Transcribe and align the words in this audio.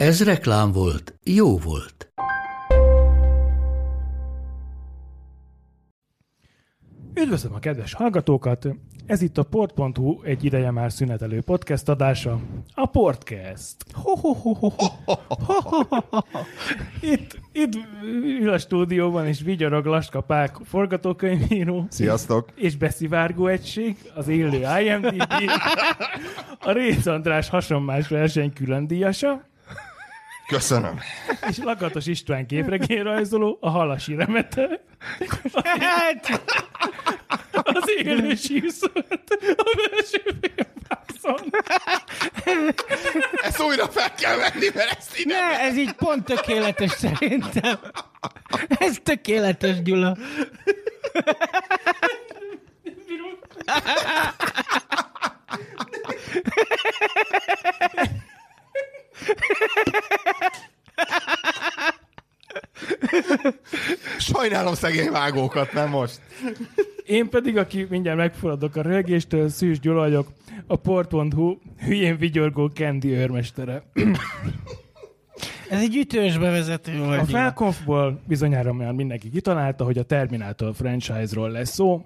Ez 0.00 0.24
reklám 0.24 0.72
volt, 0.72 1.18
jó 1.24 1.58
volt. 1.58 2.12
Üdvözlöm 7.14 7.54
a 7.54 7.58
kedves 7.58 7.92
hallgatókat! 7.92 8.68
Ez 9.06 9.22
itt 9.22 9.38
a 9.38 9.42
port.hu 9.42 10.22
egy 10.22 10.44
ideje 10.44 10.70
már 10.70 10.92
szünetelő 10.92 11.40
podcast 11.40 11.88
adása, 11.88 12.40
a 12.74 12.86
Portcast. 12.86 13.76
Itt, 17.00 17.38
itt 17.52 17.78
ül 18.40 18.52
a 18.52 18.58
stúdióban 18.58 19.26
és 19.26 19.40
vigyorog 19.40 19.84
Laska 19.84 20.20
Pák 20.20 20.56
forgatókönyvíró. 20.64 21.86
Sziasztok! 21.88 22.48
És 22.54 22.76
beszivárgó 22.76 23.46
egység, 23.46 23.96
az 24.14 24.28
élő 24.28 24.66
IMDb, 24.82 25.32
a 26.60 26.72
Rész 26.72 27.06
András 27.06 27.48
hasonmás 27.48 28.08
verseny 28.08 28.52
külön 28.52 28.86
díjasa, 28.86 29.48
Köszönöm. 30.50 31.00
és 31.48 31.56
Lakatos 31.58 32.06
István 32.06 32.46
képregényrajzoló, 32.46 33.58
a 33.60 33.70
Halasi 33.70 34.14
Remete, 34.14 34.82
az 37.52 37.90
élő 37.96 38.34
síszort, 38.34 39.36
a 39.56 39.76
belső 39.76 40.22
filmpászon. 40.40 41.50
Ezt 43.42 43.62
újra 43.62 43.88
fel 43.88 44.14
kell 44.14 44.36
venni, 44.36 44.66
mert 44.74 44.96
ezt 44.98 45.18
így 45.20 45.26
nem... 45.26 45.48
Ne, 45.48 45.60
ez 45.60 45.76
így 45.76 45.92
pont 45.92 46.24
tökéletes 46.24 46.90
szerintem. 46.90 47.78
Ez 48.68 48.96
tökéletes, 49.02 49.82
Gyula. 49.82 50.16
Sajnálom 64.18 64.74
szegény 64.74 65.10
vágókat, 65.10 65.72
nem 65.72 65.88
most. 65.88 66.20
Én 67.06 67.28
pedig, 67.28 67.56
aki 67.56 67.86
mindjárt 67.90 68.18
megfulladok 68.18 68.76
a 68.76 68.82
rögéstől, 68.82 69.48
Szűs 69.48 69.80
Gyula 69.80 69.98
vagyok, 69.98 70.28
a 70.66 70.76
port.hu 70.76 71.56
hülyén 71.78 72.16
vigyorgó 72.16 72.70
Kendi 72.74 73.08
őrmestere. 73.12 73.82
Ez 75.70 75.80
egy 75.80 75.96
ütős 75.96 76.38
bevezető 76.38 76.98
volt. 76.98 77.20
A 77.20 77.24
Gyula. 77.24 77.38
Felkonfból 77.38 78.20
bizonyára 78.26 78.72
már 78.72 78.92
mindenki 78.92 79.30
kitalálta, 79.30 79.84
hogy 79.84 79.98
a 79.98 80.02
Terminator 80.02 80.74
franchise-ról 80.74 81.50
lesz 81.50 81.70
szó, 81.70 82.04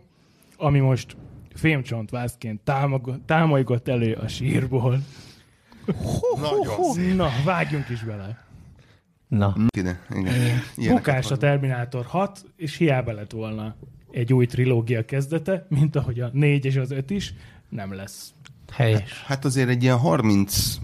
ami 0.57 0.79
most 0.79 1.17
fémcsontvászként 1.55 2.61
támog- 2.61 3.21
támolygott 3.27 3.89
elő 3.89 4.13
a 4.13 4.29
sírból. 4.29 4.99
Na, 7.17 7.31
vágjunk 7.45 7.89
is 7.89 8.03
bele. 8.03 8.45
Na. 9.29 9.57
Ide, 9.77 10.01
igen. 10.11 10.35
Ilyeneket 10.77 10.95
Bukás 10.95 11.31
a 11.31 11.37
Terminator 11.37 12.05
6, 12.05 12.45
és 12.57 12.77
hiába 12.77 13.13
lett 13.13 13.31
volna 13.31 13.77
egy 14.11 14.33
új 14.33 14.47
trilógia 14.47 15.05
kezdete, 15.05 15.67
mint 15.69 15.97
ahogy 15.97 16.21
a 16.21 16.31
4 16.33 16.65
és 16.65 16.77
az 16.77 16.91
5 16.91 17.11
is, 17.11 17.35
nem 17.69 17.95
lesz. 17.95 18.33
Helyes. 18.73 19.23
Hát 19.27 19.45
azért 19.45 19.69
egy 19.69 19.83
ilyen 19.83 19.99
30 19.99 20.79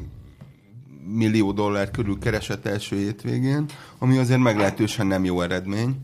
millió 1.05 1.53
dollár 1.53 1.91
körül 1.91 2.19
keresett 2.19 2.67
első 2.67 2.97
hétvégén, 2.97 3.65
ami 3.99 4.19
azért 4.19 4.41
meglehetősen 4.41 5.07
nem 5.07 5.25
jó 5.25 5.41
eredmény. 5.41 5.97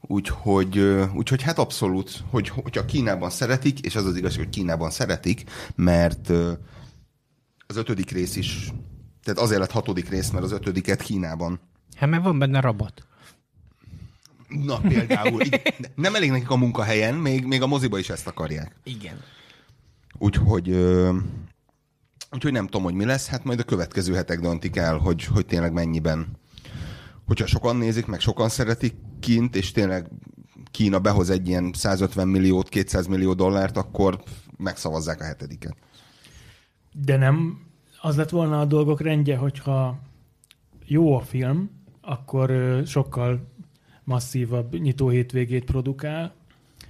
Úgyhogy, 0.00 0.78
úgyhogy 1.14 1.42
hát 1.42 1.58
abszolút, 1.58 2.22
hogy, 2.30 2.48
hogyha 2.48 2.84
Kínában 2.84 3.30
szeretik, 3.30 3.80
és 3.80 3.96
az 3.96 4.06
az 4.06 4.16
igazság, 4.16 4.44
hogy 4.44 4.54
Kínában 4.54 4.90
szeretik, 4.90 5.44
mert 5.74 6.32
az 7.66 7.76
ötödik 7.76 8.10
rész 8.10 8.36
is, 8.36 8.72
tehát 9.22 9.40
azért 9.40 9.60
lett 9.60 9.70
hatodik 9.70 10.08
rész, 10.08 10.30
mert 10.30 10.44
az 10.44 10.52
ötödiket 10.52 11.02
Kínában 11.02 11.60
Hát 11.96 12.10
mert 12.10 12.22
van 12.22 12.38
benne 12.38 12.60
rabot. 12.60 13.06
Na 14.48 14.78
például, 14.80 15.40
igen. 15.40 15.60
nem 15.94 16.14
elég 16.14 16.30
nekik 16.30 16.50
a 16.50 16.56
munkahelyen, 16.56 17.14
még, 17.14 17.44
még 17.44 17.62
a 17.62 17.66
moziba 17.66 17.98
is 17.98 18.08
ezt 18.08 18.26
akarják. 18.26 18.76
Igen. 18.84 19.20
Úgyhogy, 20.18 20.70
ö, 20.70 21.16
úgyhogy 22.30 22.52
nem 22.52 22.64
tudom, 22.64 22.82
hogy 22.82 22.94
mi 22.94 23.04
lesz, 23.04 23.26
hát 23.28 23.44
majd 23.44 23.58
a 23.58 23.64
következő 23.64 24.14
hetek 24.14 24.40
döntik 24.40 24.76
el, 24.76 24.96
hogy, 24.96 25.24
hogy 25.24 25.46
tényleg 25.46 25.72
mennyiben. 25.72 26.26
Hogyha 27.26 27.46
sokan 27.46 27.76
nézik, 27.76 28.06
meg 28.06 28.20
sokan 28.20 28.48
szeretik 28.48 28.94
kint, 29.20 29.56
és 29.56 29.70
tényleg 29.70 30.10
Kína 30.70 30.98
behoz 30.98 31.30
egy 31.30 31.48
ilyen 31.48 31.72
150 31.74 32.28
milliót, 32.28 32.68
200 32.68 33.06
millió 33.06 33.32
dollárt, 33.34 33.76
akkor 33.76 34.22
megszavazzák 34.56 35.20
a 35.20 35.24
hetediket. 35.24 35.76
De 37.02 37.16
nem 37.16 37.58
az 38.00 38.16
lett 38.16 38.30
volna 38.30 38.60
a 38.60 38.64
dolgok 38.64 39.00
rendje, 39.00 39.36
hogyha 39.36 39.98
jó 40.86 41.16
a 41.16 41.20
film, 41.20 41.70
akkor 42.00 42.80
sokkal 42.86 43.48
masszívabb 44.04 44.80
nyitó 44.80 45.08
hétvégét 45.08 45.64
produkál, 45.64 46.32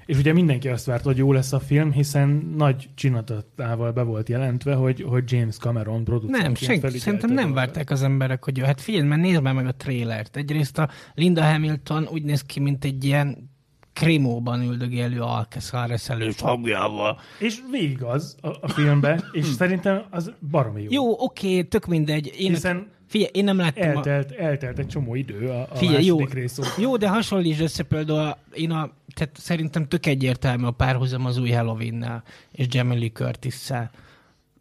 és 0.07 0.19
ugye 0.19 0.33
mindenki 0.33 0.69
azt 0.69 0.87
várt, 0.87 1.05
hogy 1.05 1.17
jó 1.17 1.33
lesz 1.33 1.53
a 1.53 1.61
film, 1.61 1.93
hiszen 1.93 2.29
nagy 2.57 2.89
csinatával 2.95 3.93
be 3.93 4.03
volt 4.03 4.29
jelentve, 4.29 4.75
hogy, 4.75 5.03
hogy 5.03 5.33
James 5.33 5.57
Cameron 5.57 5.95
Nem, 5.95 6.05
producentként 6.05 6.57
senki, 6.57 6.99
szerintem 6.99 7.29
nem 7.29 7.45
dolgot. 7.45 7.55
várták 7.55 7.91
az 7.91 8.03
emberek, 8.03 8.45
hogy 8.45 8.57
jó. 8.57 8.65
Hát 8.65 8.81
figyelj, 8.81 9.07
mert 9.07 9.21
nézd 9.21 9.43
már 9.43 9.55
meg 9.55 9.67
a 9.67 9.75
trélert. 9.75 10.37
Egyrészt 10.37 10.79
a 10.79 10.89
Linda 11.15 11.43
Hamilton 11.43 12.09
úgy 12.13 12.23
néz 12.23 12.43
ki, 12.43 12.61
mint 12.61 12.85
egy 12.85 13.05
ilyen 13.05 13.51
krimóban 13.95 14.63
üldögélő 14.63 15.21
Alcatraz 15.21 16.11
elős 16.11 16.41
hangjával. 16.41 17.21
És 17.39 17.59
végig 17.71 18.03
az 18.03 18.37
a, 18.41 18.49
a 18.49 18.69
filmben, 18.69 19.25
és 19.33 19.47
szerintem 19.47 20.03
az 20.11 20.33
baromi 20.51 20.83
jó. 20.83 20.89
Jó, 20.91 21.23
oké, 21.23 21.63
tök 21.63 21.87
mindegy. 21.87 22.33
Én, 22.39 22.51
Hiszen 22.51 22.87
figyelj, 23.07 23.31
én 23.33 23.45
nem 23.45 23.59
láttam 23.59 23.89
a... 23.89 23.97
eltelt, 23.97 24.31
eltelt 24.33 24.79
egy 24.79 24.87
csomó 24.87 25.15
idő 25.15 25.49
a, 25.49 25.67
a 25.71 25.75
Figyelj, 25.75 26.05
jó, 26.05 26.25
rész 26.25 26.59
óta. 26.59 26.69
jó, 26.79 26.97
de 26.97 27.09
hasonlítsd 27.09 27.61
össze 27.61 27.83
például, 27.83 28.37
én 28.53 28.71
a, 28.71 28.91
tehát 29.15 29.37
szerintem 29.39 29.89
tök 29.89 30.07
egyértelmű 30.07 30.65
a 30.65 30.71
párhuzam 30.71 31.27
az 31.27 31.39
új 31.39 31.51
Halloween-nel 31.51 32.23
és 32.53 32.67
Jamie 32.69 32.99
Lee 32.99 33.11
Curtis-szel. 33.11 33.91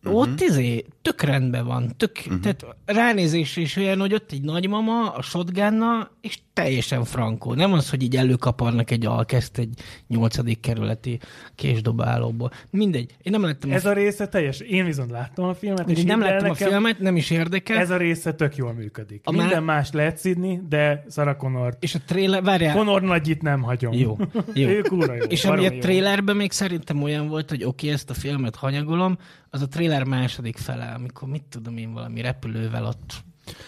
Uh-huh. 0.03 0.19
Ott 0.19 0.41
izé, 0.41 0.85
tök 1.01 1.21
rendben 1.21 1.65
van, 1.65 1.93
tök, 1.97 2.11
uh-huh. 2.25 2.39
tehát 2.39 2.65
ránézésre 2.85 3.61
is 3.61 3.75
olyan, 3.75 3.99
hogy 3.99 4.13
ott 4.13 4.31
egy 4.31 4.41
nagymama 4.41 5.11
a 5.11 5.21
shotgunnal, 5.21 6.09
és 6.21 6.39
teljesen 6.53 7.03
frankó. 7.03 7.53
Nem 7.53 7.73
az, 7.73 7.89
hogy 7.89 8.03
így 8.03 8.15
előkaparnak 8.15 8.91
egy 8.91 9.05
alkeszt 9.05 9.57
egy 9.57 9.79
nyolcadik 10.07 10.59
kerületi 10.59 11.19
késdobálóból. 11.55 12.51
Mindegy, 12.69 13.15
én 13.21 13.31
nem 13.31 13.43
láttam 13.43 13.71
Ez 13.71 13.85
a, 13.85 13.89
a 13.89 13.93
része 13.93 14.27
teljes. 14.27 14.59
Én 14.59 14.85
viszont 14.85 15.11
láttam 15.11 15.45
a 15.45 15.53
filmet, 15.53 15.89
és 15.89 16.03
nem 16.03 16.19
láttam 16.19 16.45
a 16.45 16.51
nekem, 16.51 16.69
filmet, 16.69 16.99
nem 16.99 17.15
is 17.15 17.29
érdekel. 17.29 17.77
Ez 17.77 17.89
a 17.89 17.97
része 17.97 18.33
tök 18.33 18.55
jól 18.55 18.73
működik. 18.73 19.21
A 19.23 19.29
A 19.29 19.31
Minden 19.31 19.63
má- 19.63 19.75
más 19.75 19.91
lehet 19.91 20.17
szidni, 20.17 20.61
de 20.69 21.05
Sarah 21.09 21.35
Connor. 21.35 21.77
És 21.79 21.95
a 21.95 21.99
trailer, 22.05 22.43
várjál, 22.43 22.75
Connor 22.75 23.01
nagyit 23.01 23.41
nem 23.41 23.61
hagyom. 23.61 23.93
Jó, 23.93 24.17
jó. 24.53 24.67
ő 24.69 24.81
kúra 24.81 25.13
jó. 25.13 25.23
És 25.23 25.45
ami 25.45 25.65
a 25.65 25.71
jó. 25.71 25.79
trailerben 25.79 26.35
még 26.35 26.51
szerintem 26.51 27.03
olyan 27.03 27.27
volt, 27.27 27.49
hogy 27.49 27.63
oké, 27.63 27.85
okay, 27.85 27.89
ezt 27.89 28.09
a 28.09 28.13
filmet 28.13 28.55
hanyagolom, 28.55 29.17
az 29.49 29.61
a 29.61 29.67
trailer 29.67 30.03
második 30.03 30.57
fele, 30.57 30.85
amikor 30.85 31.27
mit 31.27 31.43
tudom 31.49 31.77
én, 31.77 31.93
valami 31.93 32.21
repülővel 32.21 32.85
ott 32.85 33.23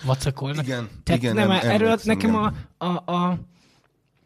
vacakolnak. 0.05 0.65
Igen, 0.65 0.89
Tehát 1.03 1.21
igen, 1.21 1.35
nem, 1.35 1.51
em- 1.51 1.63
erről 1.63 1.87
emlékszem, 1.87 2.15
nekem 2.15 2.35
a, 2.35 2.51
igen. 2.79 2.95
a, 2.95 3.11
a, 3.11 3.39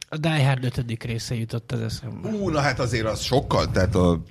a 0.09 0.18
Die 0.18 0.45
Hard 0.45 0.63
ötödik 0.63 1.03
része 1.03 1.35
jutott 1.35 1.71
az 1.71 1.79
eszembe. 1.79 2.29
Ú, 2.29 2.50
na 2.50 2.59
hát 2.59 2.79
azért 2.79 3.06
az 3.06 3.21
sokkal, 3.21 3.71
tehát 3.71 3.95
a 3.95 4.21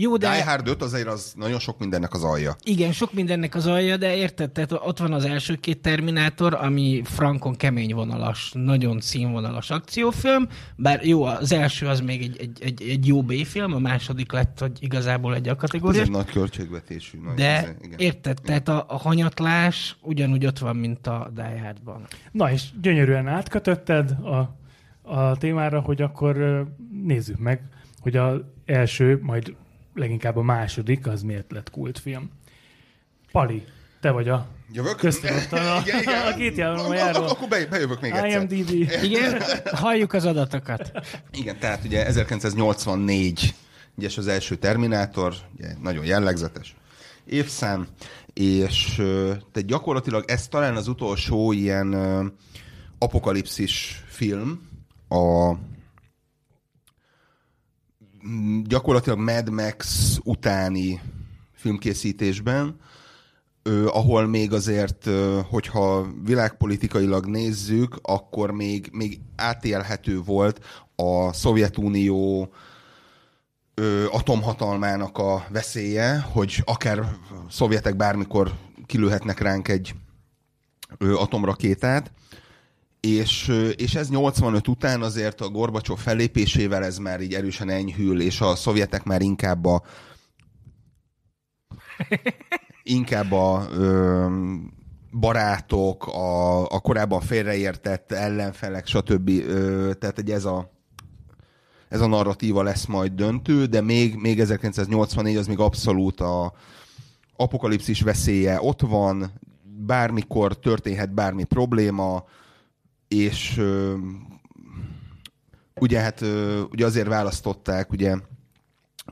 Jó, 0.00 0.16
de... 0.16 0.30
Die 0.30 0.44
Hard 0.44 0.68
5 0.68 0.82
azért 0.82 1.06
az 1.06 1.32
nagyon 1.36 1.58
sok 1.58 1.78
mindennek 1.78 2.12
az 2.14 2.24
alja. 2.24 2.56
Igen, 2.62 2.92
sok 2.92 3.12
mindennek 3.12 3.54
az 3.54 3.66
alja, 3.66 3.96
de 3.96 4.16
érted? 4.16 4.50
Tehát 4.50 4.72
ott 4.72 4.98
van 4.98 5.12
az 5.12 5.24
első 5.24 5.54
két 5.54 5.78
Terminátor, 5.82 6.54
ami 6.54 7.00
frankon 7.04 7.56
kemény 7.56 7.94
vonalas, 7.94 8.50
nagyon 8.54 9.00
színvonalas 9.00 9.70
akciófilm, 9.70 10.48
bár 10.76 11.04
jó, 11.06 11.22
az 11.24 11.52
első 11.52 11.86
az 11.86 12.00
még 12.00 12.22
egy, 12.22 12.36
egy, 12.40 12.58
egy, 12.62 12.82
egy 12.88 13.06
jó 13.06 13.22
B-film, 13.22 13.72
a 13.74 13.78
második 13.78 14.32
lett, 14.32 14.58
hogy 14.58 14.72
igazából 14.80 15.34
egy 15.34 15.48
A 15.48 15.50
Ez 15.50 15.56
kategória. 15.58 16.00
egy 16.02 16.10
nagy 16.10 16.30
költségvetésű. 16.30 17.18
Nagy, 17.24 17.34
De 17.34 17.56
ez- 17.56 17.74
igen. 17.82 17.98
érted, 17.98 18.38
tehát 18.42 18.68
a, 18.68 18.84
a 18.88 18.96
hanyatlás 18.96 19.96
ugyanúgy 20.02 20.46
ott 20.46 20.58
van, 20.58 20.76
mint 20.76 21.06
a 21.06 21.30
Die 21.34 21.60
Hardban. 21.64 22.06
Na 22.32 22.50
és 22.52 22.62
gyönyörűen 22.80 23.28
átkötötted 23.28 24.10
a, 24.10 24.56
a 25.14 25.36
témára, 25.36 25.80
hogy 25.80 26.02
akkor 26.02 26.64
nézzük 27.04 27.38
meg, 27.38 27.60
hogy 28.00 28.16
az 28.16 28.40
első, 28.64 29.18
majd 29.22 29.54
leginkább 29.98 30.36
a 30.36 30.42
második, 30.42 31.06
az 31.06 31.22
miért 31.22 31.52
lett 31.52 31.70
kultfilm. 31.70 32.30
Pali, 33.32 33.64
Te 34.00 34.10
vagy 34.10 34.28
a 34.28 34.46
Jövök? 34.72 34.96
köztudottan 34.96 35.66
a, 35.66 35.80
Igen, 35.86 36.00
igen. 36.02 36.26
a 36.26 36.34
két 36.34 36.48
Ak- 36.50 36.56
járójáról. 36.58 37.28
Akkor 37.28 37.48
be- 37.48 37.66
bejövök 37.66 38.00
még 38.00 38.12
egyszer. 38.12 38.40
IMDb. 38.50 38.70
Igen, 39.04 39.42
halljuk 39.64 40.12
az 40.12 40.24
adatokat. 40.24 40.90
Igen, 41.32 41.58
tehát 41.58 41.84
ugye 41.84 42.06
1984 42.06 43.54
ugye 43.94 44.08
az 44.16 44.26
első 44.28 44.54
Terminátor, 44.56 45.34
ugye 45.56 45.68
nagyon 45.82 46.04
jellegzetes 46.04 46.76
évszám, 47.24 47.86
és 48.32 48.94
tehát 49.52 49.66
gyakorlatilag 49.66 50.24
ez 50.26 50.48
talán 50.48 50.76
az 50.76 50.88
utolsó 50.88 51.52
ilyen 51.52 51.94
apokalipszis 52.98 54.02
film 54.06 54.60
a 55.08 55.52
gyakorlatilag 58.64 59.18
Mad 59.18 59.50
Max 59.50 60.16
utáni 60.24 61.00
filmkészítésben, 61.54 62.76
ahol 63.86 64.26
még 64.26 64.52
azért, 64.52 65.08
hogyha 65.50 66.06
világpolitikailag 66.24 67.26
nézzük, 67.26 67.98
akkor 68.02 68.50
még, 68.50 68.88
még 68.92 69.20
átélhető 69.36 70.20
volt 70.20 70.64
a 70.96 71.32
Szovjetunió 71.32 72.52
atomhatalmának 74.10 75.18
a 75.18 75.46
veszélye, 75.48 76.18
hogy 76.18 76.62
akár 76.64 77.16
szovjetek 77.50 77.96
bármikor 77.96 78.52
kilőhetnek 78.86 79.40
ránk 79.40 79.68
egy 79.68 79.94
atomrakétát, 80.98 82.12
és, 83.16 83.52
és 83.76 83.94
ez 83.94 84.08
85 84.08 84.68
után 84.68 85.02
azért 85.02 85.40
a 85.40 85.48
Gorbacsov 85.48 85.98
fellépésével 85.98 86.84
ez 86.84 86.98
már 86.98 87.20
így 87.20 87.34
erősen 87.34 87.68
enyhül, 87.70 88.20
és 88.20 88.40
a 88.40 88.54
szovjetek 88.54 89.04
már 89.04 89.22
inkább 89.22 89.64
a 89.64 89.82
inkább 92.82 93.32
a 93.32 93.66
ö, 93.72 94.26
barátok, 95.10 96.06
a, 96.06 96.60
a 96.62 96.80
korábban 96.80 97.20
félreértett 97.20 98.12
ellenfelek, 98.12 98.86
stb. 98.86 99.28
Ö, 99.28 99.90
tehát 99.98 100.16
hogy 100.16 100.30
ez 100.30 100.44
a 100.44 100.76
ez 101.88 102.00
a 102.00 102.06
narratíva 102.06 102.62
lesz 102.62 102.86
majd 102.86 103.12
döntő, 103.12 103.66
de 103.66 103.80
még, 103.80 104.16
még 104.16 104.40
1984 104.40 105.36
az 105.36 105.46
még 105.46 105.58
abszolút 105.58 106.20
a 106.20 106.52
apokalipszis 107.36 108.00
veszélye 108.00 108.58
ott 108.60 108.80
van, 108.80 109.32
bármikor 109.86 110.58
történhet 110.58 111.14
bármi 111.14 111.44
probléma, 111.44 112.24
és 113.08 113.60
ugye 115.74 116.00
hát 116.00 116.20
ugye 116.70 116.84
azért 116.84 117.08
választották 117.08 117.92
ugye 117.92 118.16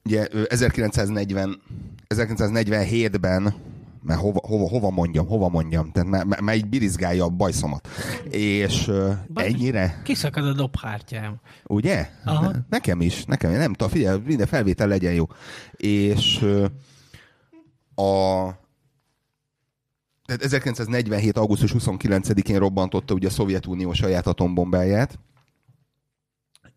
ugye 0.05 0.29
ö, 0.31 0.43
1940 0.49 1.63
1947-ben 2.09 3.72
mert 4.03 4.21
hova, 4.21 4.41
hova, 4.47 4.69
hova 4.69 4.91
mondjam, 4.91 5.27
hova 5.27 5.49
mondjam, 5.49 5.91
tehát 5.91 6.09
már, 6.09 6.25
már, 6.25 6.41
már 6.41 6.57
így 6.57 6.69
birizgálja 6.69 7.25
a 7.25 7.29
bajszomat. 7.29 7.89
És 8.31 8.89
ö, 8.89 9.13
ennyire? 9.35 10.01
Kiszakad 10.05 10.47
a 10.47 10.53
dobhártyám. 10.53 11.41
Ugye? 11.65 12.09
Aha. 12.25 12.53
Nekem 12.69 13.01
is, 13.01 13.25
nekem, 13.25 13.51
nem 13.51 13.73
tudom, 13.73 13.93
figyelj, 13.93 14.21
minden 14.25 14.47
felvétel 14.47 14.89
legyen 14.89 15.13
jó. 15.13 15.27
És 15.77 16.47
a 17.95 18.41
tehát 20.25 20.43
1947. 20.43 21.37
augusztus 21.37 21.75
29-én 21.79 22.59
robbantotta 22.59 23.15
ugye 23.15 23.27
a 23.27 23.31
Szovjetunió 23.31 23.93
saját 23.93 24.27
atombombáját, 24.27 25.19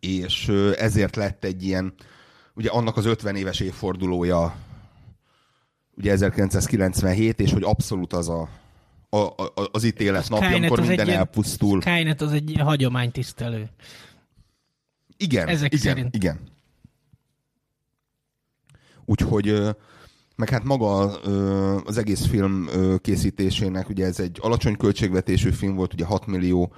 és 0.00 0.48
ezért 0.76 1.16
lett 1.16 1.44
egy 1.44 1.64
ilyen, 1.64 1.94
ugye 2.54 2.70
annak 2.70 2.96
az 2.96 3.04
50 3.04 3.36
éves 3.36 3.60
évfordulója 3.60 4.56
ugye 5.96 6.12
1997, 6.12 7.40
és 7.40 7.52
hogy 7.52 7.62
abszolút 7.62 8.12
az 8.12 8.28
a, 8.28 8.48
a, 9.08 9.16
a 9.18 9.52
az 9.72 9.84
ítélet 9.84 10.28
napja, 10.28 10.44
Skynet 10.48 10.62
amikor 10.70 10.86
minden 10.86 11.06
ilyen- 11.06 11.18
elpusztul. 11.18 11.80
Skynet 11.80 12.20
az 12.20 12.32
egy 12.32 12.50
ilyen 12.50 12.64
hagyománytisztelő. 12.66 13.68
Igen, 15.16 15.48
Ezek 15.48 15.72
igen, 15.72 15.94
szerint. 15.94 16.14
igen. 16.14 16.38
Úgyhogy, 19.04 19.76
meg 20.36 20.48
hát 20.50 20.64
maga 20.64 21.20
az 21.84 21.98
egész 21.98 22.26
film 22.26 22.68
készítésének, 23.00 23.88
ugye 23.88 24.04
ez 24.06 24.20
egy 24.20 24.38
alacsony 24.40 24.76
költségvetésű 24.76 25.50
film 25.50 25.74
volt, 25.74 25.92
ugye 25.92 26.04
6 26.04 26.26
millió 26.26 26.72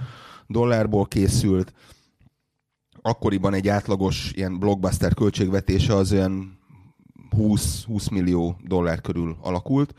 dollárból 0.47 1.07
készült, 1.07 1.73
akkoriban 3.03 3.55
egy 3.55 3.69
átlagos 3.69 4.31
ilyen 4.35 4.59
blockbuster 4.59 5.15
költségvetése 5.15 5.95
az 5.95 6.13
olyan 6.13 6.58
20, 7.39 7.85
20 7.85 8.09
millió 8.09 8.57
dollár 8.65 9.01
körül 9.01 9.37
alakult, 9.41 9.95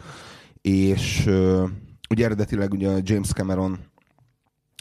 és 0.62 1.26
ugye 2.10 2.26
eredetileg 2.26 2.72
ugye 2.74 3.00
James 3.04 3.30
Cameron, 3.30 3.80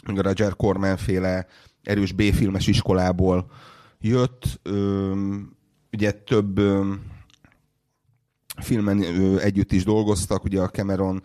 a 0.05 0.21
Roger 0.21 0.55
Corman 0.55 0.97
féle 0.97 1.47
erős 1.83 2.11
B-filmes 2.11 2.67
iskolából 2.67 3.51
jött, 3.99 4.59
ugye 5.91 6.11
több 6.11 6.59
filmen 8.61 9.03
együtt 9.39 9.71
is 9.71 9.83
dolgoztak, 9.83 10.43
ugye 10.43 10.61
a 10.61 10.69
Cameron 10.69 11.21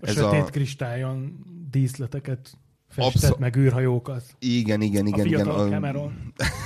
A 0.00 0.06
ez 0.06 0.14
sötét 0.14 0.40
a... 0.40 0.44
kristályon 0.44 1.38
díszleteket 1.70 2.58
festett, 2.88 3.14
Abszol- 3.14 3.38
meg 3.38 3.56
űrhajókat. 3.56 4.22
Igen, 4.38 4.80
igen, 4.80 5.04
a 5.04 5.08
igen, 5.08 5.26
igen. 5.26 5.44
fiatal 5.44 5.60
a- 5.66 5.68
Cameron. 5.68 6.12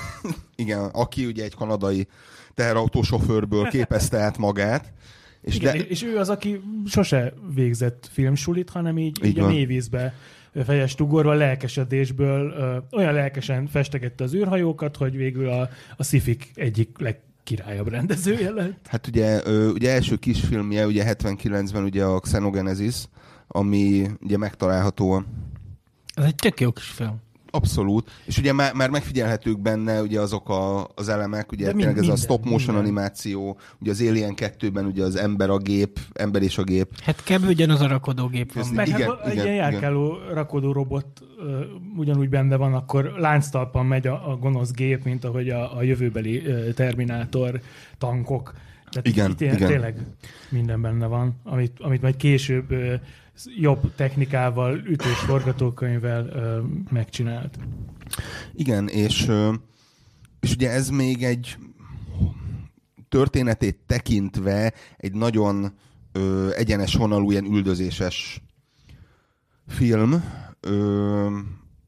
Igen, 0.55 0.85
aki 0.85 1.27
ugye 1.27 1.45
egy 1.45 1.55
kanadai 1.55 2.07
teherautósofőrből 2.57 3.69
képezte 3.69 4.19
át 4.19 4.39
magát. 4.39 4.93
És 5.41 5.57
Igen, 5.57 5.77
de, 5.77 5.85
és 5.85 6.03
ő 6.03 6.17
az, 6.19 6.29
aki 6.29 6.61
sose 6.87 7.33
végzett 7.55 8.09
filmsulit, 8.13 8.71
hanem 8.71 8.99
így, 8.99 9.19
Így 9.25 9.31
így 9.31 9.39
a 9.39 9.47
mélyvízbe 9.47 10.15
fejest 10.65 11.01
ugorva 11.01 11.33
lelkesedésből 11.33 12.51
ö, 12.51 12.77
olyan 12.97 13.15
lelkesen 13.15 13.67
festegette 13.67 14.25
az 14.25 14.35
űrhajókat, 14.35 14.97
hogy 14.97 15.17
végül 15.17 15.49
a, 15.49 15.69
a 15.97 16.03
Szifik 16.03 16.51
egyik 16.55 16.99
legkirályabb 16.99 17.89
rendezője 17.89 18.51
lett. 18.51 18.87
hát 18.87 19.07
ugye, 19.07 19.41
ö, 19.45 19.71
ugye 19.71 19.91
első 19.91 20.17
kisfilmje, 20.17 20.87
ugye 20.87 21.15
79-ben 21.19 21.83
ugye 21.83 22.05
a 22.05 22.21
Xenogenesis, 22.21 23.05
ami 23.49 24.07
ugye 24.21 24.37
megtalálható 24.37 25.23
Ez 26.15 26.25
egy 26.25 26.35
tök 26.35 26.61
jó 26.61 26.73
kis 26.73 26.85
film. 26.85 27.25
Abszolút. 27.57 28.11
És 28.25 28.39
ugye 28.39 28.53
már, 28.53 28.75
már 28.75 28.91
megfigyelhetők 28.91 29.61
benne 29.61 30.03
ugye 30.03 30.21
azok 30.21 30.49
a, 30.49 30.89
az 30.95 31.09
elemek, 31.09 31.53
ugye 31.53 31.65
mind- 31.67 31.77
tényleg 31.79 31.95
ez 31.97 32.03
a 32.03 32.07
minden, 32.07 32.17
stop 32.25 32.45
motion 32.45 32.75
minden. 32.75 32.83
animáció, 32.83 33.59
ugye 33.81 33.91
az 33.91 34.01
Alien 34.01 34.35
2-ben 34.37 34.85
ugye 34.85 35.05
az 35.05 35.17
ember 35.17 35.51
a 35.51 35.59
gép, 35.59 35.99
ember 36.13 36.43
és 36.43 36.59
a 36.59 36.63
gép. 36.63 36.89
Hát 37.03 37.23
kb. 37.25 37.49
ugyanaz 37.49 37.81
a 37.81 37.87
rakodógép 37.87 38.53
van. 38.53 38.65
Meg 38.75 38.89
Igen, 38.89 39.01
hát 39.01 39.27
egy 39.27 39.33
igen, 39.33 39.45
ilyen 39.45 39.57
igen. 39.57 39.71
járkáló 39.71 40.19
rakodó 40.33 40.73
robot 40.73 41.07
ö, 41.39 41.61
ugyanúgy 41.97 42.29
benne 42.29 42.57
van, 42.57 42.75
akkor 42.75 43.15
lánctalpan 43.19 43.87
megy 43.87 44.07
a, 44.07 44.31
a 44.31 44.37
gonosz 44.37 44.71
gép, 44.73 45.05
mint 45.05 45.25
ahogy 45.25 45.49
a, 45.49 45.77
a 45.77 45.83
jövőbeli 45.83 46.47
ö, 46.47 46.73
Terminátor 46.73 47.61
tankok. 47.99 48.53
Tehát 48.91 49.07
Igen, 49.07 49.31
itt, 49.31 49.41
igen. 49.41 49.69
tényleg 49.69 50.07
minden 50.49 50.81
benne 50.81 51.07
van, 51.07 51.41
amit, 51.45 51.73
amit 51.81 52.03
majd 52.03 52.17
később 52.17 52.75
jobb 53.45 53.95
technikával, 53.95 54.77
ütős 54.77 55.19
forgatókönyvvel 55.19 56.27
ö, 56.27 56.61
megcsinált. 56.91 57.59
Igen, 58.55 58.89
és, 58.89 59.29
ö, 59.29 59.53
és 60.41 60.53
ugye 60.53 60.71
ez 60.71 60.89
még 60.89 61.25
egy 61.25 61.57
történetét 63.09 63.79
tekintve 63.87 64.73
egy 64.97 65.13
nagyon 65.13 65.73
ö, 66.13 66.51
egyenes 66.55 66.95
vonalú, 66.95 67.31
ilyen 67.31 67.45
üldözéses 67.45 68.43
film, 69.67 70.25
ö, 70.61 71.39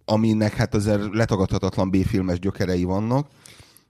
aminek 0.05 0.55
hát 0.55 0.75
azért 0.75 1.15
letagadhatatlan 1.15 1.91
B-filmes 1.91 2.39
gyökerei 2.39 2.85
vannak. 2.85 3.29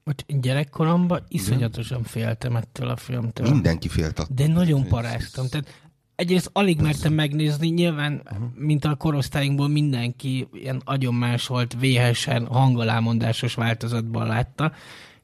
Hogy 0.04 0.40
gyerekkoromban 0.40 1.24
iszonyatosan 1.28 2.02
féltem 2.02 2.56
ettől 2.56 2.88
a 2.88 2.96
filmtől. 2.96 3.50
Mindenki 3.50 3.88
félt 3.88 4.18
attól. 4.18 4.36
De 4.36 4.46
nagyon 4.46 4.86
paráztam. 4.86 5.48
Tehát 5.48 5.87
egyrészt 6.18 6.50
alig 6.52 6.80
mertem 6.80 7.12
megnézni, 7.12 7.68
nyilván, 7.68 8.22
mint 8.54 8.84
a 8.84 8.94
korosztályunkból 8.94 9.68
mindenki 9.68 10.48
ilyen 10.52 10.82
agyonmásolt, 10.84 11.76
véhesen, 11.80 12.46
hangalámondásos 12.46 13.54
változatban 13.54 14.26
látta, 14.26 14.72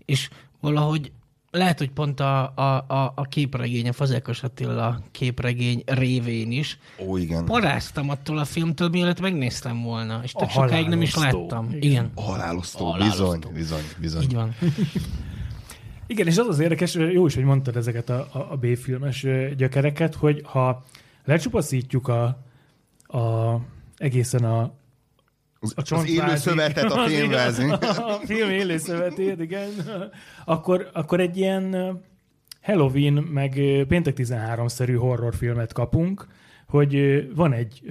és 0.04 0.28
valahogy 0.60 1.12
lehet, 1.50 1.78
hogy 1.78 1.90
pont 1.90 2.20
a, 2.20 2.52
a, 2.54 2.84
a, 2.88 3.12
a 3.14 3.22
képregény, 3.22 3.88
a 3.88 3.92
Fazekas 3.92 4.42
Attila 4.42 5.00
képregény 5.10 5.82
révén 5.86 6.52
is 6.52 6.78
Ó, 7.06 7.16
igen. 7.16 7.44
paráztam 7.44 8.10
attól 8.10 8.38
a 8.38 8.44
filmtől, 8.44 8.88
mielőtt 8.88 9.20
megnéztem 9.20 9.82
volna, 9.82 10.20
és 10.22 10.32
tök 10.32 10.48
A 10.48 10.50
sokáig 10.50 10.88
nem 10.88 11.02
is 11.02 11.14
láttam. 11.14 11.66
Igen. 11.66 11.80
Igen, 11.82 12.10
Halálosztó, 12.14 12.84
Halálosztó. 12.84 13.18
bizony, 13.18 13.50
bizony, 13.54 13.84
bizony. 14.00 14.22
így 14.22 14.34
van. 14.34 14.54
Igen, 16.14 16.26
és 16.26 16.38
az 16.38 16.48
az 16.48 16.58
érdekes, 16.58 16.94
jó 16.94 17.26
is, 17.26 17.34
hogy 17.34 17.44
mondtad 17.44 17.76
ezeket 17.76 18.10
a, 18.10 18.28
a, 18.32 18.38
a 18.50 18.56
B-filmes 18.56 19.26
gyökereket, 19.56 20.14
hogy 20.14 20.42
ha 20.44 20.84
lecsupaszítjuk 21.24 22.08
a, 22.08 22.24
a, 23.18 23.54
egészen 23.96 24.44
a 24.44 24.72
Az, 25.60 25.72
a 25.76 25.94
az 25.94 26.08
élő 26.08 26.36
szövetet 26.36 26.92
a 26.92 27.04
filmvázik. 27.08 27.72
A 28.12 28.20
film 28.24 28.50
élő 28.50 28.76
szövetét, 28.76 29.40
igen. 29.40 29.70
Akkor, 30.44 30.90
akkor 30.92 31.20
egy 31.20 31.36
ilyen 31.36 31.98
Halloween, 32.62 33.12
meg 33.12 33.50
Péntek 33.88 34.14
13-szerű 34.16 34.94
horrorfilmet 34.98 35.72
kapunk, 35.72 36.26
hogy 36.66 37.24
van 37.34 37.52
egy 37.52 37.82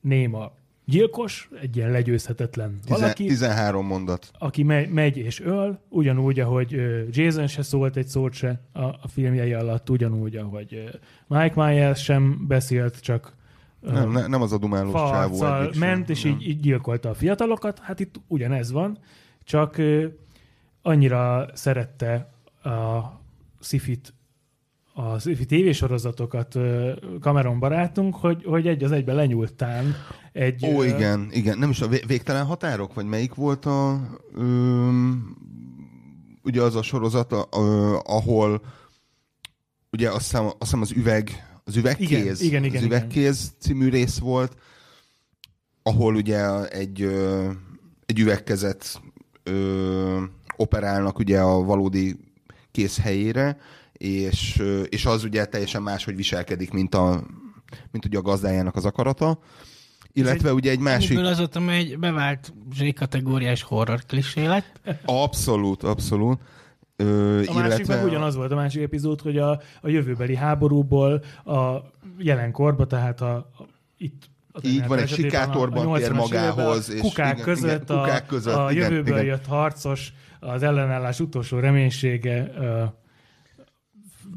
néma 0.00 0.52
gyilkos, 0.88 1.48
egy 1.60 1.76
ilyen 1.76 1.90
legyőzhetetlen 1.90 2.80
Tizen, 2.80 3.00
valaki, 3.00 3.26
13 3.26 3.86
mondat. 3.86 4.30
aki 4.38 4.62
megy, 4.62 4.90
megy 4.90 5.16
és 5.16 5.40
öl, 5.40 5.78
ugyanúgy, 5.88 6.40
ahogy 6.40 6.80
Jason 7.10 7.46
se 7.46 7.62
szólt 7.62 7.96
egy 7.96 8.06
szót 8.06 8.32
se 8.32 8.60
a, 8.72 8.82
a 8.82 9.08
filmjei 9.08 9.52
alatt, 9.52 9.90
ugyanúgy, 9.90 10.36
ahogy 10.36 10.98
Mike 11.26 11.52
Myers 11.64 12.02
sem 12.02 12.44
beszélt, 12.46 13.00
csak 13.00 13.36
Nem, 13.80 14.10
ne, 14.10 14.26
nem 14.26 14.42
az 14.42 14.52
a 14.52 14.58
dumálós 14.58 14.92
csávó 15.10 15.44
egyik 15.44 15.72
sem. 15.72 15.88
ment, 15.88 16.08
és 16.08 16.22
Nem. 16.22 16.32
így, 16.32 16.48
így 16.48 16.60
gyilkolta 16.60 17.08
a 17.08 17.14
fiatalokat. 17.14 17.78
Hát 17.78 18.00
itt 18.00 18.20
ugyanez 18.26 18.72
van, 18.72 18.98
csak 19.44 19.76
annyira 20.82 21.48
szerette 21.54 22.32
a 22.62 22.98
Sifit 23.60 24.12
a 24.98 25.18
sci-fi 25.18 25.44
tévésorozatokat 25.44 26.54
ö, 26.54 26.92
Cameron 27.20 27.58
barátunk, 27.58 28.16
hogy, 28.16 28.44
hogy 28.44 28.66
egy 28.66 28.84
az 28.84 28.92
egyben 28.92 29.14
lenyúltán 29.14 29.94
egy... 30.32 30.66
Ó, 30.66 30.82
ö, 30.82 30.86
igen, 30.86 31.28
igen. 31.32 31.58
Nem 31.58 31.70
is 31.70 31.80
a 31.80 31.88
vé- 31.88 32.06
végtelen 32.06 32.44
határok? 32.44 32.94
Vagy 32.94 33.06
melyik 33.06 33.34
volt 33.34 33.66
a... 33.66 34.00
Öm, 34.34 35.36
ugye 36.42 36.62
az 36.62 36.76
a 36.76 36.82
sorozat, 36.82 37.32
a, 37.32 37.48
ö, 37.56 37.96
ahol 38.04 38.60
ugye 39.92 40.08
azt 40.10 40.22
hiszem, 40.22 40.44
azt 40.44 40.56
hiszem 40.58 40.80
az 40.80 40.92
üveg, 40.92 41.30
az 41.64 41.76
üvegkéz, 41.76 42.40
Igen, 42.40 42.40
igen, 42.40 42.64
igen, 42.64 42.76
az 42.76 42.82
üvegkéz 42.82 43.52
című 43.58 43.88
rész 43.88 44.18
volt, 44.18 44.56
ahol 45.82 46.14
ugye 46.14 46.68
egy, 46.68 47.02
ö, 47.02 47.50
egy 48.06 48.18
üvegkezet 48.18 49.00
ö, 49.42 50.22
operálnak 50.56 51.18
ugye 51.18 51.40
a 51.40 51.62
valódi 51.62 52.16
kéz 52.70 52.98
helyére, 52.98 53.58
és, 53.98 54.62
és 54.88 55.06
az 55.06 55.24
ugye 55.24 55.44
teljesen 55.44 55.82
máshogy 55.82 56.16
viselkedik, 56.16 56.70
mint, 56.70 56.94
a, 56.94 57.22
mint 57.90 58.04
ugye 58.04 58.18
a 58.18 58.22
gazdájának 58.22 58.76
az 58.76 58.84
akarata. 58.84 59.38
Illetve 60.12 60.52
ugye 60.52 60.70
egy 60.70 60.78
másik... 60.78 61.10
Amiből 61.10 61.32
azóta 61.32 61.60
már 61.60 61.76
egy 61.76 61.98
bevált 61.98 62.52
Z-kategóriás 62.76 63.62
horror 63.62 64.00
klisé 64.06 64.46
lett. 64.46 64.80
Abszolút, 65.04 65.82
abszolút. 65.82 66.40
Ö, 66.96 67.42
A 67.46 67.52
másik 67.52 67.86
meg 67.86 68.04
ugyanaz 68.04 68.34
volt 68.36 68.52
a 68.52 68.54
másik 68.54 68.82
epizód, 68.82 69.20
hogy 69.20 69.38
a, 69.38 69.50
a 69.80 69.88
jövőbeli 69.88 70.36
háborúból 70.36 71.22
a 71.44 71.76
jelenkorba, 72.18 72.86
tehát 72.86 73.20
a, 73.20 73.34
a 73.36 73.66
itt 73.96 74.22
a 74.52 74.60
Így 74.62 74.86
van, 74.86 74.98
egy 74.98 75.08
sikátorban 75.08 75.86
a- 75.86 75.92
a 75.92 75.98
tér 75.98 76.10
80-as 76.10 76.16
magához, 76.16 76.90
és 76.90 77.00
kukák 77.00 77.32
igen, 77.32 77.44
között, 77.44 77.82
igen, 77.90 78.00
kukák 78.02 78.26
között, 78.26 78.54
a, 78.54 78.64
a 78.64 78.70
igen, 78.72 78.90
jövőből 78.90 79.14
igen. 79.14 79.24
jött 79.26 79.46
harcos, 79.46 80.12
az 80.40 80.62
ellenállás 80.62 81.20
utolsó 81.20 81.58
reménysége 81.58 82.52
ö, 82.58 82.84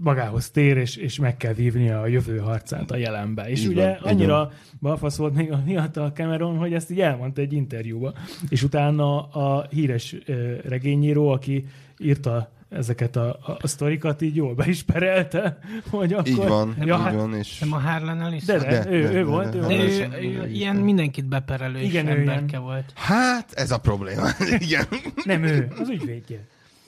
magához 0.04 0.50
tér, 0.50 0.78
és, 0.78 0.96
és 0.96 1.20
meg 1.20 1.38
kell 1.38 1.54
vívnia 1.54 2.02
a 2.02 2.08
jövő 2.08 2.38
harcát 2.38 2.92
a 2.92 2.96
jelenbe. 2.96 3.50
És 3.50 3.62
Így 3.62 3.68
ugye 3.68 3.86
van, 4.02 4.12
annyira 4.12 4.52
balfasz 4.82 5.16
volt 5.18 5.34
még 5.34 5.52
a 5.52 5.62
fiatal 5.66 6.12
Cameron, 6.12 6.58
hogy 6.58 6.74
ezt 6.74 6.92
így 6.92 7.00
elmondta 7.02 7.42
egy 7.42 7.54
interjúba. 7.54 8.14
És 8.50 8.64
utána 8.64 9.22
a 9.28 9.68
híres 9.70 10.16
regényíró, 10.64 11.30
aki 11.30 11.66
írta 11.98 12.52
ezeket 12.70 13.16
a, 13.16 13.30
a, 13.30 13.58
a 13.62 13.68
sztorikat, 13.68 14.22
így 14.22 14.36
jól 14.36 14.54
beisperelte, 14.54 15.60
hogy 15.90 16.14
akkor... 16.14 16.28
Így 16.28 16.36
van, 16.36 16.76
ja, 16.80 16.84
így 16.96 17.02
hát, 17.02 17.14
van, 17.14 17.36
és... 17.36 17.60
Nem 17.60 17.74
a 17.74 17.78
Harlan 17.80 18.22
Ellis? 18.22 18.44
de, 18.44 18.58
de, 18.58 18.66
De, 18.66 18.92
ő, 18.92 19.02
de, 19.02 19.10
ő 19.10 19.14
de, 19.14 19.24
volt, 19.24 19.50
de, 19.50 19.58
ő 19.58 19.60
De 19.60 19.66
volt. 19.68 19.78
de. 19.78 19.84
ő, 19.84 19.90
sem- 19.90 20.14
ő 20.14 20.48
ilyen 20.50 20.76
mindenkit 20.76 21.26
beperelő 21.26 21.80
Igen, 21.80 22.08
ő 22.08 22.10
emberke 22.10 22.46
ilyen. 22.50 22.62
volt. 22.62 22.92
Hát, 22.96 23.52
ez 23.54 23.72
a 23.72 23.78
probléma. 23.78 24.28
Igen. 24.60 24.86
Nem 25.24 25.44
ő, 25.44 25.68
az 25.80 25.90
ügyvédje. 25.90 26.40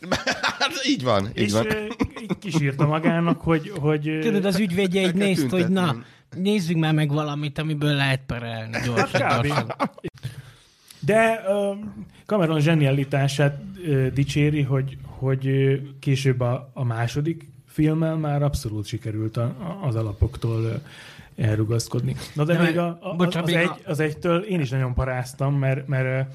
Hát 0.60 0.72
így 0.88 1.04
van, 1.04 1.26
így 1.28 1.38
és 1.38 1.52
van. 1.52 1.66
így 2.22 2.38
kisírta 2.40 2.86
magának, 2.86 3.42
hogy... 3.42 3.72
hogy 3.80 4.18
Tudod, 4.22 4.46
az 4.46 4.60
ügyvédje 4.60 5.02
így 5.02 5.14
nézd, 5.16 5.50
hogy 5.50 5.68
na, 5.68 5.96
nézzük 6.36 6.78
már 6.78 6.94
meg 6.94 7.12
valamit, 7.12 7.58
amiből 7.60 7.94
lehet 7.96 8.22
perelni 8.26 8.78
gyorsan, 8.86 9.22
Hát 9.22 9.38
kb. 9.40 9.46
gyorsan. 9.46 9.74
De 11.00 11.42
uh, 11.48 11.78
Cameron 12.26 12.60
zsenialitását 12.60 13.62
uh, 13.88 14.08
dicséri, 14.08 14.62
hogy, 14.62 14.98
hogy 15.06 15.50
később 16.00 16.40
a, 16.40 16.70
a 16.74 16.84
második 16.84 17.48
filmmel 17.68 18.16
már 18.16 18.44
abszolút 18.44 18.86
sikerült 18.86 19.38
a, 19.38 19.44
a, 19.44 19.88
az 19.88 19.96
alapoktól 19.96 20.60
uh, 20.62 21.46
elrugaszkodni. 21.46 22.16
Na 22.34 22.44
de 22.44 22.56
De 22.56 22.62
még 22.64 22.78
a, 22.78 22.98
a, 23.02 23.16
bocsánat, 23.16 23.48
az, 23.50 23.54
még 23.56 23.64
egy, 23.64 23.70
a- 23.70 23.90
az 23.90 24.00
egytől 24.00 24.42
én 24.42 24.60
is 24.60 24.70
nagyon 24.70 24.94
paráztam, 24.94 25.56
mert, 25.56 25.88
mert 25.88 26.32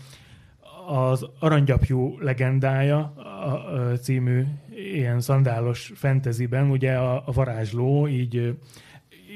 az 0.89 1.27
Aranygyapjú 1.39 2.19
legendája 2.21 3.13
a, 3.17 3.53
a 3.53 3.99
című 3.99 4.45
ilyen 4.95 5.21
szandálos 5.21 5.93
fantasyben, 5.95 6.71
ugye 6.71 6.95
a, 6.95 7.23
a 7.27 7.33
varázsló 7.33 8.09
így 8.09 8.57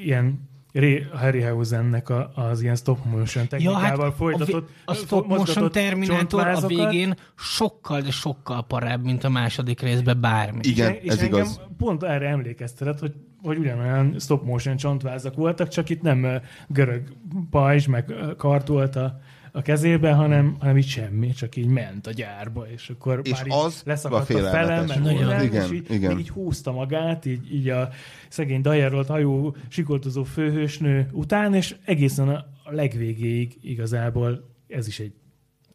ilyen 0.03 0.51
Ray 0.73 1.05
Harryhausennek 1.11 2.09
a, 2.09 2.31
az 2.35 2.61
ilyen 2.61 2.75
stop 2.75 3.05
motion 3.05 3.47
technikával 3.47 4.07
a, 4.07 4.11
folytatott 4.11 4.67
vi- 4.67 4.75
a 4.85 4.93
stop 4.93 5.27
motion 5.27 5.71
Terminator 5.71 6.47
a 6.47 6.67
végén 6.67 7.15
sokkal, 7.35 8.01
de 8.01 8.11
sokkal 8.11 8.65
parább, 8.65 9.03
mint 9.03 9.23
a 9.23 9.29
második 9.29 9.81
részben 9.81 10.21
bármi. 10.21 10.59
Igen, 10.61 10.93
és 11.01 11.11
ez 11.11 11.19
engem 11.19 11.39
igaz. 11.39 11.61
pont 11.77 12.03
erre 12.03 12.27
emlékeztetett, 12.27 12.99
hogy, 12.99 13.13
hogy 13.41 13.57
ugyanolyan 13.57 14.15
stop 14.19 14.45
motion 14.45 14.75
csontvázak 14.75 15.35
voltak, 15.35 15.67
csak 15.67 15.89
itt 15.89 16.01
nem 16.01 16.41
görög 16.67 17.03
pajzs, 17.49 17.85
meg 17.85 18.13
kart 18.37 18.67
volt 18.67 18.95
a, 18.95 19.19
a 19.55 19.61
kezében, 19.61 20.15
hanem, 20.15 20.55
hanem 20.59 20.77
így 20.77 20.87
semmi, 20.87 21.31
csak 21.31 21.55
így 21.55 21.67
ment 21.67 22.07
a 22.07 22.11
gyárba, 22.11 22.65
és 22.69 22.89
akkor 22.89 23.19
És 23.23 23.31
már 23.31 23.45
így 23.45 23.53
az 23.53 23.81
leszakadt 23.85 24.29
a 24.29 24.33
a 24.33 24.37
fele, 24.37 24.49
félelmetes 24.49 24.97
meg 24.97 25.15
minden, 25.15 25.43
Igen, 25.43 25.63
és 25.65 25.71
így, 25.71 25.91
igen. 25.91 26.19
így 26.19 26.29
húzta 26.29 26.71
magát, 26.71 27.25
így, 27.25 27.53
így 27.53 27.69
a 27.69 27.89
szegény 28.29 28.61
dajárolt 28.61 29.07
hajó 29.07 29.55
sikoltozó 29.67 30.23
főhősnő 30.23 31.09
után, 31.11 31.53
és 31.53 31.75
egészen 31.85 32.29
a 32.29 32.45
legvégéig 32.63 33.57
igazából 33.61 34.49
ez 34.67 34.87
is 34.87 34.99
egy 34.99 35.13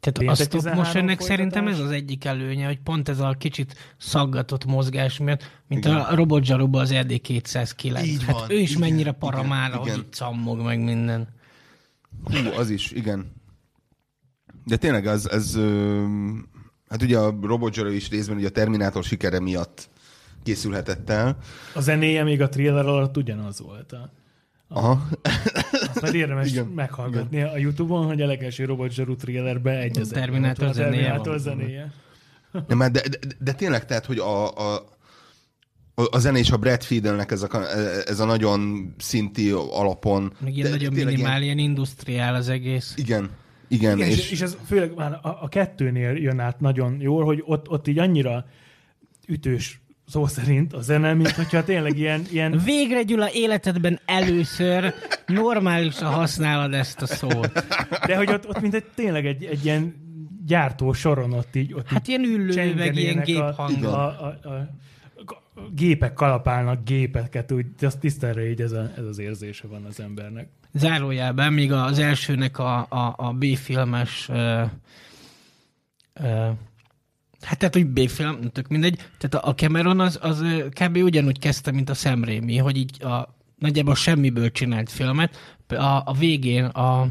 Tehát 0.00 0.18
a 0.18 0.20
Péntek 0.20 0.37
stop 0.37 0.49
13 0.50 0.85
motionnek 0.85 1.20
szerintem 1.20 1.66
ez 1.66 1.75
folytatás. 1.75 1.97
az 1.97 2.02
egyik 2.02 2.25
előnye, 2.25 2.66
hogy 2.66 2.78
pont 2.78 3.08
ez 3.08 3.20
a 3.20 3.35
kicsit 3.38 3.75
szaggatott 3.97 4.64
mozgás 4.64 5.18
miatt, 5.18 5.50
mint 5.66 5.85
Igen. 5.85 5.97
a 5.97 6.14
Robot 6.14 6.44
Zsaruba 6.44 6.80
az 6.80 6.90
ED 6.90 7.20
209. 7.20 8.06
Így 8.06 8.25
hát 8.25 8.40
van, 8.40 8.50
ő 8.50 8.58
is 8.58 8.70
igen, 8.70 8.80
mennyire 8.80 9.12
paramára, 9.12 9.76
hogy 9.76 9.87
igen. 9.87 9.99
itt 9.99 10.12
cammog 10.12 10.61
meg 10.61 10.85
minden. 10.85 11.28
Hú, 12.25 12.37
az 12.56 12.70
is, 12.70 12.90
igen. 12.90 13.37
De 14.69 14.77
tényleg 14.77 15.07
az, 15.07 15.31
ez, 15.31 15.59
hát 16.89 17.03
ugye 17.03 17.19
a 17.19 17.39
Robot 17.43 17.75
Zsaró 17.75 17.91
is 17.91 18.09
részben 18.09 18.37
ugye 18.37 18.47
a 18.47 18.51
Terminátor 18.51 19.05
sikere 19.05 19.41
miatt 19.41 19.89
készülhetett 20.43 21.11
el. 21.11 21.37
a 21.75 21.81
zenéje 21.81 22.23
még 22.23 22.43
a 22.43 22.49
thriller 22.49 22.87
alatt 22.87 23.17
ugyanaz 23.17 23.61
volt. 23.61 23.93
A, 23.93 24.13
Aha. 24.69 25.09
Azt 25.73 26.01
már 26.01 26.15
érdemes 26.15 26.49
Igen, 26.51 26.67
meghallgatni 26.67 27.43
a 27.43 27.57
Youtube-on, 27.57 28.07
hogy 28.07 28.23
a 28.23 28.27
legelső 28.27 28.65
Robot 28.65 28.93
Zsaru 28.93 29.17
thrillerben 29.17 29.77
egy 29.77 29.99
az 29.99 30.09
Terminátor 30.09 30.67
a 30.69 30.73
zenéje 30.73 30.91
Terminátor 31.03 31.33
van. 31.33 31.39
zenéje. 31.39 31.93
Nem, 32.67 32.79
de, 32.79 32.89
de, 32.89 33.09
de, 33.39 33.53
tényleg, 33.53 33.87
tehát, 33.87 34.07
hogy 34.07 34.19
a, 34.19 34.57
a, 34.57 34.87
a 35.95 36.19
zene 36.19 36.39
és 36.39 36.51
a 36.51 36.57
Brad 36.57 36.83
Fiedelnek 36.83 37.31
ez 37.31 37.43
a, 37.43 37.49
ez 38.07 38.21
a 38.21 38.25
nagyon 38.25 38.91
szinti 38.99 39.51
alapon. 39.51 40.33
Meg 40.41 40.57
ilyen 40.57 40.71
de 40.71 40.77
nagyon 40.77 40.93
minimál, 40.93 41.43
ilyen 41.43 41.59
industriál 41.59 42.35
az 42.35 42.49
egész. 42.49 42.95
Igen, 42.97 43.31
igen, 43.69 43.97
Igen, 43.97 44.09
és, 44.09 44.19
és, 44.19 44.31
és 44.31 44.41
ez 44.41 44.57
főleg 44.67 44.95
már 44.95 45.13
a, 45.13 45.39
a 45.43 45.49
kettőnél 45.49 46.17
jön 46.17 46.41
át 46.41 46.61
nagyon 46.61 47.01
jól, 47.01 47.25
hogy 47.25 47.43
ott, 47.47 47.69
ott 47.69 47.89
így 47.89 47.99
annyira 47.99 48.47
ütős 49.27 49.81
szó 50.07 50.27
szerint 50.27 50.73
a 50.73 50.81
zene, 50.81 51.15
mint 51.15 51.31
hogyha 51.31 51.65
tényleg 51.65 51.99
ilyen, 51.99 52.23
ilyen 52.31 52.61
Végre, 52.65 53.03
Gyula, 53.03 53.33
életedben 53.33 54.01
először 54.05 54.95
normálisan 55.27 56.13
használod 56.13 56.75
ezt 56.75 57.03
a 57.03 57.07
szót. 57.07 57.53
de 58.07 58.17
hogy 58.17 58.31
ott, 58.31 58.49
ott 58.49 58.61
mint 58.61 58.75
egy, 58.75 58.85
tényleg 58.95 59.27
egy, 59.27 59.45
egy 59.45 59.65
ilyen 59.65 59.95
gyártó 60.47 60.93
soron 60.93 61.33
ott 61.33 61.57
így, 61.57 61.75
ott 61.75 61.89
Hát 61.89 62.01
így 62.01 62.09
ilyen 62.09 62.23
üllő, 62.31 62.75
meg 62.75 62.97
ilyen 62.97 63.23
géphang. 63.25 63.85
a, 63.85 63.89
a, 63.89 64.39
a, 64.43 64.49
a, 64.49 64.71
gépek 65.75 66.12
kalapálnak 66.12 66.85
gépeket, 66.85 67.53
úgy 67.53 67.67
azt 67.81 67.99
tisztelre 67.99 68.49
így 68.50 68.61
ez, 68.61 68.73
a, 68.73 68.91
ez 68.97 69.05
az 69.05 69.19
érzése 69.19 69.67
van 69.67 69.85
az 69.85 70.00
embernek. 70.00 70.49
Zárójelben 70.73 71.53
még 71.53 71.73
az 71.73 71.99
elsőnek 71.99 72.59
a, 72.59 72.79
a, 72.88 73.15
a 73.17 73.33
B-filmes 73.33 74.29
ö, 74.29 74.62
ö, 76.15 76.49
Hát 77.41 77.59
tehát, 77.59 77.75
hogy 77.75 77.87
B-film, 77.87 78.41
tök 78.53 78.69
mindegy. 78.69 78.97
Tehát 79.19 79.47
a- 79.47 79.55
Cameron 79.55 80.00
az, 80.00 80.19
az 80.23 80.45
kb. 80.71 80.97
ugyanúgy 80.97 81.38
kezdte, 81.38 81.71
mint 81.71 81.91
a 81.91 81.95
Sam 81.95 82.25
Raimi, 82.25 82.57
hogy 82.57 82.77
így 82.77 83.03
a, 83.05 83.35
nagyjából 83.59 83.95
semmiből 83.95 84.50
csinált 84.50 84.91
filmet. 84.91 85.37
A, 85.69 85.75
a 86.05 86.15
végén 86.19 86.65
a, 86.65 87.09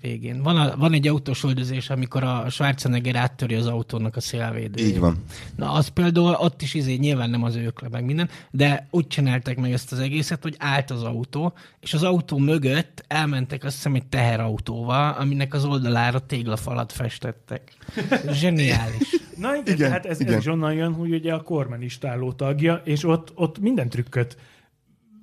végén. 0.00 0.42
Van, 0.42 0.56
a, 0.56 0.76
van 0.76 0.92
egy 0.92 1.08
autós 1.08 1.42
üldözés, 1.42 1.90
amikor 1.90 2.22
a 2.22 2.46
Schwarzenegger 2.50 3.16
áttöri 3.16 3.54
az 3.54 3.66
autónak 3.66 4.16
a 4.16 4.20
szélvédőjét. 4.20 4.92
Így 4.92 4.98
van. 4.98 5.24
Na, 5.56 5.72
az 5.72 5.88
például 5.88 6.36
ott 6.38 6.62
is 6.62 6.74
izé, 6.74 6.94
nyilván 6.94 7.30
nem 7.30 7.42
az 7.42 7.56
őkle, 7.56 7.88
meg 7.88 8.04
minden, 8.04 8.28
de 8.50 8.86
úgy 8.90 9.06
csinálták 9.06 9.56
meg 9.56 9.72
ezt 9.72 9.92
az 9.92 9.98
egészet, 9.98 10.42
hogy 10.42 10.54
állt 10.58 10.90
az 10.90 11.02
autó, 11.02 11.52
és 11.80 11.94
az 11.94 12.02
autó 12.02 12.38
mögött 12.38 13.04
elmentek 13.08 13.64
azt 13.64 13.74
hiszem 13.74 13.94
egy 13.94 14.06
teherautóval, 14.06 15.12
aminek 15.18 15.54
az 15.54 15.64
oldalára 15.64 16.18
téglafalat 16.18 16.92
festettek. 16.92 17.72
Zseniális. 18.32 19.20
Na 19.36 19.56
igen, 19.56 19.74
Igen, 19.74 19.90
hát 19.90 20.06
ez, 20.06 20.20
igen. 20.20 20.32
ez 20.32 20.40
is 20.40 20.46
onnan 20.46 20.72
jön, 20.72 20.92
hogy 20.92 21.12
ugye 21.12 21.32
a 21.32 21.42
kormanistáló 21.42 22.32
tagja, 22.32 22.80
és 22.84 23.04
ott, 23.04 23.32
ott 23.34 23.58
minden 23.58 23.88
trükköt 23.88 24.36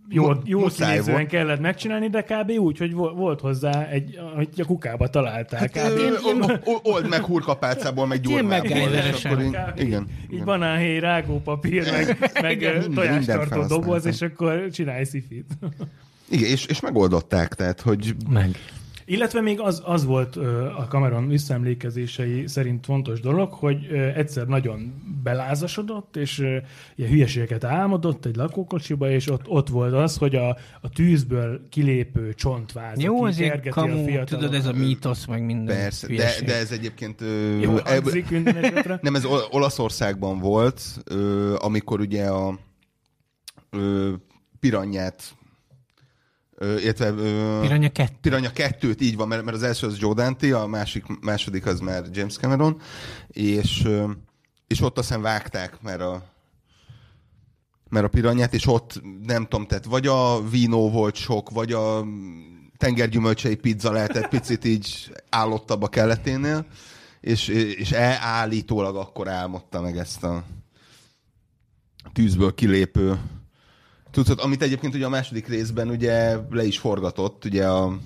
jó, 0.09 0.31
jó 0.43 0.65
kinézően 0.65 1.03
volt. 1.15 1.27
kellett 1.27 1.59
megcsinálni, 1.59 2.09
de 2.09 2.21
kb. 2.21 2.49
úgy, 2.49 2.77
hogy 2.77 2.93
vo- 2.93 3.15
volt 3.15 3.39
hozzá 3.39 3.87
egy, 3.87 4.19
hogy 4.35 4.49
a 4.57 4.65
kukába 4.65 5.07
találták. 5.07 5.75
Hát, 5.75 5.91
o- 6.23 6.59
o- 6.63 6.79
old 6.83 7.09
meg 7.09 7.23
hurkapálcából, 7.23 8.07
meg 8.07 8.19
gyurmából. 8.21 8.69
és 9.15 9.25
akkor 9.25 9.43
Kb. 9.43 9.79
Igen. 9.79 10.07
Így 10.33 10.43
banánhéj, 10.43 10.99
rágópapír, 10.99 11.91
meg, 11.91 12.31
meg 12.41 12.87
tojástartó 12.93 13.65
doboz, 13.65 14.05
és 14.05 14.21
akkor 14.21 14.67
csinálj 14.71 15.03
szifit. 15.03 15.45
Igen, 16.29 16.49
és, 16.49 16.65
és 16.65 16.79
megoldották, 16.79 17.53
tehát, 17.53 17.81
hogy 17.81 18.15
Meg. 18.29 18.49
Illetve 19.11 19.41
még 19.41 19.59
az, 19.59 19.81
az 19.85 20.05
volt 20.05 20.35
a 20.77 20.85
Cameron 20.89 21.27
visszaemlékezései 21.27 22.47
szerint 22.47 22.85
fontos 22.85 23.19
dolog, 23.19 23.53
hogy 23.53 23.85
egyszer 24.15 24.47
nagyon 24.47 24.93
belázasodott, 25.23 26.15
és 26.15 26.37
ilyen 26.95 27.11
hülyeségeket 27.11 27.63
álmodott 27.63 28.25
egy 28.25 28.35
lakókocsiba, 28.35 29.09
és 29.09 29.29
ott, 29.29 29.47
ott 29.47 29.69
volt 29.69 29.93
az, 29.93 30.17
hogy 30.17 30.35
a, 30.35 30.57
a 30.81 30.89
tűzből 30.89 31.67
kilépő 31.69 32.33
csontvázak 32.33 33.01
Jó, 33.03 33.23
a 33.23 33.31
kamu, 33.69 34.03
fiatalok. 34.03 34.25
tudod, 34.25 34.53
ez 34.53 34.65
a 34.65 34.73
mítosz, 34.73 35.25
meg 35.25 35.45
minden 35.45 35.75
persze, 35.75 36.07
de, 36.07 36.13
hülyeség. 36.13 36.47
de 36.47 36.55
ez 36.55 36.71
egyébként... 36.71 37.21
Ö, 37.21 37.59
Jó, 37.59 37.77
esetre. 37.77 38.99
Nem, 39.01 39.15
ez 39.15 39.25
Ol- 39.25 39.47
Olaszországban 39.51 40.39
volt, 40.39 40.81
ö, 41.05 41.55
amikor 41.59 41.99
ugye 41.99 42.25
a 42.25 42.59
ö, 43.69 44.13
piranyát, 44.59 45.35
illetve 46.61 47.11
Piranya 47.61 47.89
2. 47.89 48.13
Piranya 48.21 48.51
kettőt, 48.51 49.01
így 49.01 49.15
van, 49.15 49.27
mert, 49.27 49.43
mert 49.43 49.57
az 49.57 49.63
első 49.63 49.87
az 49.87 49.99
Joe 49.99 50.13
Dante, 50.13 50.57
a 50.57 50.67
másik, 50.67 51.05
második 51.21 51.65
az 51.65 51.79
már 51.79 52.03
James 52.11 52.37
Cameron, 52.37 52.81
és, 53.27 53.87
és 54.67 54.81
ott 54.81 54.97
aztán 54.97 55.21
vágták, 55.21 55.81
mert 55.81 56.01
a 56.01 56.29
mert 57.89 58.05
a 58.05 58.09
piranyát, 58.09 58.53
és 58.53 58.67
ott 58.67 59.01
nem 59.25 59.43
tudom, 59.43 59.65
tehát 59.65 59.85
vagy 59.85 60.07
a 60.07 60.49
vínó 60.49 60.89
volt 60.89 61.15
sok, 61.15 61.49
vagy 61.49 61.71
a 61.71 62.05
tengergyümölcsei 62.77 63.55
pizza 63.55 63.91
lehetett 63.91 64.27
picit 64.27 64.65
így 64.65 65.11
állottabb 65.29 65.81
a 65.81 65.87
keleténél, 65.87 66.65
és, 67.21 67.47
és 67.47 67.91
e- 67.91 68.17
állítólag 68.21 68.95
akkor 68.95 69.27
álmodta 69.27 69.81
meg 69.81 69.97
ezt 69.97 70.23
a 70.23 70.43
tűzből 72.13 72.53
kilépő 72.53 73.19
Tudod, 74.11 74.39
amit 74.39 74.61
egyébként 74.61 74.95
ugye 74.95 75.05
a 75.05 75.09
második 75.09 75.47
részben 75.47 75.89
ugye 75.89 76.37
le 76.49 76.63
is 76.63 76.77
forgatott, 76.77 77.45
ugye 77.45 77.67
a, 77.67 77.97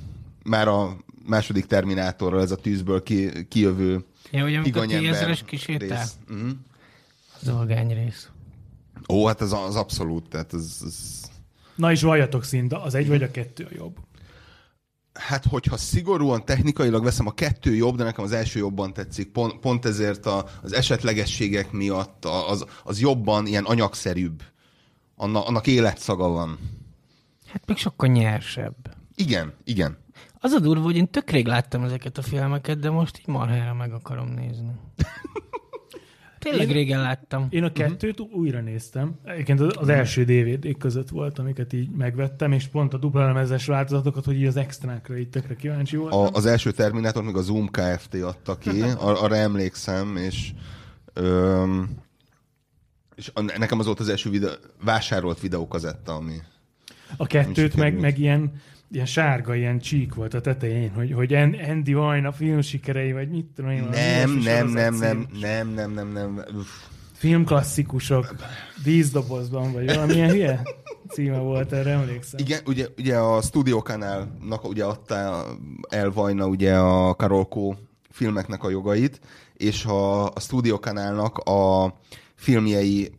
már 0.43 0.67
a 0.67 0.97
második 1.25 1.65
Terminátorral 1.65 2.41
ez 2.41 2.51
a 2.51 2.55
tűzből 2.55 3.03
ki, 3.03 3.47
kijövő 3.47 4.05
Ja, 4.31 4.41
hogy 4.41 4.55
amikor 4.55 4.81
a 4.81 4.85
higanyember 4.85 5.11
tízezeres. 5.11 5.43
Mhm. 6.27 6.49
Az 7.41 7.49
olgány 7.49 7.93
rész. 7.93 8.29
Ó, 9.09 9.25
hát 9.25 9.41
ez 9.41 9.51
az 9.51 9.75
abszolút, 9.75 10.29
tehát 10.29 10.53
ez, 10.53 10.77
ez... 10.85 11.21
Na 11.75 11.91
és 11.91 12.01
valljatok 12.01 12.43
szint, 12.43 12.73
az 12.73 12.95
egy 12.95 13.07
vagy 13.07 13.23
a 13.23 13.31
kettő 13.31 13.63
a 13.63 13.73
jobb. 13.75 13.97
Hát, 15.13 15.45
hogyha 15.45 15.77
szigorúan 15.77 16.45
technikailag 16.45 17.03
veszem, 17.03 17.27
a 17.27 17.31
kettő 17.33 17.75
jobb, 17.75 17.95
de 17.95 18.03
nekem 18.03 18.23
az 18.23 18.31
első 18.31 18.59
jobban 18.59 18.93
tetszik. 18.93 19.31
Pont, 19.31 19.59
pont 19.59 19.85
ezért 19.85 20.25
a, 20.25 20.45
az 20.61 20.73
esetlegességek 20.73 21.71
miatt 21.71 22.25
a- 22.25 22.49
az, 22.49 22.65
az 22.83 22.99
jobban 22.99 23.45
ilyen 23.45 23.63
anyagszerűbb. 23.63 24.43
Anna, 25.15 25.45
annak 25.45 25.67
életszaga 25.67 26.27
van. 26.27 26.59
Hát 27.47 27.63
még 27.67 27.77
sokkal 27.77 28.09
nyersebb. 28.09 28.75
Igen, 29.15 29.53
igen. 29.63 29.97
Az 30.39 30.51
a 30.51 30.59
durva, 30.59 30.83
hogy 30.83 30.95
én 30.95 31.09
tök 31.09 31.29
rég 31.29 31.45
láttam 31.45 31.83
ezeket 31.83 32.17
a 32.17 32.21
filmeket, 32.21 32.79
de 32.79 32.89
most 32.89 33.17
így 33.19 33.27
marhára 33.27 33.73
meg 33.73 33.93
akarom 33.93 34.27
nézni. 34.27 34.71
Tényleg 36.39 36.67
Én- 36.67 36.73
régen 36.73 37.01
láttam. 37.01 37.47
Én 37.49 37.63
a 37.63 37.71
kettőt 37.71 38.19
újra 38.19 38.61
néztem. 38.61 39.19
Egyébként 39.23 39.59
az, 39.59 39.73
az 39.77 39.89
első 39.89 40.23
dvd 40.23 40.77
között 40.77 41.09
volt, 41.09 41.39
amiket 41.39 41.73
így 41.73 41.89
megvettem, 41.89 42.51
és 42.51 42.67
pont 42.67 42.93
a 42.93 42.97
dupla 42.97 43.25
lemezes 43.25 43.65
változatokat, 43.65 44.25
hogy 44.25 44.35
így 44.35 44.45
az 44.45 44.55
extrákra 44.57 45.17
így 45.17 45.29
tökre 45.29 45.55
kíváncsi 45.55 45.95
voltam. 45.95 46.19
A, 46.19 46.29
az 46.31 46.45
első 46.45 46.71
Terminátor 46.71 47.23
még 47.23 47.35
a 47.35 47.41
Zoom 47.41 47.67
Kft. 47.67 48.13
adta 48.13 48.57
ki, 48.57 48.81
ar- 48.99 49.19
arra 49.19 49.35
emlékszem, 49.35 50.15
és, 50.15 50.53
öm, 51.13 51.89
és 53.15 53.31
nekem 53.57 53.79
az 53.79 53.85
volt 53.85 53.99
az 53.99 54.09
első 54.09 54.29
videó, 54.29 54.49
vásárolt 54.83 55.39
videókazetta, 55.39 56.13
ami... 56.13 56.35
A 57.17 57.27
kettőt 57.27 57.75
meg, 57.75 57.99
meg 57.99 58.19
ilyen, 58.19 58.61
ilyen 58.91 59.05
sárga, 59.05 59.55
ilyen 59.55 59.79
csík 59.79 60.13
volt 60.13 60.33
a 60.33 60.41
tetején, 60.41 60.91
hogy, 60.91 61.11
hogy 61.13 61.33
Andy 61.67 61.93
Vajna 61.93 62.31
film 62.31 62.61
sikerei, 62.61 63.11
vagy 63.11 63.29
mit 63.29 63.45
tudom 63.55 63.71
én. 63.71 63.83
Nem, 63.91 64.31
nem, 64.31 64.67
nem, 64.67 64.93
nem, 64.95 65.27
nem, 65.39 65.67
nem, 65.69 65.91
nem, 65.91 66.11
nem. 66.11 66.45
Filmklasszikusok, 67.13 68.35
díszdobozban, 68.83 69.71
vagy 69.71 69.85
valamilyen 69.85 70.29
hülye 70.29 70.61
címe 71.09 71.37
volt, 71.37 71.71
erre 71.71 71.91
emlékszem. 71.91 72.39
Igen, 72.39 72.59
ugye, 72.65 72.87
ugye 72.97 73.17
a 73.17 73.41
Studio 73.41 73.79
Canalnak 73.79 74.67
ugye 74.67 74.83
adta 74.83 75.45
el 75.89 76.11
Vajna 76.11 76.47
ugye 76.47 76.77
a 76.77 77.13
Karolkó 77.13 77.75
filmeknek 78.09 78.63
a 78.63 78.69
jogait, 78.69 79.19
és 79.53 79.85
a, 79.85 80.25
a 80.25 80.39
Studio 80.39 80.75
Canalnak 80.75 81.37
a 81.37 81.93
filmjei, 82.35 83.11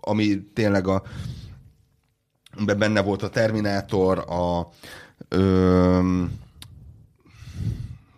ami 0.00 0.42
tényleg 0.54 0.86
a 0.88 1.02
benne 2.76 3.02
volt 3.02 3.22
a 3.22 3.28
Terminátor, 3.28 4.18
a 4.18 4.68
öm, 5.28 6.38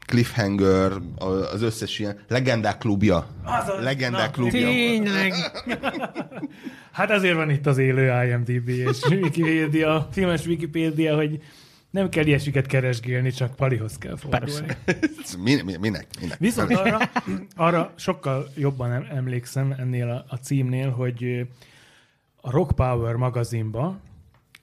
Cliffhanger, 0.07 0.93
a- 1.19 1.25
az 1.25 1.63
összes 1.63 1.99
ilyen 1.99 2.19
legendák 2.29 2.79
klubja. 2.79 3.27
Azaz, 3.45 3.83
legendák 3.85 4.27
na, 4.27 4.33
klubja. 4.33 4.69
Tényleg. 4.69 5.33
Hát 6.93 7.11
azért 7.11 7.35
van 7.35 7.51
itt 7.51 7.67
az 7.67 7.79
élő 7.79 8.25
IMDB 8.27 8.69
és 8.69 9.03
Wikipedia, 9.11 10.09
filmes 10.11 10.47
Wikipedia, 10.47 11.15
hogy 11.17 11.43
nem 11.93 12.09
kell 12.09 12.27
ilyesmiket 12.27 12.67
keresgélni, 12.67 13.31
csak 13.31 13.55
Palihoz 13.55 13.99
kell 13.99 14.17
fordulni. 14.17 14.67
Mi, 15.45 15.63
mi, 15.63 15.77
minek? 15.77 16.07
minek? 16.21 16.39
Viszont 16.39 16.73
arra, 16.73 16.99
arra 17.57 17.93
sokkal 17.97 18.49
jobban 18.57 18.93
em- 18.93 19.11
emlékszem 19.11 19.75
ennél 19.79 20.09
a, 20.09 20.25
a 20.29 20.37
címnél, 20.37 20.91
hogy 20.91 21.47
a 22.41 22.51
Rock 22.51 22.75
Power 22.75 23.15
magazinba 23.17 24.01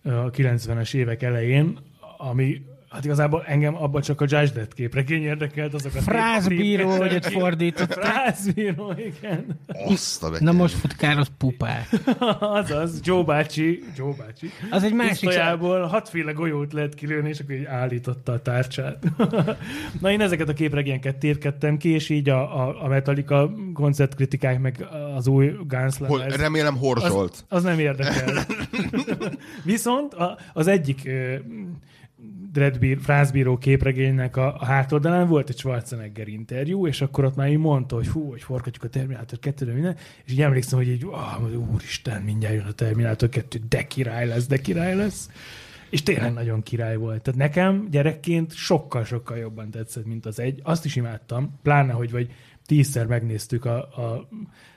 a 0.03 0.09
90-es 0.09 0.93
évek 0.93 1.23
elején, 1.23 1.79
ami 2.17 2.61
hát 2.89 3.05
igazából 3.05 3.43
engem 3.45 3.75
abban 3.75 4.01
csak 4.01 4.21
a 4.21 4.25
Judge 4.27 4.51
Dead 4.53 4.73
képregény 4.73 5.23
érdekelt, 5.23 5.73
azok 5.73 5.95
a 5.95 5.99
Frázbíró, 6.01 6.89
hogy 6.89 7.13
ott 7.13 7.25
fordított. 7.25 7.93
Frázbíró, 7.93 8.93
igen. 8.97 9.59
Azt 9.67 10.39
Na 10.39 10.51
most 10.51 10.73
fut 10.73 10.95
Káros 10.95 11.27
pupák. 11.37 11.89
Azaz, 12.39 12.99
Joe 13.03 13.23
bácsi, 13.23 13.83
Joe 13.95 14.13
bácsi. 14.17 14.49
Az 14.69 14.83
egy 14.83 14.93
másik... 14.93 15.19
Pisztolyából 15.19 15.81
hatféle 15.81 16.31
golyót 16.31 16.73
lehet 16.73 16.93
kilőni, 16.93 17.29
és 17.29 17.39
akkor 17.39 17.55
így 17.55 17.65
állította 17.65 18.31
a 18.31 18.41
tárcsát. 18.41 19.03
Na 20.01 20.11
én 20.11 20.21
ezeket 20.21 20.49
a 20.49 20.53
képregényeket 20.53 21.17
térkedtem 21.17 21.77
ki, 21.77 21.89
és 21.89 22.09
így 22.09 22.29
a, 22.29 22.67
a, 22.67 22.83
a 22.83 22.87
Metallica 22.87 23.51
koncertkritikák, 23.73 24.59
meg 24.59 24.87
az 25.15 25.27
új 25.27 25.53
Guns 25.67 25.97
Hol, 25.97 26.19
remélem 26.19 26.73
az, 26.73 26.79
horzsolt. 26.79 27.45
az 27.49 27.63
nem 27.63 27.79
érdekel. 27.79 28.45
Viszont 29.63 30.13
a, 30.13 30.37
az 30.53 30.67
egyik 30.67 31.09
ö, 32.49 32.51
Dreadbír, 32.51 32.99
frázbíró 33.01 33.57
képregénynek 33.57 34.37
a, 34.37 34.55
a 34.59 34.65
hátoldalán 34.65 35.27
volt 35.27 35.49
egy 35.49 35.57
Schwarzenegger 35.57 36.27
interjú, 36.27 36.87
és 36.87 37.01
akkor 37.01 37.25
ott 37.25 37.35
már 37.35 37.49
így 37.49 37.57
mondta, 37.57 37.95
hogy 37.95 38.07
hú, 38.07 38.29
hogy 38.29 38.41
forgatjuk 38.41 38.83
a 38.83 38.89
Terminátor 38.89 39.39
2 39.39 39.73
minden, 39.73 39.95
és 40.25 40.31
így 40.31 40.41
emlékszem, 40.41 40.77
hogy 40.77 40.87
így, 40.87 41.05
ah, 41.11 41.69
úristen, 41.71 42.21
mindjárt 42.21 42.55
jön 42.55 42.65
a 42.65 42.71
Terminátor 42.71 43.29
2, 43.29 43.59
de 43.69 43.83
király 43.83 44.27
lesz, 44.27 44.47
de 44.47 44.57
király 44.57 44.95
lesz. 44.95 45.29
És 45.89 46.03
tényleg 46.03 46.33
nagyon 46.33 46.63
király 46.63 46.95
volt. 46.95 47.21
Tehát 47.21 47.39
nekem 47.39 47.87
gyerekként 47.91 48.53
sokkal-sokkal 48.53 49.37
jobban 49.37 49.71
tetszett, 49.71 50.05
mint 50.05 50.25
az 50.25 50.39
egy. 50.39 50.59
Azt 50.63 50.85
is 50.85 50.95
imádtam, 50.95 51.59
pláne, 51.63 51.93
hogy 51.93 52.11
vagy 52.11 52.31
tízszer 52.65 53.05
megnéztük 53.05 53.65
a, 53.65 53.77
a 53.77 54.27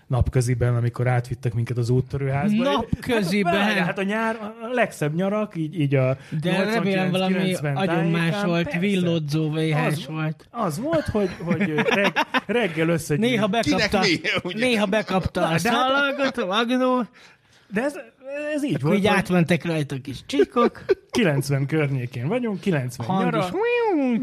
napköziben, 0.07 0.77
amikor 0.77 1.07
átvittek 1.07 1.55
minket 1.55 1.77
az 1.77 1.91
úttörőházba. 1.91 2.63
Napköziben? 2.63 3.55
Hát, 3.61 3.77
hát 3.77 3.99
a 3.99 4.03
nyár, 4.03 4.37
a 4.41 4.73
legszebb 4.73 5.15
nyarak, 5.15 5.57
így, 5.57 5.81
így 5.81 5.95
a 5.95 6.17
De 6.43 6.65
remélem 6.65 7.11
valami 7.11 7.35
89-90 7.35 7.75
agyon 7.75 8.05
más 8.05 8.43
volt, 8.43 8.63
Persze. 8.65 8.79
villódzó 8.79 9.51
VHS 9.51 9.87
Az- 9.87 10.07
volt. 10.07 10.47
Az 10.51 10.81
volt, 10.81 11.05
hogy, 11.05 11.31
hogy 11.45 11.75
reg, 11.75 12.13
reggel 12.47 12.89
összegyűjt. 12.89 13.31
Néha 13.31 13.47
bekapta, 13.47 14.01
néha 14.43 14.87
bekapta 14.87 15.41
a 15.43 15.47
hát- 15.47 15.59
szalagot, 15.59 16.37
a 16.37 16.47
magnó. 16.47 17.07
De 17.69 17.83
ez, 17.83 17.95
ez 18.55 18.65
így 18.65 18.75
Akkor 18.75 18.89
volt. 18.89 18.99
így 18.99 19.07
hogy 19.09 19.17
átmentek 19.17 19.65
rajta 19.65 19.97
kis 20.03 20.19
csíkok, 20.27 20.85
90 21.11 21.67
környékén 21.67 22.29
vagyunk, 22.29 22.61
90 22.61 23.07
hang 23.07 23.25
nyara. 23.25 23.49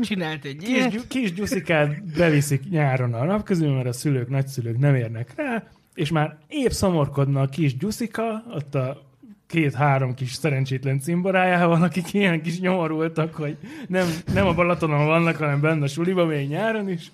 is 0.02 0.08
csinált 0.08 0.46
egy 0.46 0.58
Kis, 0.58 0.70
ilyet. 0.70 0.92
gyu- 0.92 1.08
kis 1.08 1.34
gyuszikát 1.34 2.16
beviszik 2.18 2.70
nyáron 2.70 3.14
a 3.14 3.24
napközül, 3.24 3.74
mert 3.74 3.88
a 3.88 3.94
szülők, 3.94 4.30
nagyszülők 4.30 4.78
nem 4.78 4.96
érnek 4.96 5.34
rá, 5.36 5.64
és 5.94 6.10
már 6.12 6.38
épp 6.48 6.70
szomorkodna 6.70 7.42
a 7.42 7.48
kis 7.48 7.78
gyuszika, 7.78 8.44
ott 8.54 8.76
a 8.76 9.08
két-három 9.48 10.14
kis 10.14 10.34
szerencsétlen 10.34 11.00
cimborájával, 11.00 11.84
akik 11.84 12.14
ilyen 12.14 12.42
kis 12.42 12.60
nyomorultak, 12.60 13.36
hogy 13.36 13.58
nem, 13.88 14.08
nem 14.34 14.48
a 14.48 14.54
Balatonon 14.54 15.06
vannak, 15.06 15.36
hanem 15.36 15.62
benne 15.62 15.84
a 15.84 15.88
suliba, 15.88 16.26
még 16.26 16.48
nyáron 16.48 16.90
is. 16.90 17.12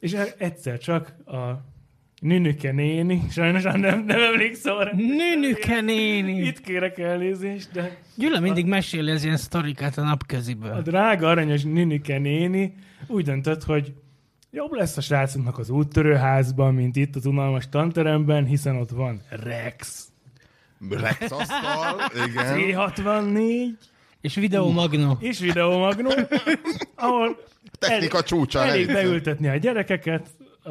És 0.00 0.12
e- 0.12 0.34
egyszer 0.38 0.78
csak 0.78 1.14
a 1.26 1.64
Nünüke 2.20 2.72
néni, 2.72 3.22
sajnos 3.30 3.62
már 3.62 3.78
nem, 3.78 4.04
nem 4.04 4.20
emlékszem 4.20 4.76
arra. 4.76 4.90
Nünüke 4.94 5.80
néni. 5.80 6.38
Itt 6.40 6.60
kérek 6.60 6.98
elnézést, 6.98 7.72
de 7.72 7.98
Gyula 8.16 8.40
mindig 8.40 8.66
meséli 8.66 9.10
az 9.10 9.24
ilyen 9.24 9.36
sztorikát 9.36 9.98
a 9.98 10.00
a 10.00 10.04
napköziből. 10.04 10.82
drága 10.82 11.28
aranyos 11.28 11.62
Nünüke 11.62 12.18
néni 12.18 12.74
úgy 13.06 13.24
döntött, 13.24 13.64
hogy 13.64 13.92
jobb 14.50 14.72
lesz 14.72 14.96
a 14.96 15.00
srácoknak 15.00 15.58
az 15.58 15.70
úttörőházban, 15.70 16.74
mint 16.74 16.96
itt 16.96 17.16
az 17.16 17.26
unalmas 17.26 17.68
tanteremben, 17.68 18.44
hiszen 18.44 18.76
ott 18.76 18.90
van 18.90 19.20
Rex, 19.28 20.08
Rex 20.90 21.30
asztal, 21.30 22.00
igen. 22.26 22.54
C64 22.58 23.66
És 24.20 24.34
videó 24.34 24.70
magnó. 24.72 25.16
és 25.20 25.38
videomagnó, 25.38 26.10
ahol 26.94 27.42
Technika 27.78 28.22
csúcsán 28.22 28.68
elég 28.68 28.88
elég. 28.88 28.94
beültetni 29.02 29.48
a 29.48 29.56
gyerekeket, 29.56 30.28
a, 30.64 30.70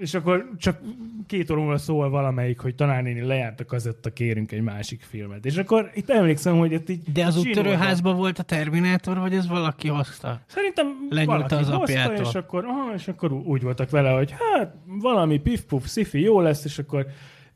és 0.00 0.14
akkor 0.14 0.50
csak 0.58 0.80
két 1.26 1.50
óra 1.50 1.78
szól 1.78 2.10
valamelyik, 2.10 2.58
hogy 2.58 2.74
tanárnéni 2.74 3.20
lejárt 3.20 3.60
a 3.60 3.64
kazetta, 3.64 4.12
kérünk 4.12 4.52
egy 4.52 4.62
másik 4.62 5.02
filmet. 5.02 5.46
És 5.46 5.56
akkor 5.56 5.90
itt 5.94 6.10
emlékszem, 6.10 6.58
hogy 6.58 6.72
itt 6.72 6.88
így 6.88 7.12
De 7.12 7.26
az 7.26 7.36
úttörőházban 7.36 8.16
volt 8.16 8.38
a 8.38 8.42
Terminátor, 8.42 9.18
vagy 9.18 9.34
ez 9.34 9.48
valaki 9.48 9.88
hozta? 9.88 10.40
Szerintem 10.46 10.86
Lenyúlta 11.10 11.32
valaki 11.32 11.54
az 11.54 11.68
hozta, 11.68 11.80
apjától. 11.80 12.26
és 12.26 12.34
akkor, 12.34 12.64
aha, 12.64 12.94
és 12.94 13.08
akkor 13.08 13.32
úgy 13.32 13.62
voltak 13.62 13.90
vele, 13.90 14.10
hogy 14.10 14.30
hát 14.30 14.74
valami 14.86 15.38
pif-puf, 15.38 15.86
sci 15.86 16.20
jó 16.20 16.40
lesz, 16.40 16.64
és 16.64 16.78
akkor 16.78 17.06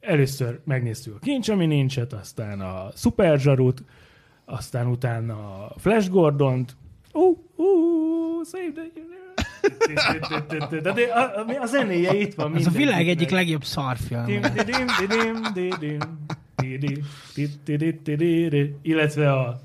először 0.00 0.60
megnéztük 0.64 1.14
a 1.14 1.18
kincs, 1.18 1.48
ami 1.48 1.66
nincset, 1.66 2.12
aztán 2.12 2.60
a 2.60 2.88
Super 2.94 3.38
Zsarut, 3.38 3.84
aztán 4.44 4.86
utána 4.86 5.34
a 5.34 5.74
Flash 5.78 6.10
Gordont, 6.10 6.76
ú, 7.12 7.44
ú, 7.56 7.64
save 8.44 8.72
the 8.74 9.13
de, 10.70 10.80
de, 10.80 11.02
a, 11.02 11.20
a, 11.20 11.62
a 11.62 11.66
zenéje 11.66 12.14
itt 12.14 12.34
van 12.34 12.54
Az 12.54 12.66
a 12.66 12.70
világ 12.70 13.08
egyik 13.08 13.30
legjobb 13.30 13.64
szarfilm. 13.64 14.42
Illetve 18.82 19.32
a 19.32 19.60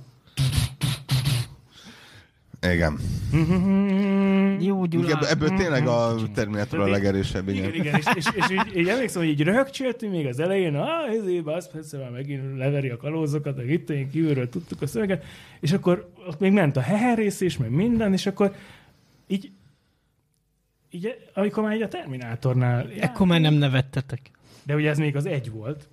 Igen. 2.62 3.00
Jó, 4.60 4.86
Gyula. 4.86 5.10
Ebből, 5.10 5.28
ebből 5.28 5.50
tényleg 5.50 5.88
a 5.88 6.16
Terminator 6.34 6.80
a 6.80 6.88
legerősebb, 6.88 7.50
Igen, 7.50 7.74
igen. 7.74 7.74
igen, 7.74 7.96
és, 7.96 8.06
és, 8.16 8.26
és 8.36 8.50
így, 8.50 8.78
így 8.78 8.88
emlékszem, 8.88 9.22
hogy 9.22 9.32
így 9.32 9.42
röhögcséltünk 9.42 10.12
még 10.12 10.28
az 10.28 10.40
elején, 10.40 10.76
ah, 10.76 11.10
ezért, 11.10 11.48
az 11.48 11.70
persze 11.72 11.98
már 11.98 12.10
megint 12.10 12.58
leveri 12.58 12.90
a 12.90 12.98
kalózokat, 12.98 13.58
meg 13.58 13.70
itt 13.70 13.90
én 13.90 14.10
kívülről 14.10 14.50
tudtuk 14.50 14.82
a 14.82 14.88
szöveget, 14.88 15.24
és 15.60 15.72
akkor 15.72 16.10
ott 16.28 16.40
még 16.40 16.52
ment 16.52 16.78
a 16.78 16.82
heher 16.82 17.18
rész 17.18 17.42
is, 17.42 17.58
meg 17.58 17.70
minden, 17.70 18.14
és 18.14 18.26
akkor 18.26 18.56
így, 19.28 19.52
így 20.92 21.08
amikor 21.34 21.64
már 21.64 21.76
így 21.76 21.82
a 21.82 21.88
Terminátornál, 21.88 22.88
Ekkor 23.00 23.28
már 23.28 23.42
nem 23.42 23.54
nevettetek. 23.54 24.32
de 24.64 24.76
ugye 24.76 24.90
ez 24.90 24.98
még 24.98 25.16
az 25.16 25.26
egy 25.26 25.52
volt, 25.52 25.88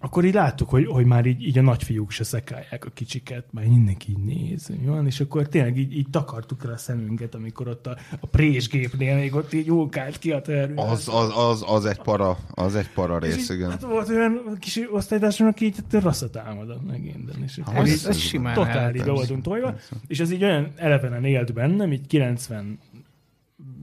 akkor 0.00 0.24
így 0.24 0.34
láttuk, 0.34 0.68
hogy, 0.68 0.86
hogy 0.86 1.04
már 1.04 1.26
így, 1.26 1.46
így 1.46 1.58
a 1.58 1.62
nagyfiúk 1.62 2.10
se 2.10 2.24
szekálják 2.24 2.84
a 2.84 2.90
kicsiket, 2.94 3.44
már 3.50 3.64
mindenki 3.66 4.10
így 4.10 4.18
néz, 4.18 4.70
van, 4.84 5.06
és 5.06 5.20
akkor 5.20 5.48
tényleg 5.48 5.78
így, 5.78 5.96
így 5.96 6.06
takartuk 6.10 6.64
el 6.64 6.72
a 6.72 6.76
szemünket, 6.76 7.34
amikor 7.34 7.68
ott 7.68 7.86
a, 7.86 7.96
a 8.20 8.26
présgépnél 8.26 9.16
még 9.16 9.34
ott 9.34 9.52
így 9.52 9.70
ulkált 9.70 10.18
ki 10.18 10.32
a 10.32 10.40
terület. 10.40 10.90
Az, 10.90 11.08
az, 11.08 11.32
az, 11.36 11.64
az, 11.66 11.84
egy 11.84 11.98
para, 11.98 12.38
az 12.50 12.74
egy 12.74 12.88
para 12.90 13.16
És 13.26 13.34
rész, 13.34 13.48
igen. 13.48 13.70
Hát 13.70 13.82
volt 13.82 14.08
olyan 14.08 14.56
kis 14.58 14.80
osztálytársam, 14.92 15.46
aki 15.46 15.64
így 15.64 15.76
rasszat 15.90 16.32
támadott 16.32 16.86
meg 16.86 17.02
minden. 17.02 17.42
És 17.44 17.60
Az- 17.64 17.88
így 17.88 18.08
az 18.08 18.18
simán 18.18 18.54
Totál 18.54 18.92
be 18.92 19.04
voltunk 19.04 19.42
tojva. 19.42 19.74
És 20.06 20.20
ez 20.20 20.30
így 20.30 20.42
olyan 20.42 20.72
elevenen 20.76 21.24
élt 21.24 21.52
bennem, 21.52 21.92
így 21.92 22.06
90 22.06 22.78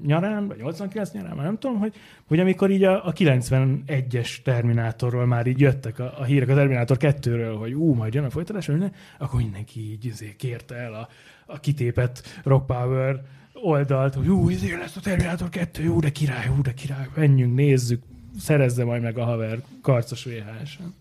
nyarán, 0.05 0.47
vagy 0.47 0.57
89 0.57 1.11
nyarán, 1.11 1.35
már 1.35 1.45
nem 1.45 1.57
tudom, 1.57 1.77
hogy, 1.77 1.93
hogy 2.27 2.39
amikor 2.39 2.71
így 2.71 2.83
a, 2.83 3.07
a 3.07 3.13
91-es 3.13 4.41
Terminátorról 4.43 5.25
már 5.25 5.47
így 5.47 5.59
jöttek 5.59 5.99
a, 5.99 6.13
a 6.19 6.23
hírek 6.23 6.49
a 6.49 6.53
Terminátor 6.53 6.97
2-ről, 6.99 7.55
hogy 7.59 7.73
ú, 7.73 7.93
majd 7.93 8.13
jön 8.13 8.23
a 8.23 8.29
folytatás, 8.29 8.65
minden, 8.65 8.93
akkor 9.17 9.41
mindenki 9.41 9.91
így 9.91 10.05
izé, 10.05 10.35
kérte 10.37 10.75
el 10.75 10.93
a, 10.93 11.07
a 11.45 11.59
kitépett 11.59 12.41
Rock 12.43 12.65
Power 12.65 13.21
oldalt, 13.53 14.13
hogy 14.13 14.27
ú, 14.27 14.49
ezért 14.49 14.79
lesz 14.79 14.95
a 14.95 14.99
Terminátor 14.99 15.49
2, 15.49 15.83
jó, 15.83 15.99
de 15.99 16.09
király, 16.09 16.45
jó, 16.45 16.61
de 16.61 16.73
király, 16.73 17.07
menjünk, 17.15 17.55
nézzük, 17.55 18.03
szerezze 18.39 18.83
majd 18.83 19.01
meg 19.01 19.17
a 19.17 19.23
haver 19.23 19.61
karcos 19.81 20.23
VHS-en. 20.23 20.93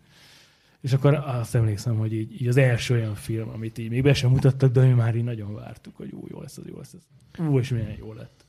És 0.80 0.92
akkor 0.92 1.14
azt 1.14 1.54
emlékszem, 1.54 1.96
hogy 1.96 2.12
így, 2.12 2.40
így, 2.40 2.48
az 2.48 2.56
első 2.56 2.94
olyan 2.94 3.14
film, 3.14 3.48
amit 3.48 3.78
így 3.78 3.90
még 3.90 4.02
be 4.02 4.14
sem 4.14 4.30
mutattak, 4.30 4.72
de 4.72 4.80
mi 4.80 4.92
már 4.92 5.16
így 5.16 5.24
nagyon 5.24 5.54
vártuk, 5.54 5.96
hogy 5.96 6.12
ú, 6.12 6.26
jó 6.30 6.40
lesz 6.40 6.56
az, 6.56 6.66
jó 6.66 6.76
lesz 6.76 6.92
ez. 6.92 7.44
Ú, 7.46 7.58
és 7.58 7.68
milyen 7.68 7.96
jó 7.98 8.12
lett. 8.12 8.41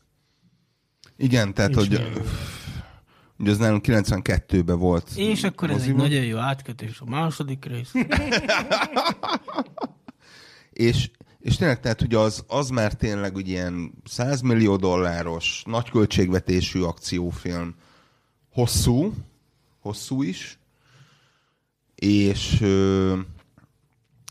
Igen, 1.18 1.54
tehát, 1.54 1.72
És 1.72 1.78
hogy, 1.78 1.90
milyen 1.90 2.12
hogy 3.38 3.50
az 3.50 3.58
nálunk 3.58 3.86
92-ben 3.88 4.80
volt. 4.80 5.10
És 5.16 5.44
akkor 5.44 5.70
ez 5.70 5.84
egy 5.84 5.96
nagyon 5.96 6.24
jó 6.24 6.38
átkötés 6.38 7.00
a 7.00 7.06
második 7.06 7.66
rész. 7.66 7.92
És, 10.74 11.10
és 11.40 11.56
tényleg, 11.56 11.80
tehát, 11.80 12.00
hogy 12.00 12.14
az, 12.14 12.44
az 12.48 12.70
már 12.70 12.94
tényleg 12.94 13.36
ugye 13.36 13.52
ilyen 13.52 13.94
100 14.04 14.42
millió 14.42 14.76
dolláros, 14.76 15.64
nagy 15.66 15.90
költségvetésű 15.90 16.82
akciófilm, 16.82 17.76
hosszú, 18.52 19.14
hosszú 19.80 20.22
is, 20.22 20.60
és, 21.96 22.58
ö, 22.62 23.20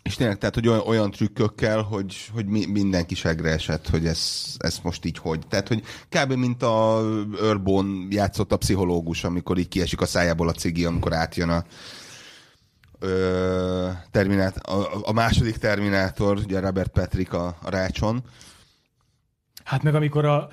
és 0.03 0.15
tényleg, 0.15 0.39
tehát, 0.39 0.55
hogy 0.55 0.69
olyan, 0.69 0.83
olyan 0.87 1.11
trükkökkel, 1.11 1.83
hogy, 1.83 2.17
hogy 2.33 2.47
mi, 2.47 2.67
mindenki 2.67 3.15
segre 3.15 3.51
esett, 3.51 3.89
hogy 3.89 4.07
ez, 4.07 4.55
ez 4.59 4.79
most 4.83 5.05
így 5.05 5.19
hogy. 5.19 5.47
Tehát, 5.49 5.69
hogy 5.69 5.83
kb. 6.09 6.33
mint 6.33 6.63
a 6.63 7.01
Urbon 7.41 8.07
játszott 8.11 8.53
a 8.53 8.57
pszichológus, 8.57 9.25
amikor 9.25 9.59
így 9.59 9.69
kiesik 9.69 10.01
a 10.01 10.07
szájából 10.07 10.49
a 10.49 10.53
cigi, 10.53 10.85
amikor 10.85 11.13
átjön 11.13 11.49
a, 11.49 11.65
ö, 12.99 13.89
terminát, 14.11 14.57
a, 14.57 15.01
a 15.03 15.13
második 15.13 15.57
Terminátor, 15.57 16.37
ugye 16.37 16.61
Robert 16.61 16.91
Patrick 16.91 17.33
a, 17.33 17.57
a 17.63 17.71
rácson. 17.71 18.23
Hát 19.65 19.83
meg 19.83 19.95
amikor 19.95 20.25
a, 20.25 20.49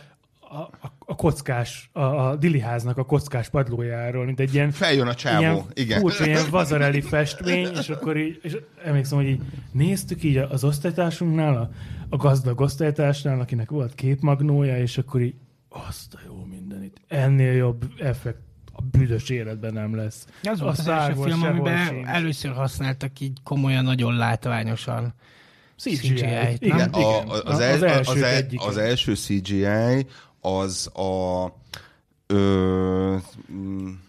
a, 0.50 0.58
a- 0.58 0.98
a 1.06 1.16
kockás, 1.16 1.90
a, 1.94 2.02
a 2.02 2.36
diliháznak 2.36 2.98
a 2.98 3.04
kockás 3.06 3.50
padlójáról, 3.50 4.26
mint 4.26 4.40
egy 4.40 4.54
ilyen 4.54 4.72
Feljön 4.72 5.08
a 5.08 5.14
csávó, 5.14 5.40
ilyen 5.42 5.64
igen. 5.74 6.00
furcsa, 6.00 6.26
ilyen 6.26 6.50
vazareli 6.60 7.02
festmény, 7.02 7.68
és 7.80 7.90
akkor 7.90 8.18
így, 8.18 8.40
és 8.44 8.58
emlékszem, 8.84 9.18
hogy 9.18 9.28
így 9.28 9.42
néztük 9.72 10.24
így 10.24 10.38
az 10.38 10.64
osztálytársunknál, 10.64 11.58
a, 11.58 11.70
a 12.10 12.16
gazdag 12.18 12.62
osztálytársnál, 12.62 13.40
akinek 13.40 13.70
volt 13.70 13.96
képmagnója, 13.96 14.78
és 14.78 14.98
akkor 14.98 15.22
így 15.22 15.36
azt 15.70 16.14
a 16.14 16.20
jó 16.26 16.46
mindenit. 16.50 17.02
Ennél 17.08 17.54
jobb 17.54 17.86
effekt 18.00 18.40
a 18.74 18.82
büdös 18.82 19.30
életben 19.30 19.74
nem 19.74 19.96
lesz. 19.96 20.28
Az 20.44 20.60
volt 20.60 20.78
A 20.78 20.82
az 20.82 20.88
első 20.88 21.22
film, 21.22 21.44
amiben 21.44 21.86
sincs. 21.88 22.08
először 22.08 22.52
használtak 22.52 23.20
így 23.20 23.38
komolyan, 23.44 23.84
nagyon 23.84 24.16
látványosan. 24.16 25.14
CGI-t. 25.78 26.00
CGI-t, 26.00 26.62
Igen. 26.62 26.90
A, 26.90 27.00
a, 27.20 27.42
az, 27.46 27.60
el, 27.60 27.74
az, 27.74 27.84
első 27.84 28.12
az, 28.12 28.22
el, 28.22 28.44
az 28.58 28.78
első 28.78 29.16
CGI 29.16 30.06
az 30.42 30.88
a 30.94 31.46
ö, 32.28 33.16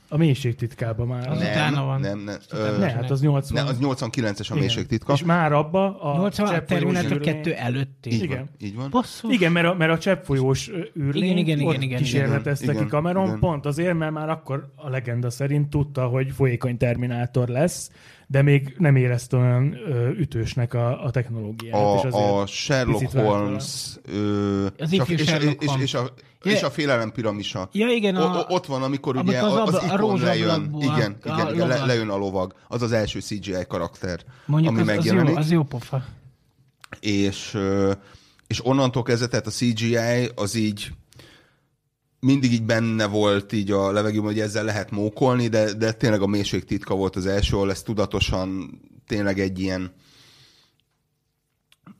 A 0.08 0.16
mélység 0.16 0.54
titkában 0.54 1.06
már. 1.06 1.28
Az 1.30 1.36
Az 1.36 1.42
utána 1.42 1.84
van. 1.84 2.00
Nem, 2.00 2.18
nem, 2.18 2.36
ö, 2.52 2.78
ne, 2.78 2.90
hát 2.90 3.10
az 3.10 3.20
80. 3.20 3.64
ne, 3.64 3.70
az 3.70 3.78
89-es 3.80 4.38
a 4.40 4.44
Igen. 4.44 4.58
mélység 4.58 4.86
titka. 4.86 5.12
És 5.12 5.24
már 5.24 5.52
abba 5.52 6.00
a 6.00 6.16
80 6.16 6.46
a 6.46 6.50
cseppfolyós 6.50 6.82
Terminator 6.82 7.16
űrlény- 7.16 7.34
2 7.42 7.54
előtti. 7.54 8.12
Így 8.12 8.22
igen. 8.22 8.36
van, 8.38 8.48
így 8.58 8.74
van. 8.76 8.90
Basszus. 8.90 9.32
Igen, 9.34 9.52
mert 9.52 9.66
a, 9.66 9.74
mert 9.74 9.92
a 9.92 9.98
cseppfolyós 9.98 10.68
ö, 10.70 10.78
űrlényt 11.00 11.38
Igen, 11.38 11.58
igen, 11.58 11.66
ott 11.66 11.72
igen, 11.72 11.82
igen, 11.82 11.98
kísérletezte 11.98 12.64
igen. 12.64 12.74
ki 12.76 12.80
Igen, 12.80 12.88
kameron, 12.92 13.26
igen. 13.26 13.38
pont 13.38 13.66
azért, 13.66 13.94
mert 13.98 14.12
már 14.12 14.28
akkor 14.28 14.72
a 14.76 14.88
legenda 14.88 15.30
szerint 15.30 15.70
tudta, 15.70 16.06
hogy 16.06 16.30
folyékony 16.30 16.76
Terminátor 16.76 17.48
lesz, 17.48 17.90
de 18.32 18.42
még 18.42 18.74
nem 18.78 18.96
érezte 18.96 19.36
olyan 19.36 19.74
ö, 19.74 20.08
ütősnek 20.10 20.74
a, 20.74 21.04
a 21.04 21.10
technológiát. 21.10 21.74
és 21.74 21.80
A, 21.80 22.06
azért 22.06 22.14
a 22.14 22.46
Sherlock 22.46 23.10
Holmes 23.12 23.96
ö, 24.04 24.66
Az 24.78 24.92
és, 24.92 24.98
a, 24.98 25.02
ifjú 25.02 25.14
és, 25.14 25.24
Sherlock 25.24 25.62
és, 25.62 25.70
és, 25.80 25.94
a, 25.94 26.12
Ja. 26.42 26.50
és 26.52 26.62
a 26.62 26.70
félelem 26.70 27.12
piramisa. 27.12 27.68
Ja, 27.72 27.88
igen, 27.88 28.16
a, 28.16 28.38
o, 28.48 28.54
ott 28.54 28.66
van, 28.66 28.82
amikor 28.82 29.16
ugye 29.16 29.38
az 29.42 29.52
az, 29.52 29.58
az 29.58 29.74
abla- 29.74 29.90
a 29.90 29.94
ikon 29.94 30.20
lejön. 30.20 30.74
Igen, 30.80 31.16
a- 31.22 31.32
igen, 31.34 31.46
a 31.46 31.52
igen 31.52 31.68
le, 31.68 31.84
lejön 31.84 32.08
a 32.08 32.16
lovag. 32.16 32.54
Az 32.68 32.82
az 32.82 32.92
első 32.92 33.20
CGI 33.20 33.54
karakter, 33.68 34.20
mondjuk 34.46 34.78
ami 34.78 34.80
az, 34.82 34.88
az, 34.88 35.04
jó, 35.04 35.12
megjelenik. 35.12 35.36
az 35.38 35.50
jó 35.50 35.62
pofa. 35.62 36.04
és, 37.00 37.58
és 38.46 38.66
onnantól 38.66 39.02
kezdve, 39.02 39.26
tehát 39.26 39.46
a 39.46 39.50
CGI 39.50 39.96
az 40.34 40.54
így 40.54 40.90
mindig 42.20 42.52
így 42.52 42.64
benne 42.64 43.06
volt 43.06 43.52
így 43.52 43.70
a 43.70 43.92
levegőben, 43.92 44.26
hogy 44.26 44.40
ezzel 44.40 44.64
lehet 44.64 44.90
mókolni, 44.90 45.48
de, 45.48 45.72
de 45.72 45.92
tényleg 45.92 46.22
a 46.22 46.26
mélység 46.26 46.64
titka 46.64 46.94
volt 46.94 47.16
az 47.16 47.26
első, 47.26 47.56
ahol 47.56 47.70
ez 47.70 47.82
tudatosan 47.82 48.80
tényleg 49.06 49.38
egy 49.38 49.58
ilyen 49.58 49.92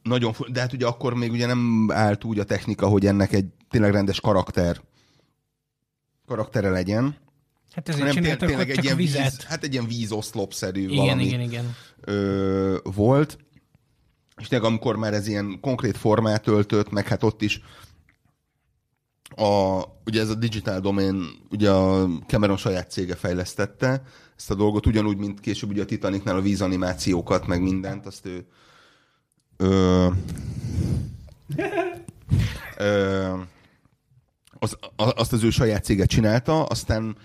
nagyon, 0.02 0.34
de 0.52 0.60
hát 0.60 0.72
ugye 0.72 0.86
akkor 0.86 1.14
még 1.14 1.30
ugye 1.32 1.46
nem 1.46 1.90
állt 1.92 2.24
úgy 2.24 2.38
a 2.38 2.44
technika, 2.44 2.86
hogy 2.86 3.06
ennek 3.06 3.32
egy 3.32 3.46
tényleg 3.70 3.92
rendes 3.92 4.20
karakter 4.20 4.80
karaktere 6.26 6.70
legyen. 6.70 7.16
Hát 7.72 7.88
ezért 7.88 8.14
hanem 8.14 8.38
tényleg 8.38 8.70
egy 8.70 8.84
ilyen 8.84 8.96
vizet. 8.96 9.22
Víz, 9.22 9.44
hát 9.44 9.64
egy 9.64 9.72
ilyen 9.72 9.86
vízoszlopszerű 9.86 10.80
igen, 10.80 10.96
valami 10.96 11.24
igen, 11.24 11.40
igen. 11.40 11.76
Ö, 12.00 12.76
volt. 12.82 13.38
És 14.40 14.48
tényleg 14.48 14.68
amikor 14.68 14.96
már 14.96 15.14
ez 15.14 15.26
ilyen 15.26 15.58
konkrét 15.60 15.96
formát 15.96 16.46
öltött, 16.46 16.90
meg 16.90 17.08
hát 17.08 17.22
ott 17.22 17.42
is 17.42 17.60
a, 19.36 19.82
ugye 20.04 20.20
ez 20.20 20.28
a 20.28 20.34
Digital 20.34 20.80
Domain, 20.80 21.24
ugye 21.50 21.70
a 21.70 22.08
Cameron 22.26 22.56
saját 22.56 22.90
cége 22.90 23.14
fejlesztette 23.14 24.02
ezt 24.36 24.50
a 24.50 24.54
dolgot, 24.54 24.86
ugyanúgy, 24.86 25.16
mint 25.16 25.40
később 25.40 25.70
ugye 25.70 25.82
a 25.82 25.84
Titanicnál 25.84 26.36
a 26.36 26.40
vízanimációkat, 26.40 27.46
meg 27.46 27.62
mindent, 27.62 28.06
azt 28.06 28.26
ő 28.26 28.46
ö, 29.56 30.08
ö, 32.76 33.32
az, 34.58 34.76
azt 34.96 35.32
az 35.32 35.42
ő 35.42 35.50
saját 35.50 35.84
céget 35.84 36.08
csinálta, 36.08 36.64
aztán 36.64 37.16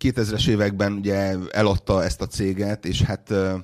2000-es 0.00 0.48
években 0.48 0.92
ugye 0.92 1.36
eladta 1.50 2.04
ezt 2.04 2.20
a 2.20 2.26
céget, 2.26 2.84
és 2.84 3.02
hát 3.02 3.30
ö, 3.30 3.56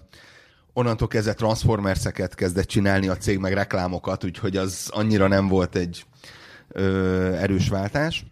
onnantól 0.73 1.09
kezdve 1.09 1.35
Transformers-eket 1.35 2.35
kezdett 2.35 2.67
csinálni 2.67 3.09
a 3.09 3.17
cég, 3.17 3.39
meg 3.39 3.53
reklámokat, 3.53 4.25
úgyhogy 4.25 4.57
az 4.57 4.89
annyira 4.93 5.29
nem 5.29 5.49
volt 5.49 5.77
egy 5.77 6.05
ö, 6.75 7.33
erős 7.35 7.69
váltás. 7.69 8.25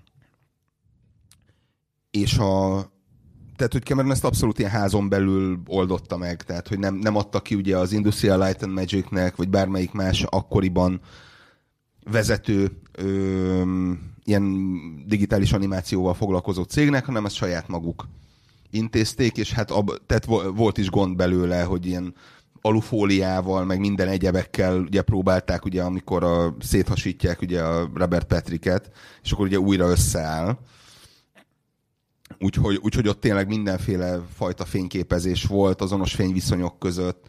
És 2.11 2.39
a, 2.39 2.87
tehát, 3.57 3.73
hogy 3.73 3.85
Cameron 3.85 4.11
ezt 4.11 4.25
abszolút 4.25 4.59
ilyen 4.59 4.71
házon 4.71 5.09
belül 5.09 5.61
oldotta 5.67 6.17
meg, 6.17 6.43
tehát, 6.43 6.69
hogy 6.69 6.79
nem, 6.79 6.95
nem 6.95 7.17
adta 7.17 7.41
ki 7.41 7.55
ugye 7.55 7.77
az 7.77 7.93
Industrial 7.93 8.39
Light 8.45 8.63
and 8.63 8.73
Magicnek, 8.73 9.37
vagy 9.37 9.49
bármelyik 9.49 9.93
más 9.93 10.23
akkoriban 10.23 11.01
vezető 12.11 12.81
ö, 12.93 13.93
ilyen 14.25 14.55
digitális 15.07 15.53
animációval 15.53 16.15
foglalkozó 16.15 16.63
cégnek, 16.63 17.05
hanem 17.05 17.25
ezt 17.25 17.35
saját 17.35 17.69
maguk 17.69 18.09
intézték, 18.71 19.37
és 19.37 19.53
hát 19.53 19.71
ab, 19.71 19.91
tehát 20.07 20.25
volt 20.55 20.79
is 20.79 20.91
gond 20.91 21.17
belőle, 21.17 21.63
hogy 21.63 21.87
ilyen 21.87 22.15
alufóliával, 22.61 23.65
meg 23.65 23.79
minden 23.81 24.09
egyebekkel 24.09 24.79
ugye 24.79 25.03
próbálták, 25.03 25.65
ugye, 25.65 25.83
amikor 25.83 26.25
a, 26.25 26.55
széthasítják 26.61 27.41
ugye 27.41 27.63
a 27.63 27.91
Robert 27.95 28.27
Patricket, 28.27 28.91
és 29.23 29.33
akkor 29.33 29.47
ugye 29.47 29.59
újra 29.59 29.89
összeáll. 29.89 30.59
Úgyhogy, 32.39 32.79
úgyhogy 32.83 33.09
ott 33.09 33.21
tényleg 33.21 33.47
mindenféle 33.47 34.21
fajta 34.35 34.65
fényképezés 34.65 35.45
volt 35.45 35.81
azonos 35.81 36.15
fényviszonyok 36.15 36.79
között. 36.79 37.27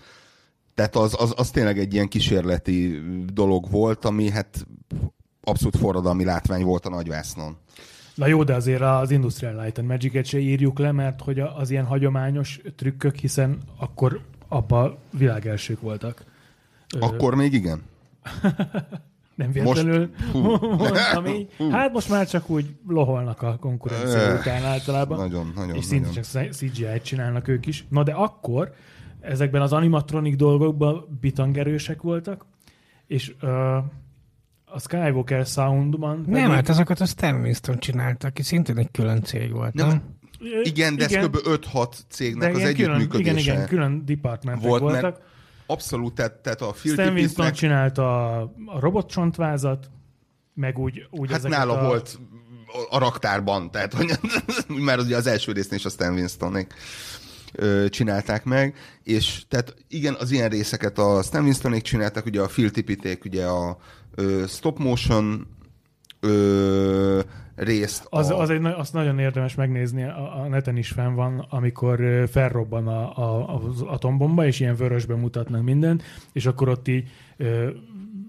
Tehát 0.75 0.95
az, 0.95 1.15
az, 1.19 1.33
az 1.35 1.49
tényleg 1.49 1.79
egy 1.79 1.93
ilyen 1.93 2.07
kísérleti 2.07 3.01
dolog 3.33 3.71
volt, 3.71 4.05
ami 4.05 4.29
hát 4.29 4.67
abszolút 5.43 5.77
forradalmi 5.77 6.23
látvány 6.23 6.63
volt 6.63 6.85
a 6.85 6.89
nagyvásznon. 6.89 7.57
Na 8.15 8.27
jó, 8.27 8.43
de 8.43 8.53
azért 8.53 8.81
az 8.81 9.11
Industrial 9.11 9.61
Light 9.61 9.77
and 9.77 9.87
Magic-et 9.87 10.25
se 10.25 10.39
írjuk 10.39 10.79
le, 10.79 10.91
mert 10.91 11.21
hogy 11.21 11.39
az 11.39 11.69
ilyen 11.69 11.85
hagyományos 11.85 12.61
trükkök, 12.75 13.15
hiszen 13.15 13.61
akkor 13.77 14.21
abban 14.49 14.97
világelsők 15.12 15.81
voltak. 15.81 16.23
Akkor 16.99 17.35
még 17.35 17.53
igen? 17.53 17.81
nem 19.35 19.51
véletlenül 19.51 20.09
most, 20.33 20.62
mondtam 20.62 21.25
így. 21.25 21.49
Hát 21.71 21.93
most 21.93 22.09
már 22.09 22.27
csak 22.27 22.49
úgy 22.49 22.75
loholnak 22.88 23.41
a 23.41 23.57
konkurencia 23.59 24.33
után 24.39 24.63
általában. 24.63 25.17
Nagyon, 25.17 25.51
nagyon. 25.55 25.75
És 25.75 25.85
szinte 25.85 26.09
csak 26.09 26.51
CGI-t 26.51 27.03
csinálnak 27.03 27.47
ők 27.47 27.65
is. 27.65 27.85
Na 27.89 28.03
de 28.03 28.12
akkor 28.12 28.73
ezekben 29.19 29.62
az 29.62 29.73
animatronik 29.73 30.35
dolgokban 30.35 31.17
bitangerősek 31.21 32.01
voltak, 32.01 32.45
és 33.07 33.33
uh, 33.41 33.75
a 34.65 34.79
Skywalker 34.79 35.45
Soundban... 35.45 36.23
Nem, 36.27 36.41
pedig... 36.41 36.55
hát 36.55 36.69
azokat 36.69 36.99
a 36.99 37.05
Stan 37.05 37.41
Winston 37.41 37.79
csinálta, 37.79 38.27
aki 38.27 38.43
szintén 38.43 38.77
egy 38.77 38.91
külön 38.91 39.21
cég 39.23 39.51
volt, 39.51 39.73
nem? 39.73 39.88
nem? 39.88 40.01
Igen, 40.63 40.95
de 40.95 41.06
igen. 41.06 41.19
ez 41.19 41.28
kb. 41.28 41.38
5-6 41.73 41.93
cégnek 42.10 42.56
az 42.56 42.62
együttműködése. 42.62 43.32
Igen, 43.32 43.38
igen, 43.38 43.67
külön 43.67 44.06
departmentek 44.06 44.67
volt, 44.67 44.82
voltak. 44.82 45.02
Mert 45.02 45.21
abszolút, 45.65 46.13
tehát, 46.13 46.34
tehát 46.34 46.62
a 46.62 46.71
Phil 46.71 46.93
Stan 46.93 47.13
Winston 47.13 47.52
csinálta 47.52 48.25
a, 48.25 48.54
a 48.65 48.80
robotcsontvázat, 48.80 49.89
meg 50.54 50.78
úgy, 50.78 51.08
úgy 51.10 51.32
Hát 51.32 51.47
nála 51.47 51.80
a... 51.80 51.88
volt 51.88 52.19
a 52.89 52.97
raktárban, 52.97 53.71
tehát 53.71 53.93
hogy 53.93 54.12
már 54.86 54.99
ugye 54.99 55.15
az 55.15 55.28
első 55.28 55.52
résznél 55.52 55.80
is 55.80 55.86
a 55.86 55.89
Stan 55.89 56.13
Winstonék 56.13 56.73
csinálták 57.89 58.43
meg, 58.43 58.75
és 59.04 59.41
tehát 59.47 59.75
igen, 59.88 60.15
az 60.19 60.32
ilyen 60.32 60.49
részeket 60.49 60.97
a 60.97 61.21
Stan 61.23 61.43
Winstonék 61.43 61.82
csináltak, 61.82 62.25
ugye 62.25 62.41
a 62.41 62.47
Phil 62.47 62.71
Tipiték, 62.71 63.25
ugye 63.25 63.45
a 63.45 63.78
ö, 64.15 64.43
stop 64.47 64.80
motion 64.80 65.47
ö, 66.19 67.19
részt. 67.60 68.08
Az, 68.10 68.30
a... 68.30 68.39
az 68.39 68.50
egy, 68.50 68.65
azt 68.65 68.93
nagyon 68.93 69.19
érdemes 69.19 69.56
megnézni, 69.56 70.04
a, 70.04 70.41
a 70.41 70.48
neten 70.48 70.78
is 70.78 70.89
fenn 70.89 71.13
van, 71.13 71.45
amikor 71.50 72.28
felrobban 72.32 72.88
a, 72.88 73.17
a, 73.17 73.56
az 73.56 73.82
atombomba, 73.82 74.45
és 74.45 74.60
ilyen 74.60 74.76
vörösben 74.76 75.19
mutatnak 75.19 75.63
mindent, 75.63 76.04
és 76.32 76.45
akkor 76.45 76.69
ott 76.69 76.88
így 76.88 77.10
ö, 77.38 77.69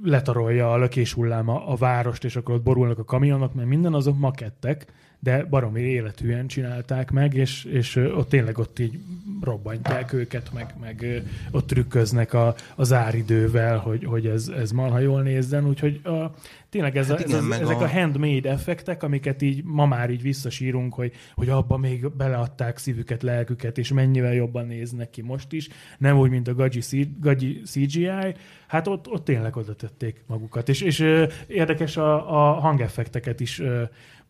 letarolja 0.02 0.72
a 0.72 0.78
lökés 0.78 1.12
hulláma 1.12 1.66
a 1.66 1.74
várost, 1.74 2.24
és 2.24 2.36
akkor 2.36 2.54
ott 2.54 2.62
borulnak 2.62 2.98
a 2.98 3.04
kamionok, 3.04 3.54
mert 3.54 3.68
minden 3.68 3.94
azok 3.94 4.18
makettek, 4.18 4.86
de 5.22 5.44
baromi 5.44 5.80
életűen 5.80 6.46
csinálták 6.46 7.10
meg, 7.10 7.34
és, 7.34 7.64
és 7.64 7.96
ott 7.96 8.28
tényleg 8.28 8.58
ott 8.58 8.78
így 8.78 8.98
robbantják 9.42 10.12
őket, 10.12 10.52
meg, 10.52 10.74
meg 10.80 11.22
ott 11.50 11.66
trükköznek 11.66 12.32
a, 12.32 12.54
az 12.74 12.92
áridővel, 12.92 13.78
hogy, 13.78 14.04
hogy 14.04 14.26
ez, 14.26 14.48
ez 14.48 14.70
marha 14.70 14.98
jól 14.98 15.22
nézzen, 15.22 15.66
úgyhogy 15.66 16.00
a, 16.04 16.34
tényleg 16.68 16.96
ez, 16.96 17.08
hát 17.08 17.18
a, 17.18 17.22
igen, 17.28 17.52
ez 17.52 17.60
ezek 17.60 17.80
a... 17.80 17.82
a 17.82 17.88
handmade 17.88 18.50
effektek, 18.50 19.02
amiket 19.02 19.42
így 19.42 19.64
ma 19.64 19.86
már 19.86 20.10
így 20.10 20.22
visszasírunk, 20.22 20.94
hogy, 20.94 21.12
hogy 21.34 21.48
abba 21.48 21.76
még 21.76 22.10
beleadták 22.10 22.78
szívüket, 22.78 23.22
lelküket, 23.22 23.78
és 23.78 23.92
mennyivel 23.92 24.34
jobban 24.34 24.66
néznek 24.66 25.10
ki 25.10 25.22
most 25.22 25.52
is, 25.52 25.68
nem 25.98 26.18
úgy, 26.18 26.30
mint 26.30 26.48
a 26.48 26.54
gagyi, 26.54 26.80
gagyi 27.20 27.60
CGI, 27.64 28.34
hát 28.66 28.86
ott, 28.86 29.08
ott 29.08 29.24
tényleg 29.24 29.56
oda 29.56 29.74
tették 29.74 30.22
magukat. 30.26 30.68
És, 30.68 30.80
és 30.80 31.04
érdekes 31.46 31.96
a, 31.96 32.38
a 32.38 32.52
hangeffekteket 32.60 33.40
is 33.40 33.62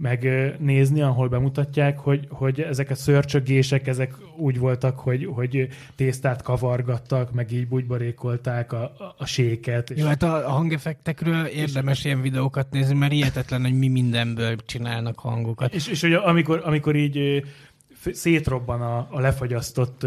megnézni, 0.00 1.00
ahol 1.00 1.28
bemutatják, 1.28 1.98
hogy, 1.98 2.26
hogy 2.30 2.60
ezek 2.60 2.90
a 2.90 2.94
szörcsögések, 2.94 3.86
ezek 3.86 4.14
úgy 4.36 4.58
voltak, 4.58 4.98
hogy, 4.98 5.28
hogy 5.32 5.68
tésztát 5.94 6.42
kavargattak, 6.42 7.32
meg 7.32 7.52
így 7.52 7.68
bugybarékolták 7.68 8.72
a, 8.72 8.82
a, 8.82 9.14
a 9.18 9.26
séket. 9.26 9.92
Jó, 9.96 10.06
hát 10.06 10.22
a 10.22 10.50
hangeffektekről 10.50 11.44
érdemes 11.44 12.04
ilyen 12.04 12.20
videókat 12.20 12.70
nézni, 12.70 12.94
mert 12.94 13.12
hihetetlen, 13.12 13.62
hogy 13.62 13.78
mi 13.78 13.88
mindenből 13.88 14.56
csinálnak 14.56 15.18
hangokat. 15.18 15.74
És, 15.74 15.88
és 15.88 16.00
hogy 16.00 16.12
amikor, 16.12 16.62
amikor 16.64 16.96
így 16.96 17.44
szétrobban 18.12 18.80
a, 18.80 19.08
a 19.10 19.20
lefagyasztott 19.20 20.06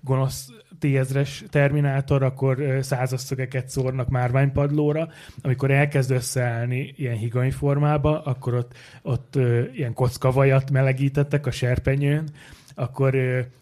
gonosz 0.00 0.48
T-ezres 0.78 1.44
Terminátor, 1.50 2.22
akkor 2.22 2.78
százas 2.80 3.20
szögeket 3.20 3.68
szórnak 3.68 4.08
márványpadlóra. 4.08 5.08
Amikor 5.42 5.70
elkezd 5.70 6.10
összeállni 6.10 6.94
ilyen 6.96 7.16
higany 7.16 7.52
formába, 7.52 8.22
akkor 8.22 8.54
ott, 8.54 8.72
ott 9.02 9.38
ilyen 9.74 9.92
kockavajat 9.92 10.70
melegítettek 10.70 11.46
a 11.46 11.50
serpenyőn, 11.50 12.28
akkor 12.74 13.16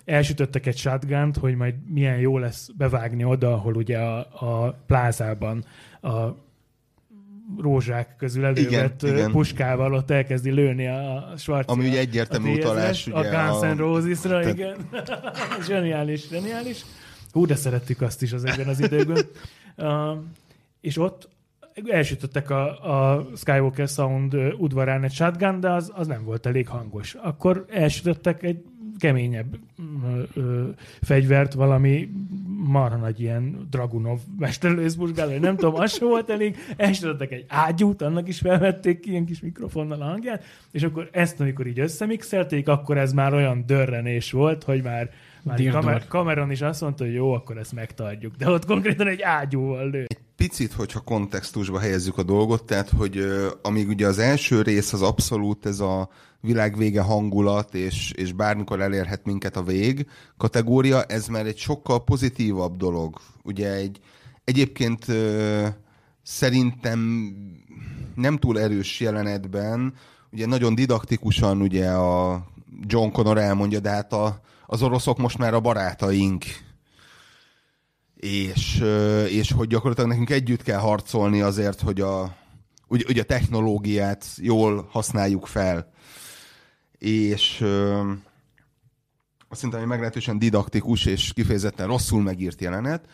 elsütöttek 0.05 0.67
egy 0.67 0.77
shotgun 0.77 1.35
hogy 1.41 1.55
majd 1.55 1.75
milyen 1.87 2.19
jó 2.19 2.39
lesz 2.39 2.69
bevágni 2.77 3.25
oda, 3.25 3.53
ahol 3.53 3.75
ugye 3.75 3.99
a, 3.99 4.19
a 4.65 4.79
plázában 4.87 5.65
a 6.01 6.29
rózsák 7.59 8.17
közül 8.17 8.45
elővett 8.45 9.03
igen, 9.03 9.15
igen. 9.17 9.31
puskával 9.31 9.95
ott 9.95 10.11
elkezdi 10.11 10.51
lőni 10.51 10.87
a 10.87 11.33
Schwarzenegger. 11.37 11.85
Ami 11.85 11.89
ugye 11.89 11.99
egyértelmű 11.99 12.55
utalás. 12.55 13.07
Ugye 13.07 13.17
a 13.17 13.23
Guns 13.23 13.75
N' 13.75 13.79
Roses-ra, 13.79 14.49
igen. 14.49 14.77
zseniális, 15.69 16.29
zseniális. 16.29 16.85
Hú, 17.33 17.47
de 17.47 17.55
szerettük 17.55 18.01
azt 18.01 18.23
is 18.23 18.33
ezekben 18.33 18.69
az 18.69 18.81
időkben. 18.81 19.25
Uh, 19.77 20.17
és 20.81 20.99
ott 20.99 21.29
elsütöttek 21.87 22.51
a, 22.51 22.91
a 23.15 23.27
Skywalker 23.37 23.89
Sound 23.89 24.35
udvarán 24.59 25.05
egy 25.05 25.13
shotgun, 25.13 25.61
de 25.61 25.71
az, 25.71 25.93
az 25.95 26.07
nem 26.07 26.25
volt 26.25 26.47
elég 26.47 26.69
hangos. 26.69 27.15
Akkor 27.15 27.65
elsütöttek 27.69 28.43
egy 28.43 28.65
keményebb 28.99 29.59
ö, 30.05 30.23
ö, 30.35 30.69
fegyvert, 31.01 31.53
valami 31.53 32.11
marha 32.65 32.97
nagy 32.97 33.21
ilyen 33.21 33.67
Dragunov 33.71 34.19
mesterlőszburgáló, 34.39 35.39
nem 35.39 35.57
tudom, 35.57 35.75
az 35.75 35.93
sem 35.93 36.09
volt 36.09 36.31
elég, 36.31 36.57
elsütöttek 36.77 37.33
egy 37.33 37.45
ágyút, 37.49 38.03
annak 38.03 38.29
is 38.29 38.39
felvették 38.39 39.01
ki 39.01 39.11
ilyen 39.11 39.25
kis 39.25 39.41
mikrofonnal 39.41 40.03
a 40.03 40.05
hangját, 40.05 40.45
és 40.71 40.83
akkor 40.83 41.09
ezt, 41.13 41.41
amikor 41.41 41.67
így 41.67 41.79
összemixelték, 41.79 42.69
akkor 42.69 42.99
ez 42.99 43.13
már 43.13 43.35
olyan 43.35 43.65
dörrenés 43.67 44.33
volt, 44.33 44.65
hogy 44.65 44.83
már 44.83 45.11
már 45.43 45.71
kamer- 45.71 46.09
kameron 46.09 46.51
is 46.51 46.61
azt 46.61 46.81
mondta, 46.81 47.05
hogy 47.05 47.15
jó, 47.15 47.33
akkor 47.33 47.59
ezt 47.59 47.73
megtartjuk. 47.73 48.35
De 48.35 48.51
ott 48.51 48.67
konkrétan 48.67 49.07
egy 49.07 49.23
ágyúval 49.23 49.91
lő. 49.91 50.05
Egy 50.09 50.19
picit, 50.37 50.73
hogyha 50.73 51.01
kontextusba 51.01 51.79
helyezzük 51.79 52.19
a 52.19 52.23
dolgot, 52.23 52.65
tehát, 52.65 52.91
hogy 52.91 53.25
amíg 53.63 53.89
ugye 53.89 54.07
az 54.07 54.19
első 54.19 54.63
rész 54.63 54.93
az 54.93 55.03
abszolút 55.03 55.67
ez 55.67 55.81
a 55.81 56.09
világ 56.41 56.77
vége 56.77 57.01
hangulat, 57.01 57.75
és, 57.75 58.13
és 58.17 58.33
bármikor 58.33 58.81
elérhet 58.81 59.25
minket 59.25 59.57
a 59.57 59.63
vég 59.63 60.07
kategória, 60.37 61.03
ez 61.03 61.27
már 61.27 61.47
egy 61.47 61.59
sokkal 61.59 62.05
pozitívabb 62.05 62.77
dolog. 62.77 63.21
Ugye 63.43 63.73
egy, 63.73 63.99
egyébként 64.45 65.09
ö, 65.09 65.67
szerintem 66.23 67.01
nem 68.15 68.37
túl 68.37 68.61
erős 68.61 69.01
jelenetben, 69.01 69.95
ugye 70.33 70.47
nagyon 70.47 70.75
didaktikusan 70.75 71.61
ugye 71.61 71.91
a 71.91 72.45
John 72.87 73.11
Connor 73.11 73.39
elmondja, 73.39 73.81
de 73.81 73.91
hát 73.91 74.13
a, 74.13 74.41
az 74.73 74.83
oroszok 74.83 75.19
most 75.19 75.39
már 75.39 75.55
a 75.55 75.61
barátaink, 75.61 76.45
és, 78.17 78.85
és 79.29 79.53
hogy 79.53 79.69
gyakorlatilag 79.69 80.11
nekünk 80.11 80.31
együtt 80.31 80.63
kell 80.63 80.79
harcolni 80.79 81.41
azért, 81.41 81.81
hogy 81.81 82.01
a, 82.01 82.37
ugye, 82.89 83.05
ugye 83.09 83.21
a 83.21 83.25
technológiát 83.25 84.27
jól 84.37 84.89
használjuk 84.91 85.47
fel. 85.47 85.93
És 86.99 87.61
ö, 87.61 88.01
azt 89.49 89.61
szerintem, 89.61 89.81
hogy 89.81 89.89
meglehetősen 89.89 90.39
didaktikus 90.39 91.05
és 91.05 91.33
kifejezetten 91.33 91.87
rosszul 91.87 92.23
megírt 92.23 92.61
jelenet. 92.61 93.09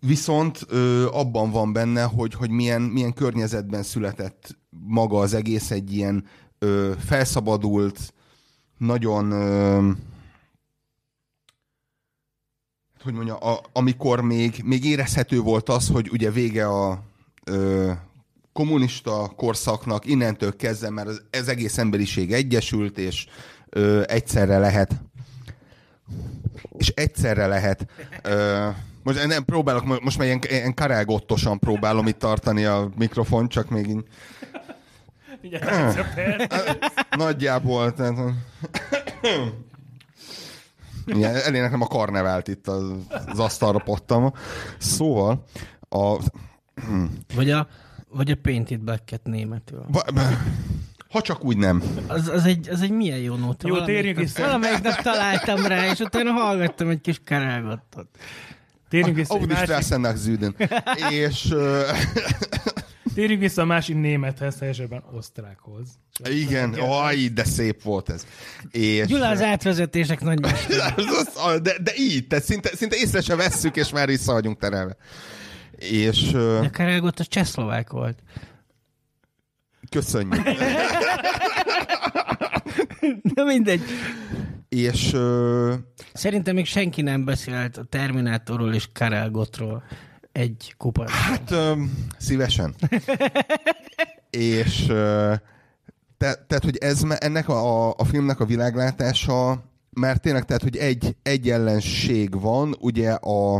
Viszont 0.00 0.60
ö, 0.68 1.06
abban 1.06 1.50
van 1.50 1.72
benne, 1.72 2.02
hogy, 2.02 2.34
hogy 2.34 2.50
milyen, 2.50 2.82
milyen 2.82 3.12
környezetben 3.12 3.82
született 3.82 4.56
maga 4.70 5.18
az 5.18 5.34
egész, 5.34 5.70
egy 5.70 5.92
ilyen 5.92 6.24
ö, 6.58 6.92
felszabadult, 6.98 8.14
nagyon 8.78 9.30
ö, 9.30 9.90
hogy 13.02 13.12
mondja, 13.12 13.36
a, 13.36 13.60
amikor 13.72 14.20
még, 14.20 14.60
még 14.64 14.84
érezhető 14.84 15.40
volt 15.40 15.68
az, 15.68 15.88
hogy 15.88 16.08
ugye 16.12 16.30
vége 16.30 16.66
a 16.66 17.02
ö, 17.44 17.92
kommunista 18.52 19.32
korszaknak, 19.36 20.06
innentől 20.06 20.56
kezdve 20.56 20.90
már 20.90 21.06
az, 21.06 21.22
ez 21.30 21.48
egész 21.48 21.78
emberiség 21.78 22.32
egyesült, 22.32 22.98
és 22.98 23.26
ö, 23.68 24.02
egyszerre 24.06 24.58
lehet 24.58 25.00
és 26.78 26.88
egyszerre 26.88 27.46
lehet 27.46 27.86
ö, 28.22 28.68
most 29.02 29.26
nem 29.26 29.44
próbálok, 29.44 30.02
most 30.02 30.18
már 30.18 30.26
ilyen, 30.26 30.40
ilyen 30.48 30.74
karelgottosan 30.74 31.58
próbálom 31.58 32.06
itt 32.06 32.18
tartani 32.18 32.64
a 32.64 32.90
mikrofon, 32.96 33.48
csak 33.48 33.70
még 33.70 33.88
így, 33.88 34.04
nagyjából, 37.16 37.92
tehát, 37.92 38.14
igen, 41.06 41.34
elég 41.34 41.60
nekem 41.60 41.80
a 41.80 41.86
karnevált 41.86 42.48
itt 42.48 42.68
az, 42.68 42.82
az 43.26 43.38
asztalra 43.38 43.78
pottam. 43.78 44.32
Szóval, 44.78 45.44
a, 45.88 46.16
Vagy 47.34 47.50
a, 47.50 47.68
vagy 48.08 48.30
a 48.30 48.36
Painted 48.42 48.80
Black-et 48.80 49.20
németül. 49.24 49.84
va- 49.88 50.12
ha 51.10 51.20
csak 51.20 51.44
úgy 51.44 51.56
nem. 51.56 51.82
Az, 52.06 52.28
az, 52.28 52.44
egy, 52.44 52.68
az 52.68 52.82
egy 52.82 52.90
milyen 52.90 53.18
jó 53.18 53.34
nóta. 53.34 53.68
Jó, 53.68 53.84
térjünk 53.84 54.18
vissza. 54.18 54.42
Valamelyik 54.42 54.82
nap 54.82 55.00
találtam 55.02 55.66
rá, 55.66 55.90
és 55.90 55.98
utána 55.98 56.30
hallgattam 56.30 56.88
egy 56.88 57.00
kis 57.00 57.20
karálgattot. 57.24 58.06
Térjünk 58.88 59.16
vissza, 59.16 59.34
nicht 59.34 59.48
másik, 59.48 59.64
Straßen 59.64 60.00
nach 60.00 60.16
Süden. 60.18 60.54
És 61.10 61.54
térjünk 63.16 63.40
vissza 63.40 63.62
a 63.62 63.64
másik 63.64 63.96
némethez, 63.96 64.58
helyesebben 64.58 65.02
osztrákhoz. 65.12 65.88
igen, 66.24 66.74
aj, 66.74 67.28
de 67.34 67.44
szép 67.44 67.82
volt 67.82 68.08
ez. 68.08 68.26
És, 68.70 69.06
Gyula 69.06 69.28
az 69.28 69.42
átvezetések 69.42 70.20
nagy 70.20 70.40
de, 71.62 71.78
de 71.82 71.92
így, 71.96 72.26
tehát 72.26 72.44
szinte, 72.44 72.70
szinte 72.76 72.96
észre 72.96 73.20
se 73.20 73.36
vesszük, 73.36 73.76
és 73.76 73.90
már 73.90 74.06
vissza 74.06 74.32
vagyunk 74.32 74.58
terelve. 74.58 74.96
És 75.76 76.30
ö, 76.32 76.58
A 76.58 76.70
karálgott 76.70 77.18
az 77.18 77.28
csehszlovák 77.28 77.90
volt. 77.90 78.18
köszönjük. 79.90 80.42
De 83.34 83.44
mindegy. 83.44 83.80
És 84.68 85.12
ö, 85.12 85.74
Szerintem 86.12 86.54
még 86.54 86.66
senki 86.66 87.02
nem 87.02 87.24
beszélt 87.24 87.76
a 87.76 87.84
Terminátorról 87.84 88.74
és 88.74 88.88
Karelgotról 88.92 89.84
egy 90.36 90.74
kupa. 90.78 91.10
Hát 91.10 91.50
ö, 91.60 91.72
szívesen. 92.18 92.74
és 94.30 94.84
te, 96.18 96.44
tehát, 96.46 96.64
hogy 96.64 96.76
ez 96.76 97.02
ennek 97.18 97.48
a, 97.48 97.90
a 97.90 98.04
filmnek 98.04 98.40
a 98.40 98.44
világlátása, 98.44 99.64
mert 99.90 100.22
tényleg, 100.22 100.44
tehát, 100.44 100.62
hogy 100.62 100.76
egy, 100.76 101.16
egy 101.22 101.50
ellenség 101.50 102.40
van, 102.40 102.76
ugye 102.80 103.10
a, 103.12 103.56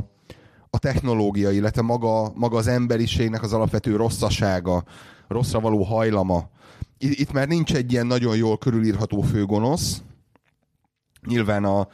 a 0.71 0.79
technológia, 0.79 1.51
illetve 1.51 1.83
maga, 1.83 2.33
maga 2.35 2.57
az 2.57 2.67
emberiségnek 2.67 3.43
az 3.43 3.53
alapvető 3.53 3.97
rosszasága, 3.97 4.85
rosszra 5.29 5.61
való 5.61 5.83
hajlama. 5.83 6.51
Itt 6.99 7.33
már 7.33 7.49
nincs 7.49 7.75
egy 7.75 7.93
ilyen 7.93 8.07
nagyon 8.07 8.37
jól 8.37 8.59
körülírható 8.59 9.21
főgonosz. 9.21 10.03
Nyilván 11.27 11.65
a, 11.65 11.89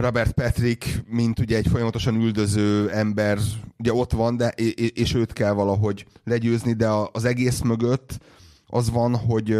Robert 0.00 0.32
Patrick, 0.32 1.04
mint 1.06 1.38
ugye 1.38 1.56
egy 1.56 1.66
folyamatosan 1.66 2.14
üldöző 2.14 2.90
ember, 2.90 3.38
ugye 3.78 3.92
ott 3.92 4.12
van, 4.12 4.36
de, 4.36 4.48
és, 4.94 5.14
őt 5.14 5.32
kell 5.32 5.52
valahogy 5.52 6.06
legyőzni, 6.24 6.72
de 6.72 6.88
az 7.12 7.24
egész 7.24 7.60
mögött 7.60 8.18
az 8.66 8.90
van, 8.90 9.16
hogy 9.16 9.58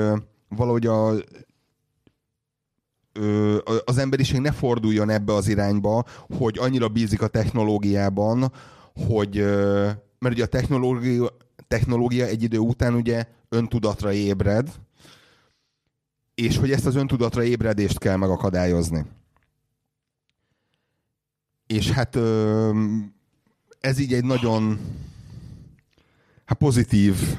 valahogy 0.48 0.86
a, 0.86 1.12
az 3.84 3.98
emberiség 3.98 4.40
ne 4.40 4.52
forduljon 4.52 5.10
ebbe 5.10 5.34
az 5.34 5.48
irányba, 5.48 6.04
hogy 6.36 6.58
annyira 6.58 6.88
bízik 6.88 7.22
a 7.22 7.26
technológiában, 7.26 8.52
hogy 9.06 9.34
mert 10.18 10.34
ugye 10.34 10.44
a 10.44 10.46
technológia, 10.46 11.36
technológia 11.68 12.26
egy 12.26 12.42
idő 12.42 12.58
után 12.58 12.94
ugye 12.94 13.24
öntudatra 13.48 14.12
ébred, 14.12 14.68
és 16.34 16.56
hogy 16.56 16.70
ezt 16.70 16.86
az 16.86 16.94
öntudatra 16.94 17.42
ébredést 17.42 17.98
kell 17.98 18.16
megakadályozni. 18.16 19.06
És 21.70 21.90
hát 21.90 22.16
ez 23.80 23.98
így 23.98 24.12
egy 24.12 24.24
nagyon 24.24 24.78
hát 26.44 26.58
pozitív 26.58 27.38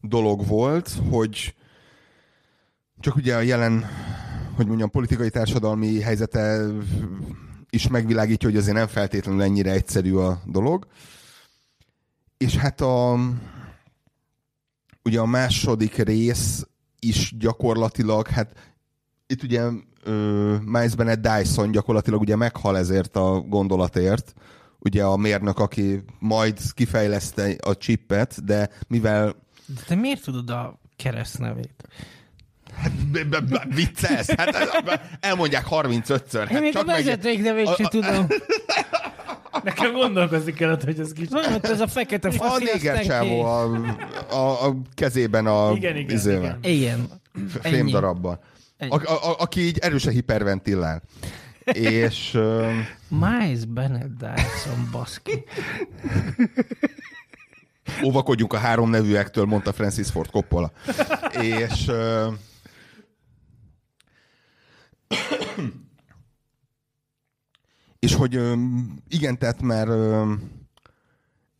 dolog 0.00 0.46
volt, 0.46 0.88
hogy 1.10 1.54
csak 3.00 3.16
ugye 3.16 3.36
a 3.36 3.40
jelen, 3.40 3.84
hogy 4.54 4.66
mondjam, 4.66 4.90
politikai 4.90 5.30
társadalmi 5.30 6.00
helyzete 6.00 6.66
is 7.70 7.88
megvilágítja, 7.88 8.48
hogy 8.48 8.58
azért 8.58 8.76
nem 8.76 8.86
feltétlenül 8.86 9.42
ennyire 9.42 9.70
egyszerű 9.70 10.14
a 10.14 10.42
dolog. 10.46 10.86
És 12.36 12.56
hát 12.56 12.80
a, 12.80 13.18
ugye 15.02 15.20
a 15.20 15.26
második 15.26 15.96
rész 15.96 16.66
is 16.98 17.34
gyakorlatilag, 17.38 18.26
hát 18.26 18.74
itt 19.26 19.42
ugye 19.42 19.62
ö, 20.04 20.54
Miles 20.64 20.94
Bennett 20.94 21.28
Dyson 21.28 21.70
gyakorlatilag 21.70 22.20
ugye 22.20 22.36
meghal 22.36 22.78
ezért 22.78 23.16
a 23.16 23.40
gondolatért, 23.40 24.34
ugye 24.78 25.04
a 25.04 25.16
mérnök, 25.16 25.58
aki 25.58 26.04
majd 26.18 26.58
kifejleszte 26.74 27.56
a 27.64 27.76
chippet, 27.76 28.44
de 28.44 28.68
mivel 28.88 29.34
De 29.66 29.80
te 29.86 29.94
miért 29.94 30.22
tudod 30.22 30.50
a 30.50 30.78
keresztnevét? 30.96 31.88
B- 33.12 33.74
viccelsz? 33.74 34.30
Hát 34.36 35.16
elmondják 35.20 35.66
35-ször. 35.70 36.40
Én 36.40 36.46
Hát 36.46 36.60
még 36.60 36.74
a 36.74 36.78
csak 36.78 36.86
A- 37.68 37.74
sem 37.74 37.84
a- 37.84 37.88
tudom. 37.88 38.26
Nekem 39.62 39.92
gondolkozni 39.92 40.52
kellett, 40.52 40.84
hogy 40.84 41.00
ez 41.00 41.12
kicsit... 41.12 41.30
Van 41.30 41.52
ott 41.54 41.66
ez 41.66 41.80
a 41.80 41.86
fekete 41.86 42.28
A 42.28 42.32
faszi, 42.32 42.64
néger 42.64 43.04
csávó 43.04 43.40
a, 43.42 43.70
a, 44.30 44.66
a 44.66 44.76
kezében 44.94 45.46
a 45.46 45.72
Igen, 45.74 45.96
igen, 45.96 46.16
izével, 46.16 46.58
igen. 46.62 46.72
Igen. 46.76 47.08
Ennyi. 47.62 47.92
A, 48.78 49.10
a, 49.10 49.30
a, 49.30 49.36
aki 49.38 49.60
így 49.60 49.78
erősen 49.78 50.12
hiperventillál. 50.12 51.02
És 51.64 52.34
ö, 52.34 52.72
Miles 53.08 53.64
Bennett 53.64 54.10
Dyson, 54.18 54.88
baszki. 54.90 55.44
óvakodjunk 58.04 58.52
a 58.52 58.58
három 58.58 58.90
nevűektől, 58.90 59.44
mondta 59.44 59.72
Francis 59.72 60.10
Ford 60.10 60.30
Coppola. 60.30 60.72
És 61.40 61.88
ö, 61.88 62.32
és 67.98 68.14
hogy 68.14 68.34
ö, 68.34 68.54
igen, 69.08 69.38
tehát 69.38 69.62
már 69.62 69.88
és 69.88 70.34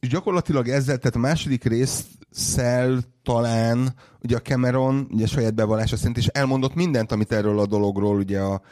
gyakorlatilag 0.08 0.68
ezzel, 0.68 0.98
tehát 0.98 1.16
a 1.16 1.18
második 1.18 1.64
részszel 1.64 3.00
talán 3.22 3.94
ugye 4.22 4.36
a 4.36 4.40
Cameron, 4.40 5.06
ugye 5.10 5.26
saját 5.26 5.54
bevallása 5.54 5.96
szerint 5.96 6.16
is 6.16 6.26
elmondott 6.26 6.74
mindent, 6.74 7.12
amit 7.12 7.32
erről 7.32 7.58
a 7.58 7.66
dologról, 7.66 8.16
ugye 8.16 8.40
a, 8.40 8.62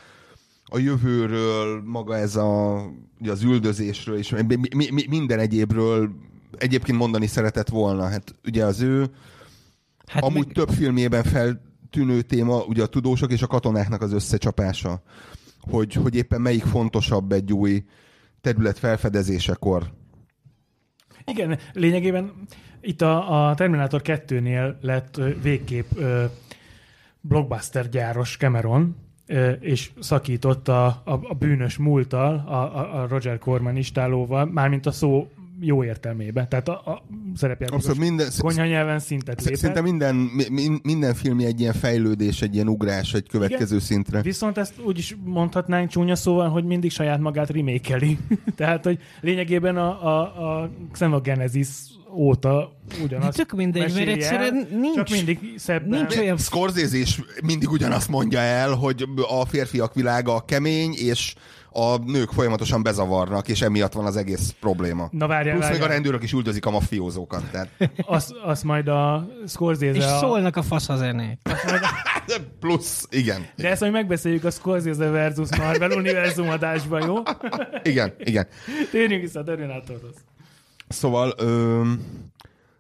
a 0.65 0.79
jövőről, 0.79 1.83
maga 1.85 2.17
ez 2.17 2.37
a, 2.37 2.83
ugye 3.21 3.31
az 3.31 3.43
üldözésről, 3.43 4.17
és 4.17 4.35
mi, 4.47 4.57
mi, 4.57 4.91
mi, 4.91 5.05
minden 5.09 5.39
egyébről 5.39 6.11
egyébként 6.59 6.99
mondani 6.99 7.27
szeretett 7.27 7.69
volna. 7.69 8.09
Hát 8.09 8.35
ugye 8.45 8.65
az 8.65 8.81
ő 8.81 9.11
Hát 10.07 10.23
amúgy 10.23 10.47
meg- 10.47 10.55
több 10.55 10.69
filmjében 10.69 11.23
feltűnő 11.23 12.23
téma 12.23 12.65
ugye 12.65 12.83
a 12.83 12.87
tudósok 12.87 13.33
és 13.33 13.43
a 13.43 13.47
katonáknak 13.47 14.03
az 14.03 14.13
összecsapása. 14.13 15.03
Hogy, 15.61 15.95
hogy 15.95 16.15
éppen 16.15 16.41
melyik 16.41 16.65
fontosabb 16.65 17.33
egy 17.33 17.53
új 17.53 17.85
terület 18.41 18.79
felfedezésekor. 18.79 19.93
Igen, 21.27 21.59
lényegében 21.73 22.33
itt 22.81 23.03
a, 23.03 23.49
a 23.49 23.55
Terminator 23.55 24.01
2-nél 24.05 24.75
lett 24.81 25.21
végképp 25.43 25.91
ö, 25.97 26.25
blockbuster 27.21 27.89
gyáros 27.89 28.37
Cameron, 28.37 28.97
ö, 29.27 29.51
és 29.51 29.91
szakított 30.01 30.69
a, 30.69 30.87
a, 30.87 31.03
a 31.05 31.35
bűnös 31.39 31.77
múlttal, 31.77 32.45
a, 32.47 32.53
a, 32.53 33.03
a 33.03 33.07
Roger 33.07 33.39
Corman 33.39 33.77
istálóval, 33.77 34.45
mármint 34.45 34.87
a 34.87 34.91
szó 34.91 35.31
jó 35.65 35.85
értelmében. 35.85 36.49
Tehát 36.49 36.69
a, 36.69 36.73
a 36.73 37.03
szerepjátékos 37.37 37.81
Abszolút 37.85 38.09
minden, 38.09 38.29
konyha 38.39 38.65
nyelven 38.65 38.99
szintet 38.99 39.39
sz- 39.41 39.45
lépett. 39.45 39.61
szinte 39.61 39.81
minden, 39.81 40.15
mi- 40.15 40.49
mi- 40.49 40.81
minden 40.83 41.15
filmje 41.15 41.47
egy 41.47 41.61
ilyen 41.61 41.73
fejlődés, 41.73 42.43
egy 42.43 42.55
ilyen 42.55 42.69
ugrás 42.69 43.15
egy 43.15 43.29
következő 43.29 43.75
Igen. 43.75 43.87
szintre. 43.87 44.23
Viszont 44.23 44.59
ezt 44.59 44.75
úgy 44.85 44.99
is 44.99 45.17
mondhatnánk 45.25 45.89
csúnya 45.91 46.15
szóval, 46.17 46.49
hogy 46.49 46.65
mindig 46.65 46.91
saját 46.91 47.21
magát 47.21 47.51
remékeli. 47.51 48.19
Tehát, 48.57 48.85
hogy 48.85 48.99
lényegében 49.21 49.77
a, 49.77 50.07
a, 50.07 50.21
a 50.61 50.71
Xenogenesis 50.93 51.69
óta 52.15 52.73
ugyanazt 53.03 53.37
De 53.37 53.43
tök 53.45 53.53
mindegy, 53.57 53.95
mert 53.95 54.09
egyszerűen 54.09 54.69
nincs- 54.81 54.95
Csak 54.95 55.09
mindig 55.11 55.39
szebben. 55.57 55.99
nincs 55.99 56.17
olyan- 56.17 56.39
Scorsese 56.39 56.97
is 56.97 57.21
mindig 57.45 57.71
ugyanazt 57.71 58.09
mondja 58.09 58.39
el, 58.39 58.71
hogy 58.75 59.05
a 59.29 59.45
férfiak 59.47 59.95
világa 59.95 60.45
kemény, 60.47 60.93
és 60.97 61.35
a 61.73 61.97
nők 62.07 62.31
folyamatosan 62.31 62.83
bezavarnak, 62.83 63.49
és 63.49 63.63
emiatt 63.63 63.93
van 63.93 64.05
az 64.07 64.17
egész 64.17 64.55
probléma. 64.61 65.09
Na 65.11 65.27
várjál, 65.27 65.55
Plusz 65.57 65.69
még 65.69 65.77
a 65.77 65.79
várjál. 65.81 65.95
rendőrök 65.95 66.23
is 66.23 66.33
üldözik 66.33 66.67
a 66.67 66.71
mafiózókat. 66.71 67.51
Tehát. 67.51 67.69
Azt, 68.07 68.33
azt 68.45 68.65
majd 68.65 68.89
a 68.89 69.29
Scorsese 69.47 69.95
És 69.95 70.05
a... 70.05 70.19
szólnak 70.19 70.57
a 70.57 70.63
fasz 70.63 70.89
a 70.95 70.97
zenék. 70.97 71.39
Plusz, 72.61 73.07
igen. 73.11 73.47
De 73.57 73.71
ezt 73.71 73.81
majd 73.81 73.93
megbeszéljük 73.93 74.45
a 74.45 74.51
Scorsese 74.51 75.11
versus 75.11 75.57
Marvel 75.57 75.91
univerzum 75.91 76.49
adásban, 76.49 77.07
jó? 77.07 77.17
Igen, 77.83 78.15
igen. 78.19 78.47
Térjünk 78.91 79.23
vissza 79.23 79.41
a 79.41 79.45
Terminatorhoz. 79.45 80.15
Szóval, 80.89 81.35
ö, 81.39 81.83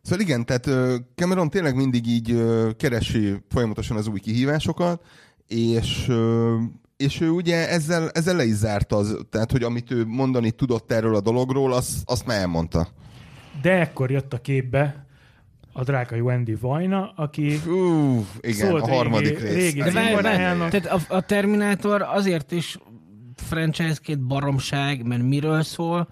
szóval 0.03 0.20
igen, 0.20 0.45
tehát 0.47 0.70
Cameron 1.14 1.51
tényleg 1.51 1.76
mindig 1.76 2.07
így 2.07 2.43
keresi 2.76 3.36
folyamatosan 3.49 3.97
az 3.97 4.07
új 4.07 4.20
kihívásokat, 4.20 5.03
és 5.47 6.11
és 7.03 7.20
ő 7.20 7.30
ugye 7.30 7.68
ezzel, 7.68 8.09
ezzel 8.11 8.36
le 8.36 8.44
is 8.44 8.55
zárt 8.55 8.92
az, 8.92 9.16
tehát 9.30 9.50
hogy 9.50 9.62
amit 9.62 9.90
ő 9.90 10.05
mondani 10.07 10.50
tudott 10.50 10.92
erről 10.92 11.14
a 11.14 11.20
dologról, 11.20 11.72
azt, 11.72 11.90
azt 12.05 12.26
már 12.26 12.38
elmondta. 12.40 12.88
De 13.62 13.70
ekkor 13.72 14.11
jött 14.11 14.32
a 14.32 14.38
képbe 14.40 15.07
a 15.72 15.82
drága 15.82 16.16
Wendy 16.16 16.55
Vajna, 16.61 17.12
aki 17.16 17.61
Ú, 17.66 18.26
igen, 18.40 18.68
Szólt 18.68 18.82
a 18.82 18.88
harmadik 18.88 19.38
régi- 19.40 19.53
rész. 19.55 19.55
régi 19.72 19.78
De 19.82 19.90
várj, 19.90 20.14
tehát 20.16 20.86
a, 20.86 21.14
a 21.14 21.20
Terminátor 21.20 22.03
azért 22.03 22.53
is 22.53 22.78
franchise-ként 23.36 24.20
baromság, 24.26 25.07
mert 25.07 25.22
miről 25.22 25.62
szól? 25.62 26.09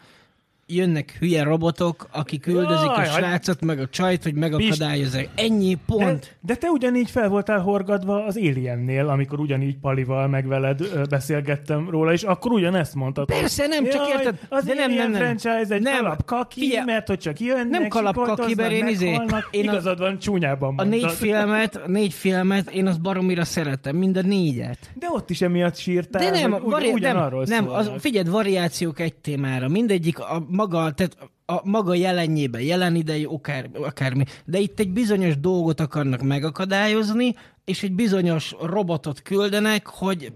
Jönnek 0.73 1.17
hülye 1.21 1.43
robotok, 1.43 2.09
akik 2.13 2.47
üldözik 2.47 2.89
a 2.91 3.03
Jaj, 3.03 3.07
srácot, 3.07 3.61
meg 3.65 3.79
a 3.81 3.89
csajt, 3.89 4.23
hogy 4.23 4.35
megakadályozzák. 4.35 5.29
Ennyi 5.35 5.75
De, 5.75 5.81
pont. 5.87 6.37
de 6.41 6.55
te 6.55 6.69
ugyanígy 6.69 7.11
fel 7.11 7.29
voltál 7.29 7.61
horgadva 7.61 8.25
az 8.25 8.37
Aliennél, 8.37 9.09
amikor 9.09 9.41
ugyanígy 9.41 9.77
Palival 9.79 10.29
meg 10.29 10.47
veled 10.47 10.81
beszélgettem 11.09 11.91
róla, 11.91 12.13
és 12.13 12.23
akkor 12.23 12.53
ugyanezt 12.53 12.95
mondtad. 12.95 13.27
Persze, 13.27 13.67
nem, 13.67 13.85
csak 13.85 13.93
"Jaj, 14.09 14.11
érted, 14.11 14.39
Az 14.49 14.65
de 14.65 14.75
nem, 14.75 14.93
nem, 14.93 15.11
nem. 15.11 15.21
franchise 15.21 15.75
egy 15.75 15.83
Nem. 15.83 15.97
kalapkaki, 15.97 16.61
Figyelj, 16.61 16.85
mert 16.85 17.07
hogy 17.07 17.19
csak 17.19 17.41
jönnek, 17.41 17.69
nem 17.81 17.89
kalapkaki, 17.89 18.55
mert 18.55 18.73
én 18.73 18.87
izé- 18.87 19.09
én 19.09 19.21
a- 19.21 19.45
Igazad 19.51 19.99
van, 19.99 20.19
csúnyában 20.19 20.69
A 20.69 20.73
mondtad. 20.73 20.89
négy 21.01 21.11
filmet, 21.13 21.77
a 21.77 21.89
négy 21.89 22.13
filmet 22.13 22.71
én 22.71 22.87
azt 22.87 23.01
baromira 23.01 23.45
szeretem, 23.45 23.97
mind 23.97 24.17
a 24.17 24.23
négyet. 24.23 24.79
De 24.95 25.07
ott 25.11 25.31
is 25.31 25.41
emiatt 25.41 25.77
sírtál, 25.77 26.31
De 26.31 26.39
nem, 26.41 26.51
vari- 26.65 26.85
nem, 26.87 26.95
ugyanarról 26.95 27.45
nem 27.49 27.69
az, 27.71 27.85
szólnak. 27.85 28.01
figyeld, 28.01 28.31
variációk 28.31 29.01
egy 29.01 29.15
témára. 29.15 29.69
Mindegyik 29.69 30.19
a 30.19 30.45
maga, 30.61 30.93
tehát 30.93 31.17
a 31.47 31.69
maga 31.69 31.95
jelenjében, 31.95 32.61
jelen 32.61 32.95
idei, 32.95 33.25
akár, 33.25 33.71
akármi. 33.73 34.25
De 34.45 34.59
itt 34.59 34.79
egy 34.81 34.91
bizonyos 34.93 35.41
dolgot 35.41 35.81
akarnak 35.81 36.23
megakadályozni, 36.23 37.35
és 37.65 37.83
egy 37.83 37.93
bizonyos 37.93 38.55
robotot 38.61 39.23
küldenek, 39.23 39.87
hogy 39.87 40.33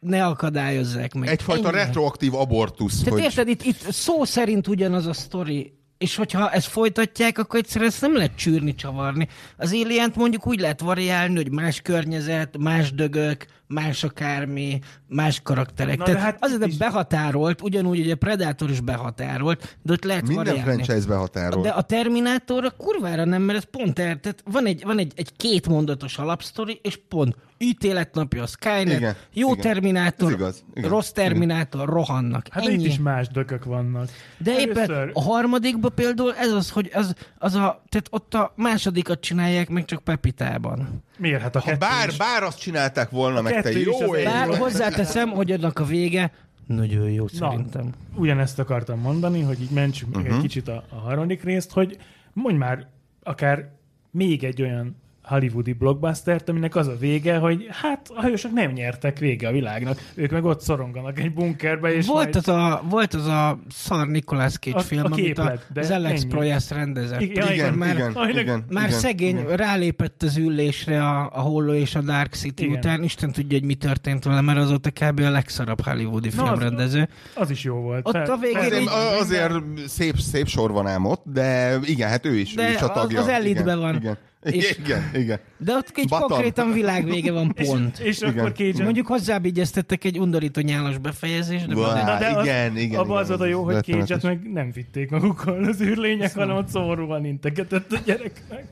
ne 0.00 0.26
akadályozzák 0.26 1.14
meg. 1.14 1.28
Egyfajta 1.28 1.68
Ennyi. 1.68 1.76
retroaktív 1.76 2.34
abortusz. 2.34 2.98
Tehát 2.98 3.12
hogy... 3.12 3.22
érted, 3.22 3.48
itt, 3.48 3.62
itt 3.62 3.80
szó 3.90 4.24
szerint 4.24 4.68
ugyanaz 4.68 5.06
a 5.06 5.12
sztori, 5.12 5.72
és 6.02 6.16
hogyha 6.16 6.50
ezt 6.50 6.66
folytatják, 6.66 7.38
akkor 7.38 7.58
egyszerűen 7.58 7.90
ezt 7.90 8.00
nem 8.00 8.14
lehet 8.16 8.34
csűrni, 8.36 8.74
csavarni. 8.74 9.28
Az 9.56 9.72
alien 9.72 10.12
mondjuk 10.16 10.46
úgy 10.46 10.60
lehet 10.60 10.80
variálni, 10.80 11.34
hogy 11.36 11.50
más 11.50 11.80
környezet, 11.80 12.58
más 12.58 12.92
dögök, 12.92 13.46
más 13.66 14.04
akármi, 14.04 14.78
más 15.08 15.40
karakterek. 15.42 15.98
Na, 15.98 16.04
Tehát 16.04 16.20
hát 16.20 16.36
azért 16.44 16.66
is- 16.66 16.76
behatárolt, 16.76 17.62
ugyanúgy, 17.62 17.98
hogy 17.98 18.10
a 18.10 18.16
Predator 18.16 18.70
is 18.70 18.80
behatárolt, 18.80 19.76
de 19.82 19.92
ott 19.92 20.04
lehet 20.04 20.26
Minden 20.26 20.44
variálni. 20.44 20.72
franchise 20.84 21.08
behatárol. 21.08 21.62
De 21.62 21.68
a 21.68 21.82
Terminátorra 21.82 22.70
kurvára 22.70 23.24
nem, 23.24 23.42
mert 23.42 23.58
ez 23.58 23.64
pont 23.70 23.98
el, 23.98 24.20
tehát 24.20 24.42
van 24.50 24.66
egy, 24.66 24.82
van 24.84 24.98
egy, 24.98 25.12
egy 25.16 25.36
két 25.36 25.68
mondatos 25.68 26.18
alapsztori, 26.18 26.80
és 26.82 26.98
pont 27.08 27.36
ítéletnapja 27.62 28.42
a 28.42 28.46
Skynet, 28.46 28.96
Igen, 28.98 29.14
jó 29.32 29.50
igen. 29.52 29.60
Terminátor, 29.60 30.32
igaz, 30.32 30.64
igen, 30.74 30.90
rossz 30.90 31.10
Terminátor, 31.10 31.88
rohannak. 31.88 32.46
Hát 32.50 32.66
Ennyi. 32.66 32.74
itt 32.82 32.86
is 32.86 32.98
más 32.98 33.28
dökök 33.28 33.64
vannak. 33.64 34.08
De 34.38 34.58
éppen 34.60 35.10
a 35.12 35.22
harmadikban 35.22 35.92
például 35.94 36.34
ez 36.34 36.52
az, 36.52 36.70
hogy 36.70 36.90
az, 36.94 37.14
az 37.38 37.54
a, 37.54 37.82
tehát 37.88 38.06
ott 38.10 38.34
a 38.34 38.52
másodikat 38.56 39.20
csinálják 39.20 39.68
meg 39.68 39.84
csak 39.84 40.02
Pepitában. 40.04 41.02
Miért? 41.18 41.40
Hát 41.42 41.56
a 41.56 41.60
Ha 41.60 41.76
bár, 41.76 42.08
is. 42.08 42.16
bár 42.16 42.42
azt 42.42 42.58
csinálták 42.60 43.10
volna, 43.10 43.40
meg 43.40 43.62
te 43.62 43.70
jó 43.72 44.16
ég. 44.16 44.24
Bár 44.24 44.56
hozzáteszem, 44.56 45.28
hogy 45.30 45.52
annak 45.52 45.78
a 45.78 45.84
vége 45.84 46.32
nagyon 46.66 47.10
jó 47.10 47.22
Na, 47.22 47.48
szerintem. 47.48 47.90
ugyanezt 48.14 48.58
akartam 48.58 48.98
mondani, 49.00 49.40
hogy 49.40 49.60
így 49.62 49.70
mentsünk 49.70 50.14
meg 50.14 50.24
Mhm. 50.24 50.34
egy 50.34 50.40
kicsit 50.40 50.68
a, 50.68 50.84
a 50.88 50.94
harmadik 50.94 51.42
részt, 51.42 51.72
hogy 51.72 51.96
mondj 52.32 52.58
már 52.58 52.86
akár 53.22 53.70
még 54.10 54.44
egy 54.44 54.62
olyan 54.62 54.96
hollywoodi 55.32 55.72
blockbustert, 55.72 56.48
aminek 56.48 56.76
az 56.76 56.86
a 56.86 56.96
vége, 56.96 57.36
hogy 57.36 57.66
hát 57.70 58.08
a 58.14 58.22
hősök 58.22 58.52
nem 58.52 58.70
nyertek 58.70 59.18
vége 59.18 59.48
a 59.48 59.52
világnak. 59.52 59.98
Ők 60.14 60.30
meg 60.30 60.44
ott 60.44 60.60
szoronganak 60.60 61.18
egy 61.18 61.32
bunkerbe, 61.32 61.94
és 61.94 62.06
Volt 62.06 62.22
majd... 62.24 62.36
az, 62.36 62.48
a, 62.48 62.82
volt 62.90 63.14
az 63.14 63.26
a 63.26 63.58
szar 63.70 64.08
Nicolas 64.08 64.58
Cage 64.58 64.76
A- 64.76 64.80
film, 64.80 65.02
a 65.02 65.06
amit 65.06 65.18
a, 65.18 65.22
képlet, 65.22 65.66
az 65.74 65.90
Alex 65.90 66.20
ennyi. 66.20 66.30
Proyas 66.30 66.70
rendezett. 66.70 67.20
Igen, 67.20 67.36
Amikor 67.42 67.54
Igen, 67.64 67.74
már, 67.74 67.94
igen, 67.94 68.12
Aminek- 68.12 68.42
igen. 68.42 68.64
Már 68.70 68.86
igen, 68.86 68.98
szegény 68.98 69.38
igen. 69.38 69.56
rálépett 69.56 70.22
az 70.22 70.36
ülésre 70.36 71.08
a, 71.08 71.30
a 71.32 71.40
Holló 71.40 71.72
és 71.72 71.94
a 71.94 72.00
Dark 72.00 72.34
City 72.34 72.64
Igen. 72.64 72.76
után. 72.76 73.02
Isten 73.02 73.32
tudja, 73.32 73.58
hogy 73.58 73.66
mi 73.66 73.74
történt 73.74 74.24
vele, 74.24 74.40
mert 74.40 74.58
azóta 74.58 74.90
kb. 74.90 75.20
a 75.20 75.30
legszarabb 75.30 75.80
hollywoodi 75.80 76.30
Na, 76.36 76.42
az- 76.42 76.48
filmrendező. 76.48 77.08
Az 77.34 77.50
is 77.50 77.64
jó 77.64 77.74
volt. 77.76 78.06
Ott 78.08 78.14
a 78.14 78.36
végén 78.40 78.56
Azért, 78.58 78.80
így- 78.80 78.88
azért 79.20 79.52
szép, 79.86 80.16
szép 80.18 80.46
sor 80.46 80.72
van 80.72 80.86
ám 80.86 81.04
ott, 81.04 81.22
de 81.24 81.78
igen, 81.84 82.08
hát 82.08 82.26
ő 82.26 82.34
is, 82.38 82.54
De 82.54 82.68
ő 82.68 82.70
is 82.72 82.80
a 82.80 82.84
az- 82.94 83.00
tagja. 83.00 83.20
az 83.20 83.28
elitben 83.28 83.64
igen, 83.66 83.78
van. 83.78 83.94
Igen, 83.96 84.18
És- 84.42 84.78
igen, 84.84 85.10
igen. 85.14 85.38
De 85.56 85.74
ott 85.74 85.92
egy 85.94 86.08
Button. 86.08 86.28
konkrétan 86.28 86.72
világvége 86.72 87.32
van 87.32 87.54
pont. 87.54 87.98
És, 87.98 88.06
és 88.06 88.20
Igen. 88.20 88.38
akkor 88.38 88.52
Cage 88.52 88.84
Mondjuk 88.84 89.06
hozzábigyeztettek 89.06 90.04
egy 90.04 90.18
undorító 90.18 90.60
nyálas 90.60 90.98
befejezést, 90.98 91.66
de 91.66 91.74
Na, 91.74 92.18
de 92.18 92.26
az, 92.36 92.44
igen, 92.44 92.76
igen, 92.76 93.00
abban 93.00 93.16
az 93.16 93.26
igen, 93.26 93.38
volt 93.38 93.50
a 93.50 93.52
jó, 93.52 93.64
hogy 93.64 93.74
rettenetes. 93.74 94.08
cage 94.08 94.28
meg 94.28 94.52
nem 94.52 94.70
vitték 94.70 95.10
magukkal 95.10 95.64
az 95.64 95.80
űrlények, 95.80 96.34
hanem 96.34 96.56
ott 96.56 96.68
szomorúan 96.68 97.24
integetett 97.24 97.92
a 97.92 97.98
gyereknek. 98.04 98.64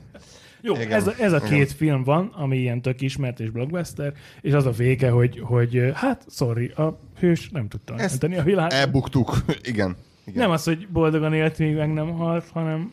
Jó, 0.61 0.75
Igen, 0.75 0.91
ez 0.91 1.07
a, 1.07 1.13
ez 1.19 1.33
a 1.33 1.37
igen. 1.37 1.49
két 1.49 1.71
film 1.71 2.03
van, 2.03 2.31
ami 2.35 2.57
ilyen 2.57 2.81
tök 2.81 3.01
ismert 3.01 3.39
és 3.39 3.49
blockbuster, 3.49 4.13
és 4.41 4.53
az 4.53 4.65
a 4.65 4.71
vége, 4.71 5.09
hogy, 5.09 5.39
hogy 5.43 5.91
hát, 5.93 6.25
sorry, 6.29 6.67
a 6.67 6.99
hős 7.19 7.49
nem 7.49 7.67
tudta 7.67 7.93
Ezt 7.97 8.09
menteni 8.09 8.37
a 8.37 8.43
világot. 8.43 8.73
Elbuktuk, 8.73 9.37
igen. 9.63 9.95
igen. 10.25 10.41
Nem 10.41 10.49
az, 10.51 10.63
hogy 10.63 10.87
boldogan 10.87 11.33
élt, 11.33 11.57
még 11.57 11.75
meg 11.75 11.93
nem 11.93 12.09
halt, 12.11 12.45
hanem 12.53 12.91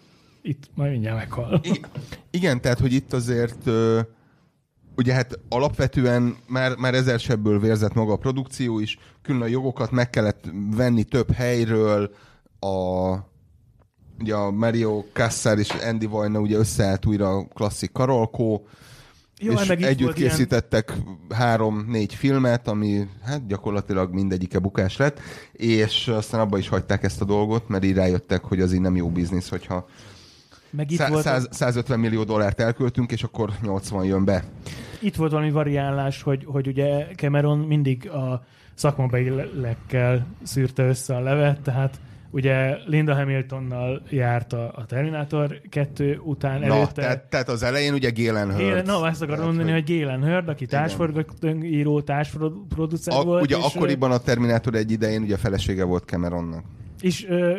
itt 0.49 0.71
majd 0.75 0.91
mindjárt 0.91 1.17
meghal. 1.17 1.61
I- 1.65 1.81
Igen, 2.31 2.61
tehát, 2.61 2.79
hogy 2.79 2.93
itt 2.93 3.13
azért 3.13 3.71
ugye 4.97 5.13
hát 5.13 5.39
alapvetően 5.49 6.37
már, 6.47 6.77
már 6.77 6.95
ezer 6.95 7.21
sebből 7.21 7.61
vérzett 7.61 7.95
maga 7.95 8.13
a 8.13 8.17
produkció 8.17 8.79
is, 8.79 8.99
külön 9.23 9.43
a 9.43 9.47
jogokat 9.47 9.91
meg 9.91 10.11
kellett 10.11 10.45
venni 10.77 11.05
több 11.05 11.33
helyről, 11.33 12.11
a 12.61 13.15
ugye 14.21 14.35
a 14.35 14.51
Mario 14.51 15.05
Kassar 15.13 15.59
és 15.59 15.71
Andy 15.71 16.07
Vajna 16.07 16.41
ugye 16.41 16.57
összeállt 16.57 17.07
újra 17.07 17.29
a 17.29 17.45
klasszik 17.55 17.93
Karolkó, 17.93 18.67
Jó, 19.41 19.53
és 19.53 19.69
együtt 19.69 20.01
volt 20.01 20.19
ilyen- 20.19 20.31
készítettek 20.31 20.93
három-négy 21.35 22.15
filmet, 22.15 22.69
ami 22.69 23.07
hát 23.25 23.47
gyakorlatilag 23.47 24.13
mindegyike 24.15 24.59
bukás 24.59 24.97
lett, 24.97 25.21
és 25.53 26.09
aztán 26.09 26.41
abba 26.41 26.59
is 26.59 26.69
hagyták 26.69 27.03
ezt 27.03 27.21
a 27.21 27.25
dolgot, 27.25 27.69
mert 27.69 27.85
így 27.85 27.95
rájöttek, 27.95 28.45
hogy 28.45 28.61
az 28.61 28.73
így 28.73 28.81
nem 28.81 28.97
jó 28.97 29.09
biznisz, 29.11 29.49
hogyha 29.49 29.87
Meg 30.71 30.91
itt 30.91 30.99
Szá- 30.99 31.09
volt, 31.09 31.23
100, 31.23 31.49
150 31.51 31.99
millió 32.01 32.25
dollárt 32.25 32.61
elköltünk, 32.61 33.13
és 33.13 33.23
akkor 33.23 33.51
80 33.63 34.05
jön 34.05 34.25
be. 34.25 34.45
itt 35.01 35.17
volt 35.17 35.31
valami 35.31 35.51
variálás, 35.51 36.23
hogy, 36.23 36.45
hogy 36.47 36.67
ugye 36.67 37.07
Cameron 37.17 37.59
mindig 37.59 38.11
a 38.11 38.45
szakmabeillekkel 38.75 40.27
szűrte 40.43 40.83
össze 40.89 41.17
a 41.17 41.21
levet, 41.21 41.61
tehát 41.61 42.01
ugye 42.31 42.77
Linda 42.87 43.15
Hamiltonnal 43.15 44.03
járt 44.11 44.53
a, 44.53 44.73
a 44.75 44.87
Terminator 44.87 45.61
2 45.69 46.21
után 46.25 46.61
Na, 46.61 46.75
előtte. 46.75 46.93
tehát, 47.03 47.23
tehát 47.25 47.49
az 47.49 47.63
elején 47.63 47.93
ugye 47.95 48.11
Galen 48.17 48.55
Hurd. 48.55 48.87
Na, 48.87 49.09
ezt 49.09 49.23
akarom 49.23 49.45
mondani, 49.45 49.73
hogy 49.73 49.99
Galen 49.99 50.25
Hurd, 50.25 50.49
aki 50.49 50.67
társforgatóíró, 50.67 52.01
társproducer 52.01 53.15
a, 53.15 53.23
volt. 53.25 53.43
ugye 53.43 53.57
és, 53.57 53.65
akkoriban 53.65 54.11
a 54.11 54.19
Terminator 54.19 54.75
egy 54.75 54.91
idején 54.91 55.23
ugye 55.23 55.37
felesége 55.37 55.85
volt 55.85 56.05
Cameronnak. 56.05 56.65
És 57.01 57.27
ö, 57.29 57.57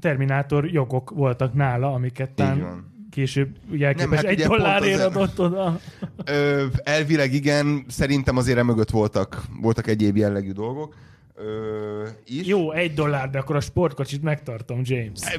Terminátor 0.00 0.66
jogok 0.66 1.10
voltak 1.10 1.54
nála, 1.54 1.92
amiket 1.92 2.30
tán 2.30 2.84
később 3.16 3.56
ugye 3.70 3.86
elképes 3.86 4.16
hát 4.16 4.24
egy 4.24 4.42
dollárért 4.42 5.00
adott 5.00 5.40
oda. 5.40 5.80
Ö, 6.24 6.64
elvileg 6.82 7.32
igen, 7.32 7.84
szerintem 7.88 8.36
azért 8.36 8.58
emögött 8.58 8.90
voltak, 8.90 9.42
voltak 9.60 9.86
egyéb 9.86 10.16
jellegű 10.16 10.52
dolgok. 10.52 10.94
Ö, 11.34 12.06
is. 12.26 12.46
Jó, 12.46 12.72
egy 12.72 12.94
dollár, 12.94 13.30
de 13.30 13.38
akkor 13.38 13.56
a 13.56 13.60
sportkocsit 13.60 14.22
megtartom, 14.22 14.80
James. 14.82 15.20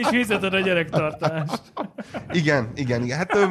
És 0.00 0.06
fizeted 0.06 0.54
a 0.54 0.60
gyerektartást. 0.60 1.62
Igen, 2.32 2.70
igen, 2.74 3.02
igen. 3.02 3.18
Hát, 3.18 3.34
ö, 3.34 3.44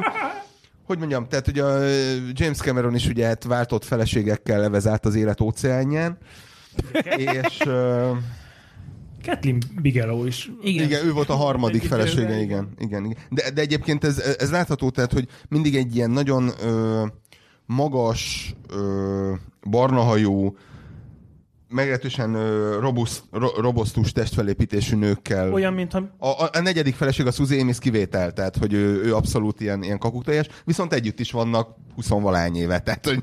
hogy 0.86 0.98
mondjam, 0.98 1.28
tehát 1.28 1.48
ugye 1.48 1.62
a 1.62 1.84
James 2.32 2.58
Cameron 2.58 2.94
is 2.94 3.06
ugye 3.06 3.26
hát 3.26 3.44
váltott 3.44 3.84
feleségekkel 3.84 4.60
levez 4.60 4.86
át 4.86 5.06
az 5.06 5.14
élet 5.14 5.40
óceánján, 5.40 6.18
és 7.16 7.60
ö, 7.64 8.10
Kathleen 9.24 9.62
Bigelow 9.82 10.24
is. 10.24 10.50
Igen. 10.62 10.84
igen, 10.84 11.06
ő 11.06 11.12
volt 11.12 11.28
a 11.28 11.34
harmadik 11.34 11.82
Egy 11.82 11.88
felesége, 11.88 12.40
igen, 12.40 12.68
igen, 12.78 13.04
igen. 13.04 13.16
De, 13.30 13.50
de 13.50 13.60
egyébként 13.60 14.04
ez, 14.04 14.18
ez 14.18 14.50
látható, 14.50 14.90
tehát, 14.90 15.12
hogy 15.12 15.28
mindig 15.48 15.76
egy 15.76 15.96
ilyen 15.96 16.10
nagyon 16.10 16.50
ö, 16.62 17.04
magas, 17.66 18.54
ö, 18.70 19.32
barnahajú, 19.70 20.56
meglehetősen 21.74 22.34
ö, 22.34 22.78
robuszt, 22.80 23.22
ro, 23.30 23.48
robosztus 23.60 24.12
testfelépítésű 24.12 24.96
nőkkel 24.96 25.52
Olyan, 25.52 25.72
mintha 25.72 25.98
A, 26.18 26.28
a, 26.28 26.50
a 26.52 26.60
negyedik 26.60 26.94
feleség 26.94 27.26
a 27.26 27.30
Suzy 27.30 27.60
Amis 27.60 27.78
kivétel, 27.78 28.32
tehát 28.32 28.56
hogy 28.56 28.72
ő, 28.72 29.02
ő 29.02 29.14
abszolút 29.14 29.60
ilyen, 29.60 29.82
ilyen 29.82 29.98
kakukteljes, 29.98 30.46
viszont 30.64 30.92
együtt 30.92 31.20
is 31.20 31.30
vannak 31.30 31.76
20 31.94 32.08
valány 32.08 32.56
éve, 32.56 32.78
tehát 32.78 33.06
hogy 33.06 33.22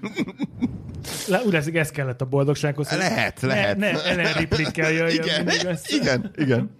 Le, 1.27 1.41
úgy 1.45 1.51
lesz, 1.51 1.67
ez 1.73 1.89
kellett 1.89 2.21
a 2.21 2.25
boldogsághoz. 2.25 2.89
lehet, 2.89 3.41
lehet. 3.41 3.77
Ne, 3.77 3.91
ne 3.91 4.03
Ellen 4.03 4.33
Ripley-kkel 4.33 4.91
jöjjön 4.91 5.23
igen, 5.23 5.49
igen, 5.87 6.31
igen. 6.35 6.75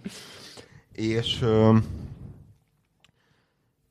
És, 0.91 1.45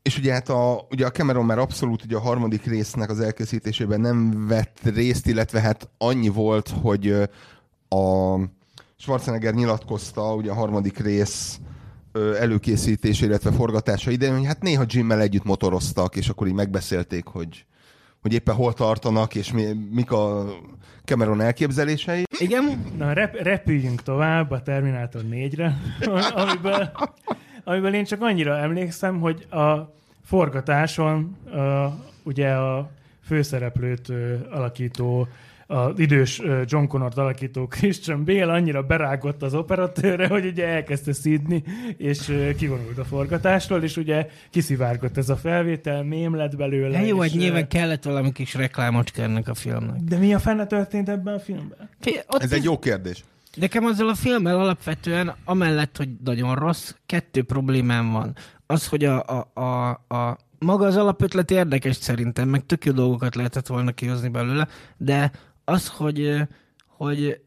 és 0.03 0.19
ugye 0.19 0.33
hát 0.33 0.49
a, 0.49 0.87
ugye 0.91 1.07
a 1.07 1.11
Cameron 1.11 1.45
már 1.45 1.59
abszolút 1.59 2.05
ugye 2.05 2.17
a 2.17 2.21
harmadik 2.21 2.65
résznek 2.65 3.11
az 3.11 3.21
elkészítésében 3.21 4.01
nem 4.01 4.47
vett 4.47 4.79
részt, 4.95 5.27
illetve 5.27 5.61
hát 5.61 5.89
annyi 5.99 6.29
volt, 6.29 6.69
hogy 6.83 7.29
a 7.91 8.37
Schwarzenegger 8.97 9.55
nyilatkozta 9.55 10.35
ugye 10.35 10.51
a 10.51 10.55
harmadik 10.55 10.99
rész 10.99 11.61
ö, 12.13 12.37
előkészítése, 12.37 13.27
illetve 13.27 13.53
forgatása 13.53 14.11
idején, 14.11 14.37
hogy 14.37 14.47
hát 14.47 14.63
néha 14.63 14.85
Jimmel 14.87 15.21
együtt 15.21 15.45
motoroztak, 15.45 16.17
és 16.17 16.29
akkor 16.29 16.47
így 16.47 16.55
megbeszélték, 16.55 17.27
hogy, 17.27 17.65
hogy 18.23 18.33
éppen 18.33 18.55
hol 18.55 18.73
tartanak, 18.73 19.35
és 19.35 19.53
mi, 19.53 19.65
mik 19.91 20.13
a 20.13 20.47
Cameron 21.05 21.41
elképzelései. 21.41 22.25
Igen? 22.39 22.85
Na, 22.99 23.13
rep, 23.13 23.43
repüljünk 23.43 24.03
tovább 24.03 24.51
a 24.51 24.63
Terminátor 24.63 25.23
4-re, 25.31 25.81
amiből, 26.43 26.91
amiből 27.65 27.95
én 27.95 28.05
csak 28.05 28.23
annyira 28.23 28.59
emlékszem, 28.59 29.21
hogy 29.21 29.47
a 29.51 29.95
forgatáson 30.25 31.37
uh, 31.45 31.93
ugye 32.23 32.53
a 32.53 32.91
főszereplőt 33.25 34.13
alakító 34.51 35.29
az 35.71 35.99
idős 35.99 36.43
John 36.65 36.87
Connort 36.87 37.19
alakító 37.19 37.67
Christian 37.67 38.25
Bale 38.25 38.53
annyira 38.53 38.83
berágott 38.83 39.43
az 39.43 39.55
operatőrre, 39.55 40.27
hogy 40.27 40.47
ugye 40.47 40.67
elkezdte 40.67 41.13
szídni, 41.13 41.65
és 41.97 42.33
kivonult 42.57 42.99
a 42.99 43.05
forgatásról, 43.05 43.83
és 43.83 43.97
ugye 43.97 44.27
kiszivárgott 44.51 45.17
ez 45.17 45.29
a 45.29 45.37
felvétel, 45.37 46.03
mém 46.03 46.37
lett 46.37 46.57
belőle. 46.57 46.97
Hát 46.97 47.07
jó, 47.07 47.25
és, 47.25 47.31
egy 47.31 47.37
ö, 47.37 47.41
nyilván 47.41 47.69
kellett 47.69 48.05
valami 48.05 48.33
kis 48.33 48.55
reklámocska 48.55 49.23
ennek 49.23 49.49
a 49.49 49.55
filmnek. 49.55 50.01
De 50.01 50.17
mi 50.17 50.35
a 50.35 50.39
fene 50.39 50.67
történt 50.67 51.09
ebben 51.09 51.35
a 51.35 51.39
filmben? 51.39 51.89
Fi- 52.01 52.25
Ott 52.29 52.43
Ez 52.43 52.53
egy 52.53 52.65
jó 52.65 52.79
kérdés. 52.79 53.25
Nekem 53.55 53.85
azzal 53.85 54.09
a 54.09 54.15
filmmel 54.15 54.59
alapvetően, 54.59 55.35
amellett, 55.45 55.97
hogy 55.97 56.09
nagyon 56.25 56.55
rossz, 56.55 56.95
kettő 57.07 57.43
problémám 57.43 58.13
van. 58.13 58.37
Az, 58.67 58.87
hogy 58.87 59.05
a, 59.05 59.25
a, 59.27 59.61
a, 59.61 59.89
a 59.91 60.39
maga 60.59 60.87
az 60.87 60.97
alapötlet 60.97 61.51
érdekes 61.51 61.97
szerintem, 61.97 62.49
meg 62.49 62.67
tök 62.67 62.85
jó 62.85 62.93
dolgokat 62.93 63.35
lehetett 63.35 63.67
volna 63.67 63.93
kihozni 63.93 64.29
belőle, 64.29 64.69
de 64.97 65.31
az, 65.71 65.89
hogy, 65.89 66.37
hogy 66.87 67.41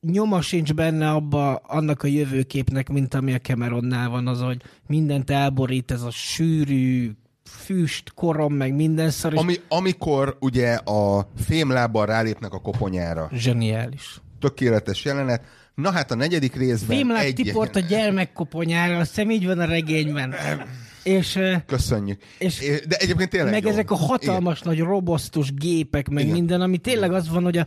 nyoma 0.00 0.40
sincs 0.40 0.74
benne 0.74 1.10
abba 1.10 1.54
annak 1.54 2.02
a 2.02 2.06
jövőképnek, 2.06 2.88
mint 2.88 3.14
ami 3.14 3.34
a 3.34 3.38
Cameronnál 3.38 4.08
van, 4.08 4.26
az, 4.26 4.40
hogy 4.40 4.62
mindent 4.86 5.30
elborít, 5.30 5.90
ez 5.90 6.02
a 6.02 6.10
sűrű 6.10 7.10
füst, 7.44 8.12
korom, 8.14 8.54
meg 8.54 8.74
minden 8.74 9.10
szar, 9.10 9.32
Ami, 9.36 9.54
amikor 9.68 10.36
ugye 10.40 10.74
a 10.74 11.28
fémlábbal 11.36 12.06
rálépnek 12.06 12.52
a 12.52 12.60
koponyára. 12.60 13.30
zseniális. 13.32 14.20
Tökéletes 14.40 15.04
jelenet. 15.04 15.42
Na 15.74 15.90
hát 15.90 16.10
a 16.10 16.14
negyedik 16.14 16.56
részben 16.56 16.96
Fémláb 16.96 17.24
egy... 17.24 17.34
tiport 17.34 17.76
a 17.76 17.80
gyermekkoponyára, 17.80 18.98
azt 18.98 19.14
hiszem 19.14 19.30
így 19.30 19.46
van 19.46 19.58
a 19.58 19.64
regényben. 19.64 20.34
És, 21.08 21.38
Köszönjük. 21.66 22.22
és 22.38 22.58
De 22.88 22.96
egyébként 22.96 23.30
tényleg 23.30 23.52
meg 23.52 23.62
jó. 23.62 23.68
ezek 23.68 23.90
a 23.90 23.96
hatalmas 23.96 24.60
nagy 24.60 24.78
robosztus 24.78 25.54
gépek, 25.54 26.08
meg 26.08 26.22
Igen. 26.22 26.34
minden, 26.34 26.60
ami 26.60 26.78
tényleg 26.78 27.12
az 27.12 27.28
van, 27.28 27.42
hogy 27.42 27.58
a 27.58 27.66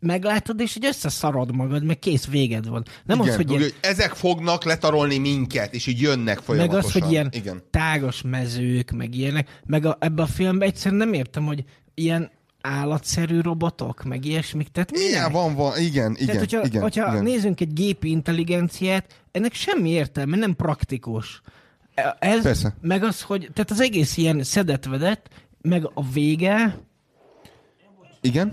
meglátod, 0.00 0.60
és 0.60 0.72
hogy 0.72 0.86
összeszarod 0.86 1.54
magad, 1.54 1.84
meg 1.84 1.98
kész 1.98 2.26
véged 2.26 2.68
van. 2.68 2.84
Nem 3.04 3.18
Igen, 3.18 3.30
az, 3.30 3.36
hogy 3.36 3.50
ilyen, 3.50 3.62
hogy 3.62 3.74
ezek 3.80 4.12
fognak 4.12 4.64
letarolni 4.64 5.18
minket, 5.18 5.74
és 5.74 5.86
így 5.86 6.00
jönnek 6.00 6.24
meg 6.36 6.44
folyamatosan. 6.44 6.84
az, 6.84 6.92
hogy 6.92 7.10
ilyen 7.10 7.28
Igen. 7.32 7.62
tágas 7.70 8.22
mezők, 8.22 8.90
meg 8.90 9.14
ilyenek, 9.14 9.60
meg 9.66 9.86
a, 9.86 9.96
ebbe 10.00 10.22
a 10.22 10.26
filmben 10.26 10.68
egyszerűen 10.68 11.06
nem 11.06 11.12
értem, 11.12 11.44
hogy 11.44 11.64
ilyen 11.94 12.30
állatszerű 12.60 13.40
robotok, 13.40 14.02
meg 14.02 14.24
ilyesmik. 14.24 14.68
Tehát 14.68 14.90
minek? 14.90 15.08
Igen, 15.08 15.32
van, 15.32 15.54
van, 15.54 15.78
igen, 15.78 16.12
igen, 16.12 16.26
Tehát, 16.26 16.40
hogyha, 16.40 16.64
igen, 16.66 16.82
hogyha 16.82 17.10
igen. 17.10 17.22
nézzünk 17.22 17.60
egy 17.60 17.72
gépi 17.72 18.10
intelligenciát, 18.10 19.22
ennek 19.32 19.54
semmi 19.54 19.88
értelme, 19.90 20.36
nem 20.36 20.56
praktikus. 20.56 21.42
Ez, 22.18 22.42
Persze. 22.42 22.74
meg 22.80 23.02
az, 23.02 23.22
hogy, 23.22 23.50
tehát 23.54 23.70
az 23.70 23.80
egész 23.80 24.16
ilyen 24.16 24.42
szedett-vedett, 24.42 25.28
meg 25.60 25.90
a 25.94 26.02
vége, 26.12 26.78
Igen? 28.20 28.52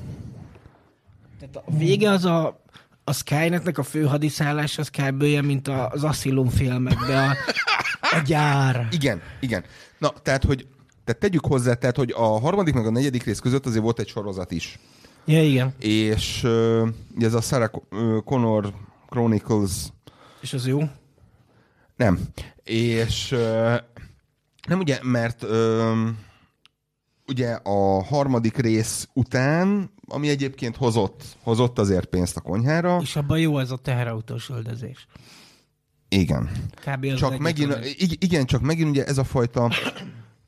tehát 1.39 1.55
a 1.55 1.77
vége 1.77 2.09
az 2.09 2.25
a, 2.25 2.63
a 3.03 3.13
Skynetnek 3.13 3.77
a 3.77 3.83
főhadiszállás 3.83 4.77
az 4.77 4.89
kb. 4.89 5.21
olyan, 5.21 5.45
mint 5.45 5.67
az 5.67 6.03
Asylum 6.03 6.49
filmekben 6.49 7.29
a, 7.29 7.35
a 8.01 8.21
gyár. 8.25 8.87
Igen, 8.91 9.21
igen. 9.39 9.63
Na, 9.97 10.09
tehát, 10.09 10.43
hogy 10.43 10.67
tehát 11.03 11.21
tegyük 11.21 11.45
hozzá, 11.45 11.73
tehát, 11.73 11.95
hogy 11.95 12.13
a 12.17 12.39
harmadik 12.39 12.73
meg 12.73 12.85
a 12.85 12.91
negyedik 12.91 13.23
rész 13.23 13.39
között 13.39 13.65
azért 13.65 13.83
volt 13.83 13.99
egy 13.99 14.07
sorozat 14.07 14.51
is. 14.51 14.79
Ja, 15.25 15.43
igen. 15.43 15.73
És 15.79 16.43
ez 17.19 17.33
a 17.33 17.41
Sarah 17.41 17.69
Connor 18.25 18.73
Chronicles 19.09 19.71
És 20.41 20.53
az 20.53 20.67
jó. 20.67 20.79
Nem. 21.95 22.19
És 22.69 23.29
nem 24.67 24.79
ugye, 24.79 24.99
mert 25.01 25.45
ugye 27.27 27.51
a 27.63 28.03
harmadik 28.03 28.57
rész 28.57 29.07
után, 29.13 29.91
ami 30.07 30.29
egyébként 30.29 30.75
hozott, 30.75 31.23
hozott 31.43 31.79
azért 31.79 32.05
pénzt 32.05 32.37
a 32.37 32.41
konyhára. 32.41 32.99
És 33.01 33.15
abban 33.15 33.39
jó 33.39 33.59
ez 33.59 33.71
a 33.71 33.77
teherautós 33.77 34.49
öldözés. 34.49 35.07
Igen. 36.09 36.49
Kb. 36.85 37.13
Csak 37.13 37.37
megint, 37.37 37.77
ig- 37.83 38.23
igen, 38.23 38.45
csak 38.45 38.61
megint 38.61 38.89
ugye 38.89 39.05
ez 39.05 39.17
a 39.17 39.23
fajta 39.23 39.71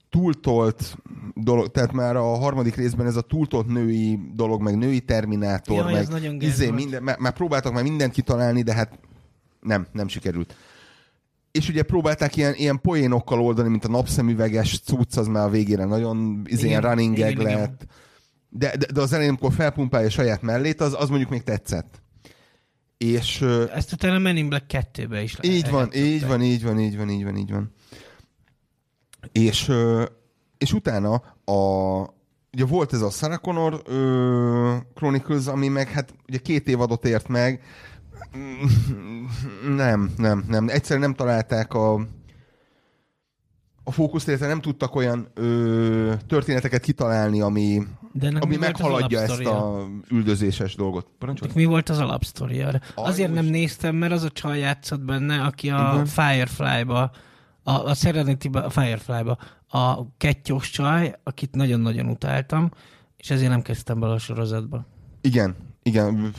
túltolt 0.09 0.97
dolog, 1.33 1.67
tehát 1.71 1.91
már 1.91 2.15
a 2.15 2.37
harmadik 2.37 2.75
részben 2.75 3.05
ez 3.05 3.15
a 3.15 3.21
túltolt 3.21 3.67
női 3.67 4.19
dolog, 4.33 4.61
meg 4.61 4.77
női 4.77 4.99
terminátor, 4.99 5.77
Jaj, 5.77 6.07
meg 6.09 6.43
izé, 6.43 6.69
minden, 6.69 7.03
már, 7.03 7.17
már 7.17 7.33
próbáltak 7.33 7.73
már 7.73 7.83
mindent 7.83 8.13
kitalálni, 8.13 8.61
de 8.61 8.73
hát 8.73 8.99
nem, 9.61 9.87
nem 9.91 10.07
sikerült. 10.07 10.55
És 11.51 11.69
ugye 11.69 11.83
próbálták 11.83 12.35
ilyen, 12.35 12.53
ilyen 12.55 12.81
poénokkal 12.81 13.41
oldani, 13.41 13.69
mint 13.69 13.85
a 13.85 13.89
napszemüveges 13.89 14.79
cucc, 14.79 15.17
az 15.17 15.27
már 15.27 15.45
a 15.45 15.49
végére 15.49 15.85
nagyon 15.85 16.41
izé, 16.45 16.67
ilyen 16.67 16.79
Igen, 16.79 16.91
running 16.91 17.17
igen, 17.17 17.29
igen. 17.29 17.43
lett. 17.43 17.85
De, 18.49 18.77
de, 18.77 18.85
de 18.93 19.01
az 19.01 19.13
elején, 19.13 19.29
amikor 19.29 19.53
felpumpálja 19.53 20.09
saját 20.09 20.41
mellét, 20.41 20.81
az, 20.81 20.95
az 20.99 21.09
mondjuk 21.09 21.29
még 21.29 21.43
tetszett. 21.43 22.01
És 22.97 23.41
Ezt 23.73 23.93
utána 23.93 24.17
Men 24.17 24.37
in 24.37 24.49
Black 24.49 24.65
2-be 24.93 25.21
is 25.21 25.37
így 25.41 25.69
van, 25.69 25.89
így 25.93 26.27
van, 26.27 26.41
így 26.41 26.63
van, 26.63 26.79
így 26.79 26.97
van, 26.97 27.09
így 27.09 27.23
van, 27.23 27.37
így 27.37 27.51
van. 27.51 27.73
És, 29.31 29.71
és 30.57 30.73
utána 30.73 31.13
a, 31.45 31.53
ugye 32.53 32.65
volt 32.65 32.93
ez 32.93 33.01
a 33.01 33.09
Sarah 33.09 33.39
Connor 33.39 33.81
ö, 33.85 34.75
Chronicles, 34.93 35.45
ami 35.45 35.67
meg 35.67 35.89
hát 35.89 36.13
ugye 36.27 36.37
két 36.37 36.67
évadot 36.67 37.05
ért 37.05 37.27
meg. 37.27 37.61
Nem, 39.75 40.11
nem, 40.17 40.43
nem. 40.47 40.67
Egyszerűen 40.69 41.05
nem 41.05 41.15
találták 41.15 41.73
a 41.73 42.07
a 43.83 43.91
fókuszt, 43.91 44.27
illetve 44.27 44.47
nem 44.47 44.61
tudtak 44.61 44.95
olyan 44.95 45.27
ö, 45.33 46.13
történeteket 46.27 46.81
kitalálni, 46.81 47.41
ami, 47.41 47.81
De 48.13 48.27
ami 48.27 48.39
mi 48.45 48.55
meghaladja 48.55 49.21
ezt 49.21 49.45
a 49.45 49.87
üldözéses 50.09 50.75
dolgot. 50.75 51.07
Parancsolj? 51.19 51.51
Mi 51.55 51.65
volt 51.65 51.89
az 51.89 51.99
alapsztoria? 51.99 52.81
Azért 52.95 53.33
nem 53.33 53.45
néztem, 53.45 53.95
mert 53.95 54.11
az 54.11 54.23
a 54.23 54.29
csaj 54.29 54.59
játszott 54.59 55.01
benne, 55.01 55.41
aki 55.41 55.69
a 55.69 55.91
Igen. 55.93 56.05
Firefly-ba, 56.05 57.11
a, 57.63 57.71
a 57.71 57.93
serenity 57.93 58.47
a 58.51 58.69
Firefly-ba, 58.69 59.37
a 59.67 60.15
kettyós 60.17 60.69
csaj, 60.69 61.15
akit 61.23 61.55
nagyon-nagyon 61.55 62.07
utáltam, 62.07 62.71
és 63.17 63.29
ezért 63.29 63.49
nem 63.49 63.61
kezdtem 63.61 63.99
bele 63.99 64.13
a 64.13 64.17
sorozatba. 64.17 64.85
Igen, 65.21 65.55
igen. 65.83 66.33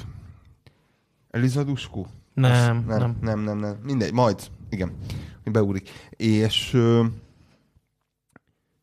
Eliza 1.33 1.65
Dushku? 1.65 2.05
Nem, 2.35 2.85
nem, 2.87 2.99
nem, 2.99 3.17
nem, 3.21 3.41
nem, 3.41 3.59
nem. 3.59 3.79
Mindegy, 3.83 4.13
majd, 4.13 4.41
igen, 4.71 4.97
beúrik. 5.45 5.91
És, 6.17 6.79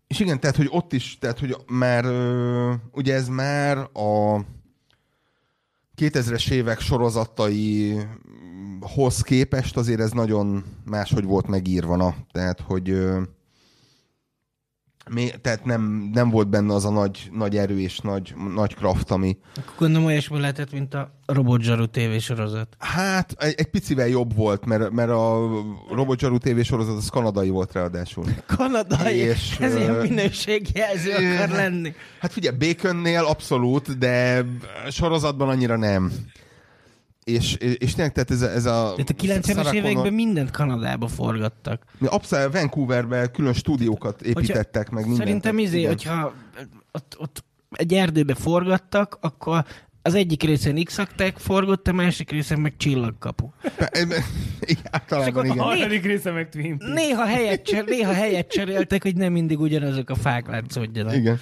és 0.07 0.19
igen, 0.19 0.39
tehát, 0.39 0.55
hogy 0.55 0.67
ott 0.69 0.93
is, 0.93 1.17
tehát, 1.19 1.39
hogy 1.39 1.55
már, 1.67 2.05
ugye 2.91 3.13
ez 3.13 3.27
már 3.27 3.77
a 3.77 4.39
2000-es 5.97 6.51
évek 6.51 6.79
sorozataihoz 6.79 8.07
képest 9.23 9.77
azért 9.77 9.99
ez 9.99 10.11
nagyon 10.11 10.63
máshogy 10.85 11.23
volt 11.23 11.47
megírva, 11.47 11.95
na. 11.95 12.15
Tehát, 12.31 12.59
hogy 12.59 12.89
tehát 15.41 15.65
nem, 15.65 16.09
nem 16.13 16.29
volt 16.29 16.49
benne 16.49 16.73
az 16.73 16.85
a 16.85 16.89
nagy, 16.89 17.29
nagy 17.31 17.57
erő 17.57 17.79
és 17.79 17.99
nagy, 17.99 18.33
nagy 18.53 18.75
kraft, 18.75 19.11
ami... 19.11 19.37
Akkor 19.55 19.73
gondolom 19.77 20.07
olyasmi 20.07 20.39
lehetett, 20.39 20.71
mint 20.71 20.93
a 20.93 21.19
Robot 21.25 21.61
Zsaru 21.61 21.85
tévésorozat. 21.85 22.75
Hát 22.79 23.35
egy, 23.37 23.53
egy 23.57 23.69
picivel 23.69 24.07
jobb 24.07 24.35
volt, 24.35 24.65
mert, 24.65 24.91
mert 24.91 25.09
a 25.09 25.49
Robot 25.89 26.19
Zsaru 26.19 26.37
tévésorozat 26.37 26.97
az 26.97 27.09
kanadai 27.09 27.49
volt 27.49 27.73
ráadásul. 27.73 28.25
Kanadai, 28.57 29.15
És, 29.15 29.57
ez 29.59 29.75
ilyen 29.75 29.95
minőségjelző 29.95 31.11
akar 31.11 31.49
lenni. 31.49 31.93
Hát 32.19 32.31
figyelj, 32.31 32.57
Baconnél 32.57 33.23
abszolút, 33.23 33.97
de 33.97 34.45
sorozatban 34.89 35.49
annyira 35.49 35.77
nem. 35.77 36.11
És, 37.29 37.53
és 37.55 37.93
tényleg, 37.93 38.13
tehát 38.13 38.31
ez 38.31 38.41
a... 38.41 38.51
Ez 38.51 38.65
a 38.65 38.93
Tehát 38.95 39.09
a 39.09 39.13
90-es 39.13 39.53
Sarah 39.53 39.75
években 39.75 40.13
mindent 40.13 40.51
Kanadába 40.51 41.07
forgattak. 41.07 41.83
Abszolút 42.05 42.53
Vancouverben 42.53 43.31
külön 43.31 43.53
stúdiókat 43.53 44.21
építettek 44.21 44.89
meg 44.89 45.03
mindent. 45.03 45.25
Szerintem 45.25 45.57
izé, 45.57 45.77
Igen. 45.77 45.89
hogyha 45.89 46.33
ott, 46.91 47.15
ott 47.17 47.43
egy 47.71 47.93
erdőbe 47.93 48.33
forgattak, 48.33 49.17
akkor 49.21 49.65
az 50.01 50.13
egyik 50.13 50.43
részen 50.43 50.83
x 50.83 51.01
forgott, 51.35 51.87
a 51.87 51.91
másik 51.91 52.31
részen 52.31 52.59
meg 52.59 52.73
csillagkapu. 52.77 53.49
Igen, 54.61 54.83
általában 54.91 55.45
És 55.45 55.51
igen. 55.51 55.63
A 55.63 55.67
harmadik 55.67 56.05
része 56.05 56.31
meg 56.31 56.49
Twin 56.49 56.77
Peaks. 56.77 56.93
Néha 56.93 57.25
helyet, 57.25 57.63
cser, 57.63 57.83
néha 57.85 58.13
helyet 58.13 58.47
cseréltek, 58.47 59.03
hogy 59.03 59.15
nem 59.15 59.31
mindig 59.31 59.59
ugyanazok 59.59 60.09
a 60.09 60.15
fák 60.15 60.47
látszódjanak. 60.47 61.15
Igen. 61.15 61.39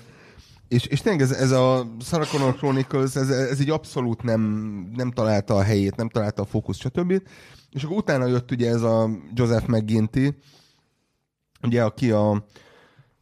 És, 0.68 0.86
és 0.86 1.02
tényleg 1.02 1.22
ez, 1.22 1.32
ez 1.32 1.52
a 1.52 1.96
Sarah 2.00 2.28
Connor 2.30 2.56
Chronicles, 2.56 3.16
ez, 3.16 3.30
ez 3.30 3.60
így 3.60 3.70
abszolút 3.70 4.24
nem, 4.24 4.42
nem 4.96 5.12
találta 5.12 5.56
a 5.56 5.64
helyét, 5.64 5.96
nem 5.96 6.10
találta 6.10 6.42
a 6.42 6.46
fókusz, 6.46 6.80
stb. 6.80 7.22
És 7.72 7.84
akkor 7.84 7.98
utána 7.98 8.26
jött 8.26 8.52
ugye 8.52 8.70
ez 8.70 8.82
a 8.82 9.10
Joseph 9.34 9.68
McGinty, 9.68 10.38
ugye, 11.64 11.84
aki 11.84 12.12
a, 12.12 12.46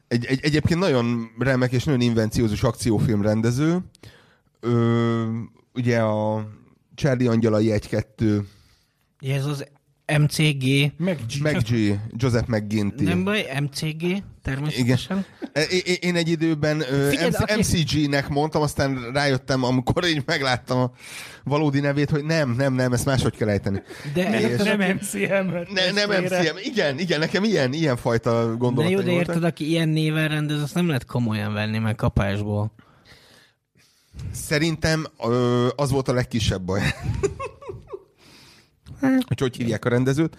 egy, 0.08 0.26
egy, 0.26 0.39
egyébként 0.43 0.80
nagyon 0.80 1.32
remek 1.39 1.72
és 1.72 1.84
nagyon 1.84 2.02
invenciózus 2.02 2.64
akciófilm 2.64 3.22
rendező. 3.22 3.80
Ugye 5.74 6.00
a 6.00 6.48
Charlie 6.96 7.28
Angyalai 7.28 7.72
1-2, 7.72 8.43
Ez 9.20 9.46
az 9.46 9.66
MCG, 10.20 10.91
Meg 10.97 11.20
G. 11.28 11.41
Meg 11.41 11.58
G, 11.62 11.99
Joseph 12.18 12.47
McGinty. 12.47 13.03
nem 13.03 13.24
baj, 13.24 13.45
MCG, 13.60 14.24
természetesen. 14.41 15.26
É- 15.53 15.72
é- 15.88 16.03
Én 16.03 16.16
egy 16.16 16.30
időben 16.30 16.80
Figyeld, 17.10 17.32
MC- 17.32 17.41
aki- 17.41 17.60
MCG-nek 17.62 18.30
mondtam, 18.30 18.62
aztán 18.62 19.12
rájöttem, 19.14 19.64
amikor 19.64 20.06
így 20.08 20.24
megláttam 20.26 20.80
a 20.80 20.91
valódi 21.43 21.80
nevét, 21.80 22.10
hogy 22.10 22.24
nem, 22.24 22.51
nem, 22.51 22.74
nem, 22.74 22.93
ezt 22.93 23.06
máshogy 23.06 23.36
kell 23.38 23.49
ejteni. 23.49 23.82
De, 24.14 24.39
És- 24.39 24.64
Nem 24.64 24.80
MCM. 24.95 25.74
Ne, 25.74 25.91
nem 25.91 26.24
MCM. 26.24 26.58
Igen, 26.64 26.99
igen, 26.99 27.20
nekem 27.20 27.43
ilyen, 27.43 27.74
ilyen 27.74 27.97
fajta 27.97 28.47
de 28.49 28.56
gondolatai 28.58 28.91
jó, 28.91 29.01
de 29.01 29.10
voltak. 29.12 29.28
érted, 29.28 29.43
aki 29.43 29.70
ilyen 29.70 29.89
néven 29.89 30.28
rendez, 30.28 30.62
azt 30.62 30.74
nem 30.74 30.88
lehet 30.88 31.06
komolyan 31.06 31.53
venni 31.53 31.78
meg 31.78 31.95
kapásból. 31.95 32.72
Szerintem 34.32 35.06
ö, 35.24 35.68
az 35.76 35.91
volt 35.91 36.08
a 36.08 36.14
legkisebb 36.14 36.62
baj. 36.62 36.82
Hogy 39.28 39.39
hogy 39.39 39.56
hívják 39.56 39.86
a 39.86 39.89
rendezőt, 39.89 40.38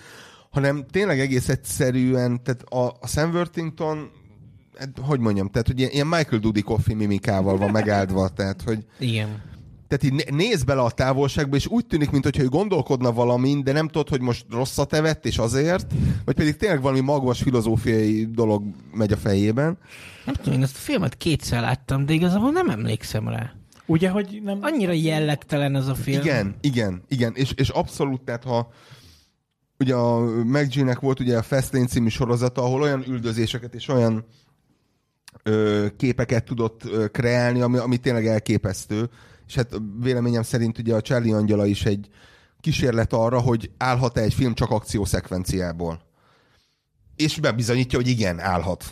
hanem 0.51 0.85
tényleg 0.91 1.21
egész 1.21 1.49
egyszerűen, 1.49 2.43
tehát 2.43 2.63
a, 2.63 2.97
a 3.01 3.07
Sam 3.07 3.31
Worthington, 3.31 4.11
hát, 4.79 4.91
hogy 5.01 5.21
mondjam, 5.21 5.49
tehát 5.49 5.67
hogy 5.67 5.81
ilyen, 5.81 6.07
Michael 6.07 6.41
Dudikoff 6.41 6.87
mimikával 6.87 7.57
van 7.57 7.71
megáldva, 7.71 8.29
tehát 8.29 8.63
hogy 8.63 8.85
Igen. 8.99 9.43
tehát 9.89 10.05
így 10.05 10.13
né- 10.13 10.31
néz 10.31 10.63
bele 10.63 10.81
a 10.81 10.91
távolságba, 10.91 11.57
és 11.57 11.67
úgy 11.67 11.87
tűnik, 11.87 12.11
mintha 12.11 12.43
ő 12.43 12.49
gondolkodna 12.49 13.13
valamin, 13.13 13.65
de 13.65 13.73
nem 13.73 13.87
tudod, 13.87 14.09
hogy 14.09 14.21
most 14.21 14.47
rosszat 14.51 14.93
evett, 14.93 15.27
és 15.27 15.39
azért, 15.39 15.93
vagy 16.25 16.35
pedig 16.35 16.57
tényleg 16.57 16.81
valami 16.81 17.01
magvas 17.01 17.43
filozófiai 17.43 18.27
dolog 18.31 18.63
megy 18.93 19.13
a 19.13 19.17
fejében. 19.17 19.79
Nem 20.25 20.35
tudom, 20.35 20.55
én 20.55 20.63
ezt 20.63 20.77
a 20.77 20.81
filmet 20.81 21.17
kétszer 21.17 21.61
láttam, 21.61 22.07
de 22.07 22.13
igazából 22.13 22.51
nem 22.51 22.69
emlékszem 22.69 23.29
rá. 23.29 23.56
Ugye, 23.87 24.11
hogy 24.11 24.41
nem... 24.43 24.59
Annyira 24.63 24.93
jellegtelen 24.93 25.77
ez 25.77 25.87
a 25.87 25.95
film. 25.95 26.21
Igen, 26.21 26.57
igen, 26.61 27.03
igen, 27.09 27.33
és, 27.35 27.53
és 27.57 27.69
abszolút, 27.69 28.23
tehát 28.23 28.45
ha 28.45 28.71
ugye 29.79 29.95
a 29.95 30.21
McG-nek 30.45 31.01
volt 31.01 31.21
ugye 31.21 31.39
a 31.39 31.43
Fastlane 31.43 31.87
című 31.87 32.09
sorozata, 32.09 32.63
ahol 32.63 32.83
olyan 32.83 33.05
üldözéseket 33.09 33.75
és 33.75 33.89
olyan 33.89 34.25
ö, 35.43 35.87
képeket 35.97 36.45
tudott 36.45 36.85
ö, 36.85 37.09
kreálni, 37.09 37.61
ami, 37.61 37.77
ami 37.77 37.97
tényleg 37.97 38.27
elképesztő. 38.27 39.11
És 39.47 39.55
hát 39.55 39.81
véleményem 40.01 40.43
szerint 40.43 40.79
ugye 40.79 40.95
a 40.95 41.01
Charlie 41.01 41.33
Angyala 41.33 41.67
is 41.67 41.85
egy 41.85 42.09
kísérlet 42.61 43.13
arra, 43.13 43.41
hogy 43.41 43.71
állhat-e 43.77 44.21
egy 44.21 44.35
film 44.35 44.55
csak 44.55 44.71
akciószekvenciából. 44.71 46.01
És 47.17 47.41
bebizonyítja, 47.41 47.99
hogy 47.99 48.09
igen, 48.09 48.41
állhat. 48.41 48.85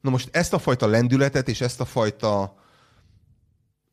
Na 0.00 0.10
most 0.10 0.28
ezt 0.32 0.52
a 0.52 0.58
fajta 0.58 0.86
lendületet 0.86 1.48
és 1.48 1.60
ezt 1.60 1.80
a 1.80 1.84
fajta 1.84 2.56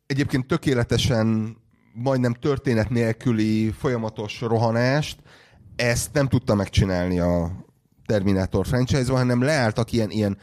egyébként 0.06 0.46
tökéletesen 0.46 1.56
majdnem 1.92 2.32
történet 2.32 2.90
nélküli 2.90 3.70
folyamatos 3.70 4.40
rohanást, 4.40 5.18
ezt 5.76 6.12
nem 6.12 6.28
tudta 6.28 6.54
megcsinálni 6.54 7.18
a 7.18 7.64
Terminator 8.06 8.66
franchise-ban, 8.66 9.16
hanem 9.16 9.42
leálltak 9.42 9.92
ilyen, 9.92 10.10
ilyen, 10.10 10.38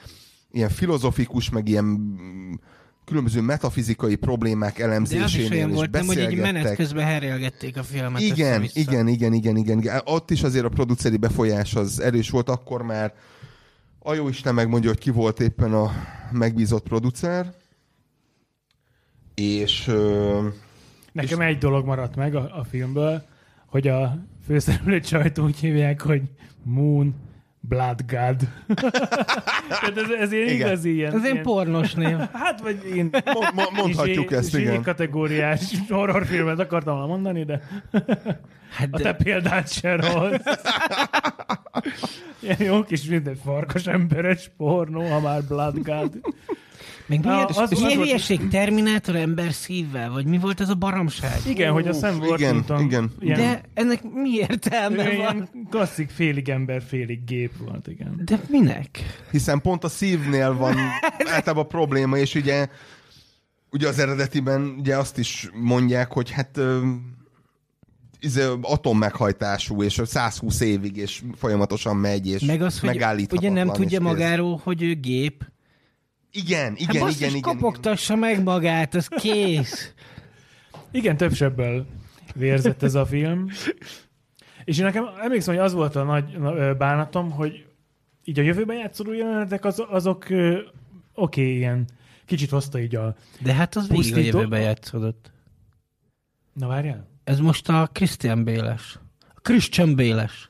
ilyen 0.52 0.70
filozofikus, 0.70 1.50
meg 1.50 1.68
ilyen 1.68 1.84
mm, 1.84 2.54
különböző 3.06 3.42
metafizikai 3.42 4.16
problémák 4.16 4.78
De 4.78 4.84
az 4.84 4.90
is 4.90 4.92
elemzésénél 4.92 5.52
olyan 5.52 5.70
és 5.70 5.76
volt, 5.76 5.92
nem, 5.92 6.06
hogy 6.06 6.20
így 6.20 6.40
menet 6.40 6.76
közben 6.76 7.06
herélgették 7.06 7.78
a 7.78 7.84
filmet. 7.84 8.22
Igen, 8.22 8.66
igen, 8.74 9.08
igen, 9.08 9.34
igen, 9.34 9.56
igen, 9.56 9.78
igen. 9.78 10.02
Ott 10.06 10.32
is 10.32 10.44
azért 10.44 10.66
a 10.66 10.70
produceri 10.70 11.18
befolyás 11.18 11.76
az 11.76 12.00
erős 12.00 12.30
volt, 12.30 12.50
akkor 12.50 12.82
már 12.82 13.14
a 14.00 14.14
jó 14.14 14.28
Isten 14.28 14.54
megmondja, 14.54 14.90
hogy 14.90 15.00
ki 15.00 15.10
volt 15.10 15.40
éppen 15.40 15.74
a 15.74 15.92
megbízott 16.32 16.84
producer. 16.84 17.54
És 19.42 19.88
ö, 19.88 20.48
Nekem 21.12 21.40
egy 21.40 21.58
dolog 21.58 21.86
maradt 21.86 22.16
meg 22.16 22.36
a, 22.36 22.58
a 22.60 22.64
filmből, 22.64 23.24
hogy 23.66 23.88
a 23.88 24.18
főszereplő 24.46 25.00
csajt 25.00 25.40
úgy 25.40 25.58
hívják, 25.60 26.02
hogy 26.02 26.22
Moon 26.64 27.16
Blood 27.60 28.02
God. 28.08 28.48
Tehát 29.70 29.98
ez, 29.98 30.10
ez 30.20 30.32
ilyen 30.32 30.48
Igen. 30.48 30.68
igazi 30.68 30.94
ilyen... 30.94 31.14
Ez 31.14 31.24
ilyen 31.24 31.38
egy 31.38 31.42
pornos 31.42 31.94
név. 31.94 32.18
Hát, 32.34 32.62
vagy 32.62 32.86
én... 32.96 33.10
mo- 33.26 33.52
mo- 33.54 33.72
mondhatjuk 33.72 34.32
ezt, 34.32 34.58
igen. 34.58 34.82
kategóriás 34.82 35.74
horrorfilmet 35.90 36.60
akartam 36.60 36.94
volna 36.94 37.08
mondani, 37.10 37.44
de 37.44 37.62
Hát 38.72 38.88
a 38.92 38.98
te 38.98 39.04
de, 39.04 39.14
példát 39.14 39.72
se 39.72 39.96
rossz. 39.96 40.42
Ilyen 42.40 42.62
jó 42.64 42.84
kis 42.84 43.04
minden 43.04 43.36
farkas 43.36 43.88
emberes 43.88 44.52
pornó, 44.58 45.02
ha 45.10 45.20
már 45.20 45.44
Blood 45.44 45.78
God. 45.84 46.20
Meg 47.18 47.26
miért, 47.26 47.50
az- 47.50 47.58
az, 47.58 47.72
az 47.72 47.80
milyen 47.80 47.98
volt- 47.98 48.10
hülyeség 48.10 48.48
Terminátor 48.48 49.16
ember 49.16 49.54
szívvel? 49.54 50.10
Vagy 50.12 50.26
mi 50.26 50.38
volt 50.38 50.62
ez 50.62 50.70
a 50.70 50.76
baromság? 50.76 51.40
Igen, 51.48 51.72
hogy 51.72 51.88
a 51.88 51.94
Sam 51.94 52.16
igen, 52.16 52.28
Worthington 52.28 52.82
igen. 52.84 53.12
Ilyen, 53.20 53.40
De 53.40 53.62
ennek 53.74 54.04
mi 54.04 54.30
értelme 54.30 55.04
van? 55.04 55.12
ilyen 55.14 55.50
klasszik 55.70 56.10
félig 56.10 56.50
ember, 56.50 56.82
félig 56.88 57.24
gép 57.26 57.52
volt, 57.58 57.88
igen. 57.88 58.22
De 58.26 58.40
minek? 58.50 59.00
hiszen 59.32 59.62
pont 59.62 59.84
a 59.84 59.90
szívnél 59.90 60.54
van 60.56 60.76
általában 61.34 61.68
probléma, 61.68 62.18
és 62.18 62.36
ugye, 62.36 62.68
ugye 63.72 63.88
az 63.88 64.00
eredetiben 64.00 64.76
ugye 64.80 64.98
azt 64.98 65.18
is 65.18 65.50
mondják, 65.54 66.12
hogy 66.12 66.32
hát 66.32 66.60
izé, 68.20 68.42
atommeghajtású, 68.62 69.84
és 69.84 70.02
120 70.06 70.60
évig, 70.60 70.98
és 70.98 71.22
folyamatosan 71.38 71.96
megy, 71.96 72.28
és 72.28 72.42
Meg 72.42 72.62
az, 72.62 72.80
hogy 72.80 73.04
ugye 73.32 73.50
nem 73.50 73.68
tudja 73.68 74.00
magáról, 74.02 74.62
hogy 74.64 74.84
ő 74.84 74.94
gép. 74.94 75.51
Igen, 76.32 76.70
Hát 76.70 76.80
igen, 76.80 77.02
basszus, 77.02 77.16
igen, 77.18 77.30
igen, 77.30 77.38
igen. 77.38 77.42
kopogtassa 77.42 78.16
meg 78.16 78.44
magát, 78.44 78.94
az 78.94 79.08
kész. 79.08 79.94
Igen, 80.92 81.18
több 81.18 81.34
sebből 81.34 81.86
vérzett 82.36 82.84
ez 82.84 82.96
a 82.96 83.06
film. 83.06 83.48
És 84.64 84.78
én 84.78 84.86
nekem 84.86 85.06
emlékszem, 85.22 85.56
hogy 85.56 85.64
az 85.64 85.74
volt 85.74 85.96
a 85.96 86.04
nagy 86.04 86.38
bánatom, 86.78 87.32
hogy 87.32 87.66
így 88.24 88.40
a 88.40 88.42
jövőben 88.42 88.78
játszódó 88.78 89.14
jelenetek 89.14 89.66
az, 89.66 89.84
azok 89.90 90.24
oké, 90.24 90.64
okay, 91.14 91.56
ilyen 91.56 91.88
kicsit 92.26 92.50
hozta 92.50 92.80
így 92.80 92.96
a... 92.96 93.16
De 93.40 93.54
hát 93.54 93.76
az 93.76 93.88
végig 93.88 94.12
a 94.12 94.16
Pusztító- 94.16 94.38
jövőben 94.38 94.62
játszódott. 94.62 95.32
Na 96.54 96.68
várjál? 96.68 97.08
Ez 97.24 97.40
most 97.40 97.70
a 97.70 97.90
Christian 97.94 98.44
Béles. 98.44 99.00
A 99.36 99.40
Christian 99.42 99.96
Béles. 99.96 100.48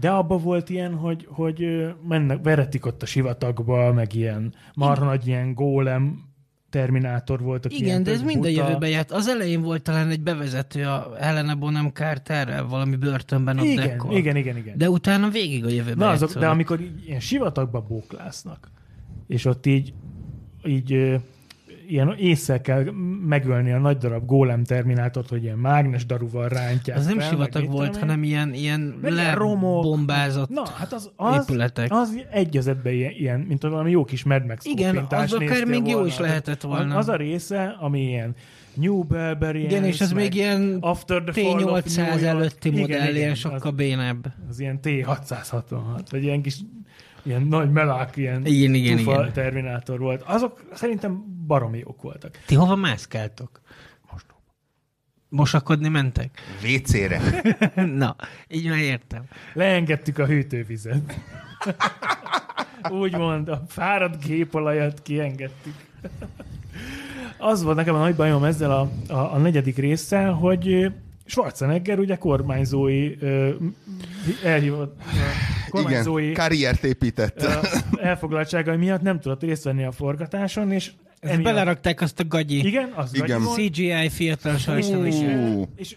De 0.00 0.10
abban 0.10 0.42
volt 0.42 0.68
ilyen, 0.70 0.94
hogy, 0.94 1.26
hogy 1.30 1.66
mennek, 2.08 2.42
veretik 2.42 2.86
ott 2.86 3.02
a 3.02 3.06
sivatagba, 3.06 3.92
meg 3.92 4.14
ilyen 4.14 4.54
marha 4.74 5.04
nagy 5.04 5.26
ilyen 5.26 5.54
gólem 5.54 6.26
Terminátor 6.70 7.40
volt, 7.40 7.64
aki 7.64 7.76
Igen, 7.82 8.02
de 8.02 8.10
ez 8.10 8.16
tök 8.16 8.26
minden 8.26 8.52
buta. 8.52 8.62
jövőben 8.64 8.88
járt. 8.88 9.10
Az 9.10 9.28
elején 9.28 9.62
volt 9.62 9.82
talán 9.82 10.08
egy 10.08 10.20
bevezető 10.20 10.84
a 10.84 11.14
Helena 11.20 11.54
Bonham 11.54 11.90
Carterrel, 11.92 12.66
valami 12.66 12.96
börtönben 12.96 13.58
ott 13.58 13.64
Igen, 13.64 13.86
dekkol. 13.86 14.16
igen, 14.16 14.36
igen, 14.36 14.56
igen. 14.56 14.78
De 14.78 14.90
utána 14.90 15.28
végig 15.28 15.64
a 15.64 15.68
jövőben 15.68 16.06
Na 16.06 16.08
azok, 16.08 16.32
de 16.32 16.48
amikor 16.48 16.80
így, 16.80 17.06
ilyen 17.06 17.20
sivatagba 17.20 17.80
bóklásznak, 17.80 18.70
és 19.26 19.44
ott 19.44 19.66
így, 19.66 19.92
így 20.64 21.20
ilyen 21.88 22.14
észre 22.18 22.60
kell 22.60 22.84
megölni 23.26 23.72
a 23.72 23.78
nagy 23.78 23.96
darab 23.96 24.26
gólem 24.26 24.64
terminátort, 24.64 25.28
hogy 25.28 25.42
ilyen 25.42 25.58
mágnes 25.58 26.06
daruval 26.06 26.48
rántják 26.48 26.96
Az 26.96 27.06
nem 27.06 27.20
sivatag 27.20 27.70
volt, 27.70 27.94
én. 27.94 28.00
hanem 28.00 28.22
ilyen, 28.22 28.54
ilyen 28.54 28.94
lebombázott 29.02 30.48
Na, 30.48 30.62
hát 30.68 30.92
az, 30.92 31.10
az, 31.16 31.44
épületek. 31.50 31.86
az 31.90 32.24
egy 32.30 32.56
az 32.56 32.66
ebben 32.68 32.92
ilyen, 32.92 33.12
ilyen, 33.16 33.40
mint 33.40 33.62
valami 33.62 33.90
jó 33.90 34.04
kis 34.04 34.24
Mad 34.24 34.46
Max 34.46 34.64
Igen, 34.64 35.06
az 35.10 35.32
akár 35.32 35.64
még 35.64 35.86
jó 35.86 35.92
volna. 35.92 36.06
is 36.06 36.18
lehetett 36.18 36.60
volna. 36.62 36.96
Az 36.96 37.08
a 37.08 37.16
része, 37.16 37.76
ami 37.80 38.00
ilyen 38.00 38.34
New 38.74 39.02
Belberry 39.02 39.62
Igen, 39.62 39.84
és 39.84 40.00
ez 40.00 40.12
még 40.12 40.34
ilyen 40.34 40.76
After 40.80 41.22
the 41.22 41.42
Fall 41.42 41.62
of 41.62 41.82
T800 41.84 41.96
New 41.96 42.06
York. 42.08 42.22
előtti 42.22 42.70
modell, 42.70 42.84
igen, 43.02 43.16
ilyen 43.16 43.30
az- 43.30 43.38
sokkal 43.38 43.70
bénebb. 43.72 44.26
az 44.48 44.60
ilyen 44.60 44.78
T666, 44.82 46.06
vagy 46.10 46.22
ilyen 46.22 46.42
kis 46.42 46.56
ilyen 47.22 47.42
nagy 47.42 47.70
melák, 47.70 48.16
ilyen 48.16 48.46
Igen, 48.46 48.74
igen, 48.74 48.98
igen. 48.98 49.32
terminátor 49.32 49.98
volt. 49.98 50.22
Azok 50.26 50.64
szerintem 50.72 51.24
baromi 51.48 51.78
jók 51.78 52.02
voltak. 52.02 52.38
Ti 52.46 52.54
hova 52.54 52.76
mászkáltok? 52.76 53.60
Mosakodni 55.28 55.88
mentek? 55.88 56.40
WC-re. 56.64 57.20
Na, 58.02 58.16
így 58.48 58.68
már 58.68 58.78
értem. 58.78 59.24
Leengedtük 59.52 60.18
a 60.18 60.26
hűtővizet. 60.26 61.20
Úgymond 62.90 63.48
a 63.48 63.62
fáradt 63.68 64.24
gépolajat 64.24 65.02
kiengedtük. 65.02 65.74
Az 67.38 67.62
volt 67.62 67.76
nekem 67.76 67.94
a 67.94 67.98
nagy 67.98 68.14
bajom 68.14 68.44
ezzel 68.44 68.70
a, 68.70 68.90
a, 69.08 69.34
a 69.34 69.38
negyedik 69.38 69.76
résszel, 69.76 70.32
hogy 70.32 70.92
Schwarzenegger 71.28 71.98
ugye 71.98 72.16
kormányzói 72.16 73.14
ö, 73.20 73.50
elhívott 74.44 75.00
kormányzói 75.68 76.22
Igen, 76.22 76.34
karriert 76.34 76.84
épített. 76.84 77.42
ö, 77.42 77.50
elfoglaltságai 78.02 78.76
miatt 78.76 79.02
nem 79.02 79.20
tudott 79.20 79.42
részt 79.42 79.64
venni 79.64 79.84
a 79.84 79.92
forgatáson, 79.92 80.72
és 80.72 80.90
emiatt- 81.20 81.42
belerakták 81.42 82.00
azt 82.00 82.20
a 82.20 82.24
gagyi 82.28 82.66
Igen, 82.66 82.92
az 82.96 83.14
Igen. 83.14 83.42
CGI 83.42 84.08
fiatal. 84.08 84.56
Ú. 85.54 85.68
És 85.76 85.96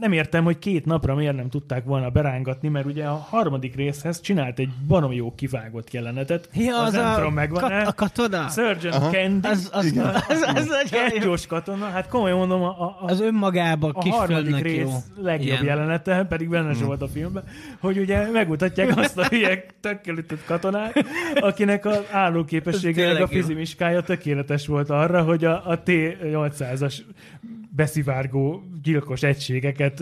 nem 0.00 0.12
értem, 0.12 0.44
hogy 0.44 0.58
két 0.58 0.84
napra 0.84 1.14
miért 1.14 1.36
nem 1.36 1.48
tudták 1.48 1.84
volna 1.84 2.10
berángatni, 2.10 2.68
mert 2.68 2.86
ugye 2.86 3.04
a 3.04 3.14
harmadik 3.14 3.74
részhez 3.74 4.20
csinált 4.20 4.58
egy 4.58 4.68
baromi 4.86 5.14
jó 5.16 5.34
kivágott 5.34 5.92
jelenetet. 5.92 6.48
Ja, 6.54 6.82
az, 6.82 6.92
nem 6.92 7.06
a, 7.06 7.14
tudom, 7.14 7.34
megvan 7.34 7.60
kat, 7.60 7.86
a 7.86 7.92
katona? 7.92 8.48
Surgeon 8.48 8.94
Aha. 8.94 9.10
Candy, 9.10 9.48
Az, 9.48 9.68
az, 9.72 9.84
Igen. 9.84 10.04
az, 10.28 10.42
az, 10.54 10.68
az, 10.68 10.90
kettős 10.90 11.46
katona, 11.46 11.84
hát 11.84 12.08
komolyan 12.08 12.38
mondom, 12.38 12.62
a, 12.62 12.68
a, 12.68 12.96
a 13.00 13.04
az 13.04 13.20
önmagába 13.20 13.90
a 13.94 14.00
kis 14.00 14.12
harmadik 14.12 14.58
rész 14.58 14.82
jó. 14.82 15.22
legjobb 15.22 15.46
Ilyen. 15.46 15.64
jelenete, 15.64 16.26
pedig 16.28 16.48
benne 16.48 16.74
sem 16.74 16.86
volt 16.86 17.02
a 17.02 17.08
filmben, 17.08 17.44
hogy 17.80 17.98
ugye 17.98 18.30
megmutatják 18.30 18.96
azt 18.98 19.18
a 19.18 19.24
hülye 19.24 19.66
tökkel 19.80 20.16
ütött 20.16 20.44
katonát, 20.44 21.04
akinek 21.40 21.84
az 21.84 22.00
állóképessége, 22.10 23.22
a 23.22 23.26
fizimiskája 23.26 24.02
tökéletes 24.02 24.66
volt 24.66 24.90
arra, 24.90 25.22
hogy 25.22 25.44
a, 25.44 25.68
a 25.68 25.82
T-800-as 25.82 26.94
beszivárgó 27.76 28.62
gyilkos 28.82 29.22
egységeket 29.22 30.00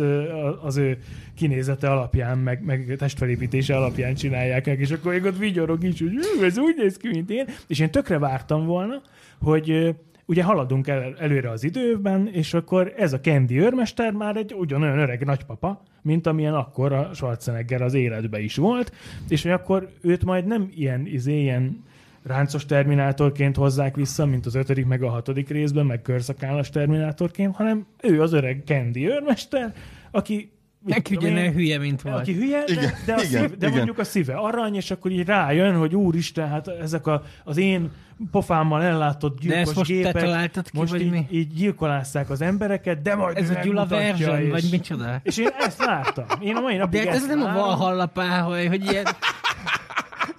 az 0.62 0.76
ő 0.76 0.98
kinézete 1.34 1.90
alapján, 1.90 2.38
meg, 2.38 2.64
meg 2.64 2.96
testfelépítése 2.98 3.76
alapján 3.76 4.14
csinálják 4.14 4.66
meg, 4.66 4.80
és 4.80 4.90
akkor 4.90 5.12
még 5.12 5.24
ott 5.24 5.38
vigyorog 5.38 5.84
is, 5.84 5.98
hogy 5.98 6.16
"Ú, 6.38 6.44
ez 6.44 6.58
úgy 6.58 6.74
néz 6.76 6.96
ki, 6.96 7.08
mint 7.08 7.30
én. 7.30 7.44
És 7.66 7.78
én 7.78 7.90
tökre 7.90 8.18
vártam 8.18 8.66
volna, 8.66 9.02
hogy 9.40 9.96
ugye 10.26 10.42
haladunk 10.42 10.88
el, 10.88 11.14
előre 11.18 11.50
az 11.50 11.64
időben, 11.64 12.28
és 12.32 12.54
akkor 12.54 12.92
ez 12.96 13.12
a 13.12 13.20
Candy 13.20 13.58
őrmester 13.58 14.12
már 14.12 14.36
egy 14.36 14.54
ugyanolyan 14.54 14.98
öreg 14.98 15.24
nagypapa, 15.24 15.82
mint 16.02 16.26
amilyen 16.26 16.54
akkor 16.54 16.92
a 16.92 17.10
Schwarzenegger 17.14 17.82
az 17.82 17.94
életben 17.94 18.40
is 18.40 18.56
volt, 18.56 18.92
és 19.28 19.42
hogy 19.42 19.50
akkor 19.50 19.88
őt 20.00 20.24
majd 20.24 20.46
nem 20.46 20.68
ilyen, 20.74 21.06
izé, 21.06 21.40
ilyen 21.40 21.84
ráncos 22.22 22.66
terminátorként 22.66 23.56
hozzák 23.56 23.96
vissza, 23.96 24.26
mint 24.26 24.46
az 24.46 24.54
ötödik 24.54 24.86
meg 24.86 25.02
a 25.02 25.10
hatodik 25.10 25.48
részben, 25.48 25.86
meg 25.86 26.02
körszakállas 26.02 26.70
terminátorként, 26.70 27.56
hanem 27.56 27.86
ő 28.02 28.22
az 28.22 28.32
öreg 28.32 28.62
Candy 28.64 29.08
őrmester, 29.08 29.74
aki 30.10 30.52
Neki 30.86 31.18
én, 31.22 31.52
hülye, 31.52 31.78
mint 31.78 32.02
volt. 32.02 32.16
aki 32.16 32.32
hülye, 32.34 32.64
de, 32.64 32.72
Igen, 32.72 32.92
de, 33.06 33.14
a 33.14 33.22
igen, 33.22 33.40
szív, 33.40 33.50
de 33.50 33.66
igen. 33.66 33.72
mondjuk 33.72 33.98
a 33.98 34.04
szíve 34.04 34.34
arany, 34.34 34.74
és 34.74 34.90
akkor 34.90 35.10
így 35.10 35.26
rájön, 35.26 35.76
hogy 35.76 35.94
úristen, 35.94 36.48
hát 36.48 36.68
ezek 36.68 37.06
a, 37.06 37.22
az 37.44 37.56
én 37.56 37.90
pofámmal 38.30 38.82
ellátott 38.82 39.40
De 39.40 39.56
ezt 39.56 39.64
gyilkos 39.64 39.74
most 39.74 39.90
te 39.90 39.96
gépek 39.96 40.22
találtad 40.22 40.70
ki, 40.70 40.78
most 40.78 40.90
vagy 40.90 41.00
így, 41.00 41.10
mi? 41.10 41.26
így 41.30 41.52
gyilkolásszák 41.52 42.30
az 42.30 42.40
embereket, 42.40 43.02
de 43.02 43.14
majd 43.14 43.36
Ez 43.36 43.50
a 43.50 43.60
Gyula 43.62 43.86
version, 43.86 44.40
és, 44.40 44.50
vagy 44.50 44.68
micsoda? 44.70 45.20
És 45.22 45.38
én 45.38 45.50
ezt 45.58 45.84
láttam. 45.84 46.24
Én 46.40 46.56
a 46.56 46.60
mai 46.60 46.72
De 46.72 46.78
napig 46.78 47.04
hát 47.04 47.14
ez 47.14 47.26
nem 47.26 47.42
a. 47.42 47.52
Valhalla 47.52 48.06
páholy, 48.06 48.66
hogy 48.66 48.90
ilyen... 48.90 49.04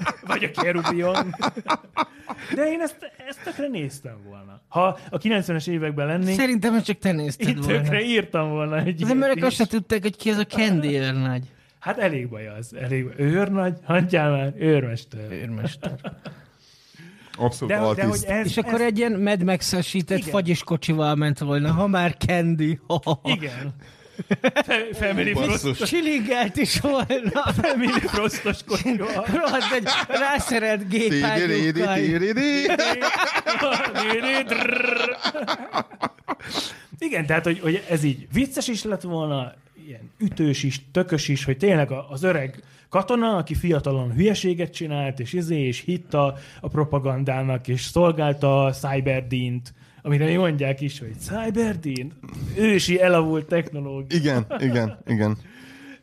Vagy 0.28 0.43
a 0.43 0.62
Kerubion. 0.62 1.36
De 2.56 2.72
én 2.72 2.82
ezt, 2.82 3.12
ezt 3.28 3.43
tökre 3.43 3.68
néztem 3.68 4.18
volna. 4.28 4.62
Ha 4.68 4.97
a 5.10 5.18
90-es 5.18 5.68
években 5.68 6.08
lennénk, 6.08 6.39
Szerintem 6.39 6.74
ezt 6.76 6.86
csak 6.86 6.97
te 6.97 7.12
nézted 7.12 7.47
itt 7.47 7.64
volna. 7.64 7.82
tökre 7.82 8.02
írtam 8.04 8.49
volna 8.49 8.78
egy 8.80 9.04
Az 9.04 9.10
emberek 9.10 9.43
azt 9.43 9.56
se 9.56 9.66
tudták, 9.66 10.02
hogy 10.02 10.16
ki 10.18 10.30
az 10.30 10.38
a 10.38 10.45
Candy 10.45 10.95
őrnagy. 10.95 11.43
Hát 11.80 11.97
elég 11.97 12.30
baj 12.30 12.47
az. 12.47 12.74
Elég 12.82 13.04
baj. 13.06 13.14
Őrnagy, 13.18 13.78
hagyjál 13.84 14.32
már, 14.32 14.54
őrmester. 14.58 15.32
Őrmester. 15.32 15.93
Abszolút 17.38 17.74
De, 17.74 17.80
de 17.80 17.86
hogy 17.86 17.99
altiszt. 17.99 18.26
ez, 18.26 18.45
És 18.45 18.58
akkor 18.58 18.74
ez, 18.74 18.88
egy 18.88 18.97
ilyen 18.97 19.12
Mad 19.20 19.43
Max-esített 19.43 20.24
fagyis 20.24 20.64
kocsival 20.64 21.16
ment 21.16 21.39
volna, 21.39 21.72
ha 21.72 21.88
már 21.88 22.16
Candy. 22.18 22.80
Igen. 23.24 23.74
Family 24.93 25.32
Frost, 25.34 25.49
Basszus. 25.49 25.89
Csilingelt 25.89 26.57
is 26.57 26.80
volna. 26.80 27.53
Family 27.61 27.99
Frostos 27.99 28.63
kocsival. 28.65 29.26
Rohadt 29.34 29.74
egy 29.74 29.88
rászerelt 30.07 30.89
gépágyúkkal. 30.89 31.97
Igen, 36.99 37.26
tehát, 37.26 37.43
hogy, 37.43 37.59
hogy 37.59 37.84
ez 37.89 38.03
így 38.03 38.28
vicces 38.34 38.67
is 38.67 38.84
lett 38.84 39.01
volna, 39.01 39.53
ilyen 39.88 40.11
ütős 40.19 40.63
is, 40.63 40.82
tökös 40.91 41.28
is, 41.28 41.43
hogy 41.43 41.57
tényleg 41.57 41.91
a- 41.91 42.07
az 42.09 42.24
öreg 42.24 42.63
katona, 42.91 43.35
aki 43.35 43.55
fiatalon 43.55 44.11
hülyeséget 44.11 44.73
csinált, 44.73 45.19
és 45.19 45.33
izé, 45.33 45.59
és 45.59 45.79
hitt 45.79 46.13
a, 46.13 46.35
a 46.61 46.67
propagandának, 46.67 47.67
és 47.67 47.81
szolgálta 47.81 48.63
a 48.63 48.71
Cyberdínt, 48.71 49.73
amire 50.01 50.25
még 50.25 50.37
mondják 50.37 50.81
is, 50.81 50.99
hogy 50.99 51.19
Cyberdín, 51.19 52.13
ősi 52.57 53.01
elavult 53.01 53.45
technológia. 53.45 54.17
Igen, 54.19 54.45
igen, 54.59 54.97
igen. 55.07 55.37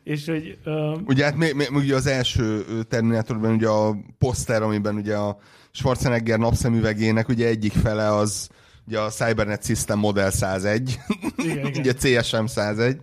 És 0.05 0.27
hogy 0.27 0.59
uh, 0.65 0.99
Ugye 1.07 1.25
hát 1.25 1.37
még, 1.37 1.55
még, 1.55 1.69
ugye 1.73 1.95
az 1.95 2.07
első 2.07 2.65
Terminátorban 2.89 3.55
ugye 3.55 3.69
a 3.69 3.97
poszter, 4.19 4.63
amiben 4.63 4.95
ugye 4.95 5.17
a 5.17 5.39
Schwarzenegger 5.71 6.39
napszemüvegének 6.39 7.29
ugye 7.29 7.47
egyik 7.47 7.73
fele 7.73 8.15
az 8.15 8.49
ugye 8.87 9.01
a 9.01 9.09
Cybernet 9.09 9.65
System 9.65 9.99
Model 9.99 10.31
101, 10.31 10.99
igen, 11.37 11.57
igen. 11.67 11.81
ugye 11.81 11.93
CSM 11.93 12.45
101. 12.45 12.97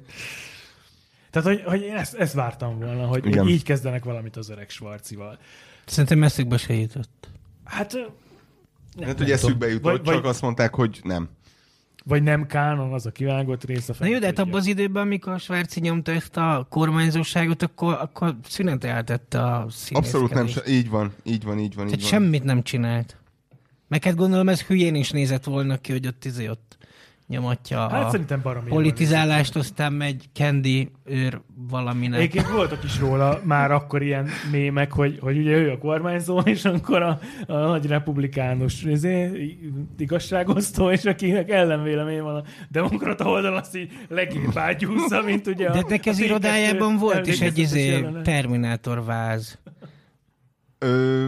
Tehát, 1.35 1.49
hogy, 1.49 1.63
hogy 1.65 1.81
én 1.81 1.95
ezt, 1.95 2.13
ezt 2.13 2.33
vártam 2.33 2.79
volna, 2.79 3.05
hogy, 3.05 3.25
Igen. 3.25 3.47
így 3.47 3.63
kezdenek 3.63 4.03
valamit 4.03 4.35
az 4.37 4.49
öreg 4.49 4.69
Schwarzival. 4.69 5.37
Szerintem 5.85 6.23
eszükbe 6.23 6.57
se 6.57 6.73
jutott. 6.73 7.29
Hát 7.63 7.93
nem, 7.93 8.01
Hát 8.03 8.13
nem 8.95 9.07
ugye 9.09 9.15
tudom. 9.15 9.31
eszükbe 9.31 9.67
jutott, 9.67 9.83
Vagy- 9.83 10.01
csak 10.01 10.21
vagy- 10.21 10.25
azt 10.25 10.41
mondták, 10.41 10.75
hogy 10.75 10.99
nem. 11.03 11.29
Vagy 12.05 12.23
nem 12.23 12.45
kánon 12.45 12.93
az 12.93 13.05
a 13.05 13.11
kivágott 13.11 13.63
rész 13.63 13.89
a 13.89 13.93
Na 13.99 14.05
jó, 14.05 14.19
de 14.19 14.25
hát 14.25 14.39
abban 14.39 14.59
az 14.59 14.65
időben, 14.65 15.03
amikor 15.03 15.33
a 15.33 15.37
Svárci 15.37 15.79
nyomta 15.79 16.11
ezt 16.11 16.37
a 16.37 16.67
kormányzóságot, 16.69 17.61
akkor, 17.61 17.93
akkor 17.93 18.35
szüneteltette 18.47 19.41
a 19.43 19.67
Abszolút 19.89 20.33
nem, 20.33 20.47
így 20.67 20.89
van, 20.89 21.13
így 21.23 21.43
van, 21.43 21.59
így 21.59 21.75
van, 21.75 21.85
így 21.85 21.91
Tehát 21.91 22.11
van. 22.11 22.21
semmit 22.21 22.43
nem 22.43 22.63
csinált. 22.63 23.17
Meg 23.87 24.03
hát 24.03 24.15
gondolom 24.15 24.49
ez 24.49 24.61
hülyén 24.61 24.95
is 24.95 25.11
nézett 25.11 25.43
volna 25.43 25.77
ki, 25.77 25.91
hogy 25.91 26.07
ott 26.07 26.25
izé 26.25 26.47
ott 26.49 26.77
nyomatja 27.27 27.89
Hát 27.89 28.13
a 28.43 28.63
politizálást, 28.67 29.55
aztán 29.55 29.93
megy 29.93 30.23
Candy 30.33 30.91
őr 31.03 31.41
valaminek. 31.69 32.19
Egyébként 32.19 32.49
voltak 32.49 32.83
is 32.83 32.99
róla 32.99 33.39
már 33.43 33.71
akkor 33.71 34.01
ilyen 34.01 34.27
mémek, 34.51 34.91
hogy, 34.91 35.17
hogy 35.21 35.37
ugye 35.37 35.57
ő 35.57 35.71
a 35.71 35.77
kormányzó, 35.77 36.39
és 36.39 36.65
akkor 36.65 37.01
a, 37.01 37.19
a 37.47 37.53
nagy 37.53 37.85
republikánus 37.85 38.83
izé, 38.83 39.31
igazságosztó, 39.97 40.91
és 40.91 41.05
akinek 41.05 41.49
ellenvélemény 41.49 42.21
van 42.21 42.35
a 42.35 42.43
demokrata 42.69 43.29
oldalon, 43.29 43.59
azt 43.59 43.77
így 43.77 43.91
legépágyúzza, 44.07 45.21
mint 45.21 45.47
ugye 45.47 45.67
a, 45.67 45.73
De 45.73 45.83
neki 45.87 46.09
az 46.09 46.19
a 46.19 46.23
irodájában 46.23 46.97
volt 46.97 47.27
is 47.27 47.41
egy 47.41 47.57
izé. 47.57 48.05
Terminátor 48.23 49.03
váz. 49.03 49.59
Ö, 50.79 51.25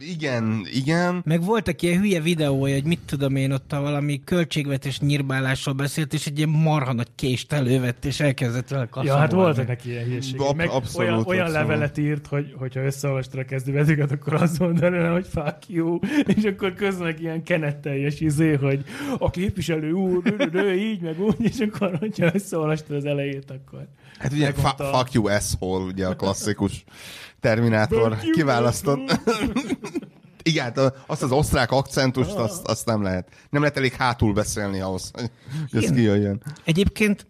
igen, 0.00 0.66
igen. 0.72 1.22
Meg 1.24 1.44
voltak 1.44 1.82
ilyen 1.82 2.00
hülye 2.00 2.20
videója, 2.20 2.74
hogy 2.74 2.84
mit 2.84 3.00
tudom 3.06 3.36
én, 3.36 3.52
ott 3.52 3.72
a 3.72 3.80
valami 3.80 4.20
költségvetés 4.24 5.00
nyírbálásról 5.00 5.74
beszélt, 5.74 6.12
és 6.12 6.26
egy 6.26 6.36
ilyen 6.36 6.48
marha 6.48 6.92
nagy 6.92 7.08
kést 7.14 7.52
elővett, 7.52 8.04
és 8.04 8.20
elkezdett 8.20 8.68
vele 8.68 8.88
Ja, 9.02 9.16
hát 9.16 9.32
voltak 9.32 9.66
neki 9.66 9.90
ilyen 9.90 10.04
hülyeségek. 10.04 10.40
Ab- 10.40 10.56
Meg 10.56 10.68
abszolút, 10.68 11.08
olyan, 11.08 11.24
olyan 11.26 11.46
abszolút. 11.46 11.68
levelet 11.68 11.98
írt, 11.98 12.26
hogy, 12.26 12.54
hogyha 12.58 12.80
összeolvastad 12.80 13.40
a 13.40 13.44
kezdőbetűket, 13.44 14.12
akkor 14.12 14.34
azt 14.34 14.58
mondaná, 14.58 15.12
hogy 15.12 15.26
fuck 15.26 15.58
you, 15.68 15.98
és 16.26 16.44
akkor 16.44 16.74
köznek 16.74 17.20
ilyen 17.20 17.42
kenetteljes 17.42 18.20
izé, 18.20 18.54
hogy 18.54 18.84
a 19.18 19.30
képviselő 19.30 19.92
úr, 19.92 20.22
ő, 20.38 20.48
ő, 20.52 20.74
így, 20.74 21.00
meg 21.00 21.20
úgy, 21.20 21.36
és 21.40 21.58
akkor, 21.58 21.96
hogyha 21.98 22.30
összeolvastad 22.34 22.96
az 22.96 23.04
elejét, 23.04 23.50
akkor... 23.50 23.88
Hát 24.18 24.32
ugye 24.32 24.52
fa- 24.52 24.82
fuck 24.96 25.12
you 25.12 25.26
asshole, 25.26 25.84
ugye 25.84 26.06
a 26.06 26.16
klasszikus 26.16 26.84
Terminátor 27.40 28.18
kiválasztott. 28.32 29.00
Igen, 30.42 30.64
hát 30.64 30.78
azt 31.06 31.22
az 31.22 31.32
osztrák 31.32 31.70
akcentust, 31.70 32.34
azt, 32.34 32.68
azt 32.68 32.86
nem 32.86 33.02
lehet. 33.02 33.28
Nem 33.50 33.60
lehet 33.60 33.76
elég 33.76 33.92
hátul 33.92 34.32
beszélni 34.32 34.80
ahhoz, 34.80 35.10
hogy 35.14 35.30
ez 35.72 35.82
Igen. 35.82 35.94
kijöjjön. 35.94 36.42
Egyébként, 36.64 37.26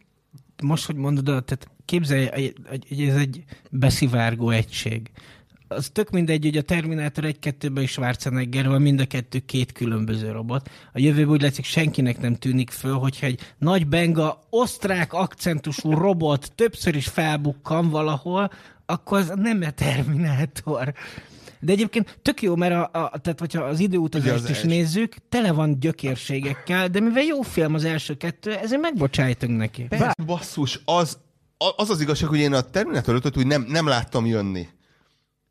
most, 0.62 0.86
hogy 0.86 0.96
mondod, 0.96 1.24
tehát 1.24 1.68
képzelj, 1.84 2.28
hogy 2.88 3.02
ez 3.02 3.16
egy 3.16 3.44
beszivárgó 3.70 4.50
egység. 4.50 5.10
Az 5.68 5.88
tök 5.92 6.10
mindegy, 6.10 6.44
hogy 6.44 6.56
a 6.56 6.62
Terminátor 6.62 7.24
1-2-ben 7.26 7.82
is 7.82 7.90
Schwarzenegger 7.90 8.68
van, 8.68 8.82
mind 8.82 9.00
a 9.00 9.06
kettő 9.06 9.38
két 9.38 9.72
különböző 9.72 10.30
robot. 10.30 10.70
A 10.92 10.98
jövőben 10.98 11.32
úgy 11.32 11.42
látszik, 11.42 11.64
senkinek 11.64 12.20
nem 12.20 12.34
tűnik 12.34 12.70
föl, 12.70 12.94
hogyha 12.94 13.26
egy 13.26 13.40
nagy 13.58 13.86
benga, 13.86 14.40
osztrák 14.50 15.12
akcentusú 15.12 15.92
robot 15.92 16.52
többször 16.54 16.96
is 16.96 17.06
felbukkan 17.06 17.90
valahol, 17.90 18.50
akkor 18.90 19.18
az 19.18 19.32
nem 19.34 19.62
a 19.62 19.70
Terminátor. 19.70 20.94
De 21.60 21.72
egyébként 21.72 22.18
tök 22.22 22.42
jó, 22.42 22.56
mert 22.56 22.72
a, 22.72 22.82
a, 22.82 23.18
tehát, 23.18 23.38
hogyha 23.38 23.62
az 23.62 23.80
időutazást 23.80 24.34
az 24.34 24.50
is 24.50 24.56
első. 24.56 24.68
nézzük, 24.68 25.14
tele 25.28 25.52
van 25.52 25.80
gyökérségekkel, 25.80 26.88
de 26.88 27.00
mivel 27.00 27.22
jó 27.22 27.42
film 27.42 27.74
az 27.74 27.84
első 27.84 28.16
kettő, 28.16 28.54
ezért 28.54 28.80
megbocsájtunk 28.80 29.58
neki. 29.58 29.82
Persze, 29.82 30.14
basszus, 30.26 30.80
az, 30.84 31.18
az 31.76 31.90
az 31.90 32.00
igazság, 32.00 32.28
hogy 32.28 32.38
én 32.38 32.52
a 32.52 32.60
Terminátor 32.60 33.14
5 33.14 33.36
úgy 33.36 33.46
nem, 33.46 33.62
nem 33.68 33.86
láttam 33.86 34.26
jönni. 34.26 34.68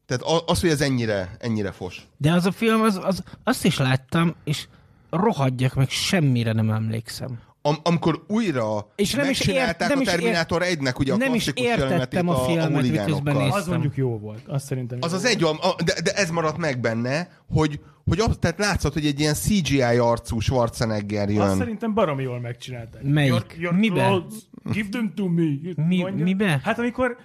Tehát 0.06 0.44
az, 0.46 0.62
hogy 0.62 0.70
ez 0.70 0.82
ennyire, 0.82 1.36
ennyire 1.40 1.72
fos. 1.72 2.08
De 2.18 2.32
az 2.32 2.46
a 2.46 2.52
film, 2.52 2.82
az, 2.82 3.00
az, 3.04 3.24
azt 3.44 3.66
is 3.66 3.78
láttam, 3.78 4.36
és 4.44 4.68
rohadjak 5.10 5.74
meg, 5.74 5.90
semmire 5.90 6.52
nem 6.54 6.70
emlékszem. 6.70 7.40
Am- 7.68 7.80
amikor 7.84 8.24
újra 8.28 8.88
És 8.96 9.14
nem 9.14 9.30
is 9.30 9.38
megcsinálták 9.46 9.80
ért- 9.80 9.90
nem 9.90 10.00
a 10.00 10.04
Terminátor 10.04 10.62
1-nek 10.66 11.00
ugye 11.00 11.14
a 11.14 11.18
nem 11.18 11.34
is 11.34 11.44
klasszikus 11.54 11.84
értettem 11.90 12.28
a 12.30 12.32
a, 12.34 12.42
a 12.42 12.46
filmet, 12.46 12.82
miközben 12.82 13.36
néztem. 13.36 13.60
Az 13.60 13.68
mondjuk 13.68 13.96
jó 13.96 14.18
volt, 14.20 14.42
azt 14.48 14.66
szerintem 14.66 14.98
Az 15.02 15.14
az 15.14 15.26
egy, 15.26 15.44
a, 15.44 15.50
a- 15.50 15.76
de, 15.86 15.94
de 16.04 16.12
ez 16.12 16.30
maradt 16.30 16.58
meg 16.58 16.80
benne, 16.80 17.30
hogy, 17.50 17.80
hogy 18.06 18.20
az, 18.20 18.38
tehát 18.40 18.60
látszott, 18.60 18.94
hogy 18.94 19.06
egy 19.06 19.20
ilyen 19.20 19.34
CGI 19.34 19.82
arcú 19.82 20.40
Schwarzenegger 20.40 21.30
jön. 21.30 21.42
Azt 21.42 21.58
szerintem 21.58 21.94
baromi 21.94 22.24
jól 22.24 22.40
megcsinálták. 22.40 23.04
Melyik? 23.04 23.30
Your, 23.32 23.46
your 23.58 23.74
Mibe? 23.76 24.06
clothes, 24.08 24.38
give 24.72 24.88
them 24.90 25.14
to 25.16 25.28
me. 25.28 25.44
Mi- 25.88 25.98
Mondja. 26.02 26.24
mibe? 26.24 26.60
Hát 26.64 26.80
amikor 26.80 27.18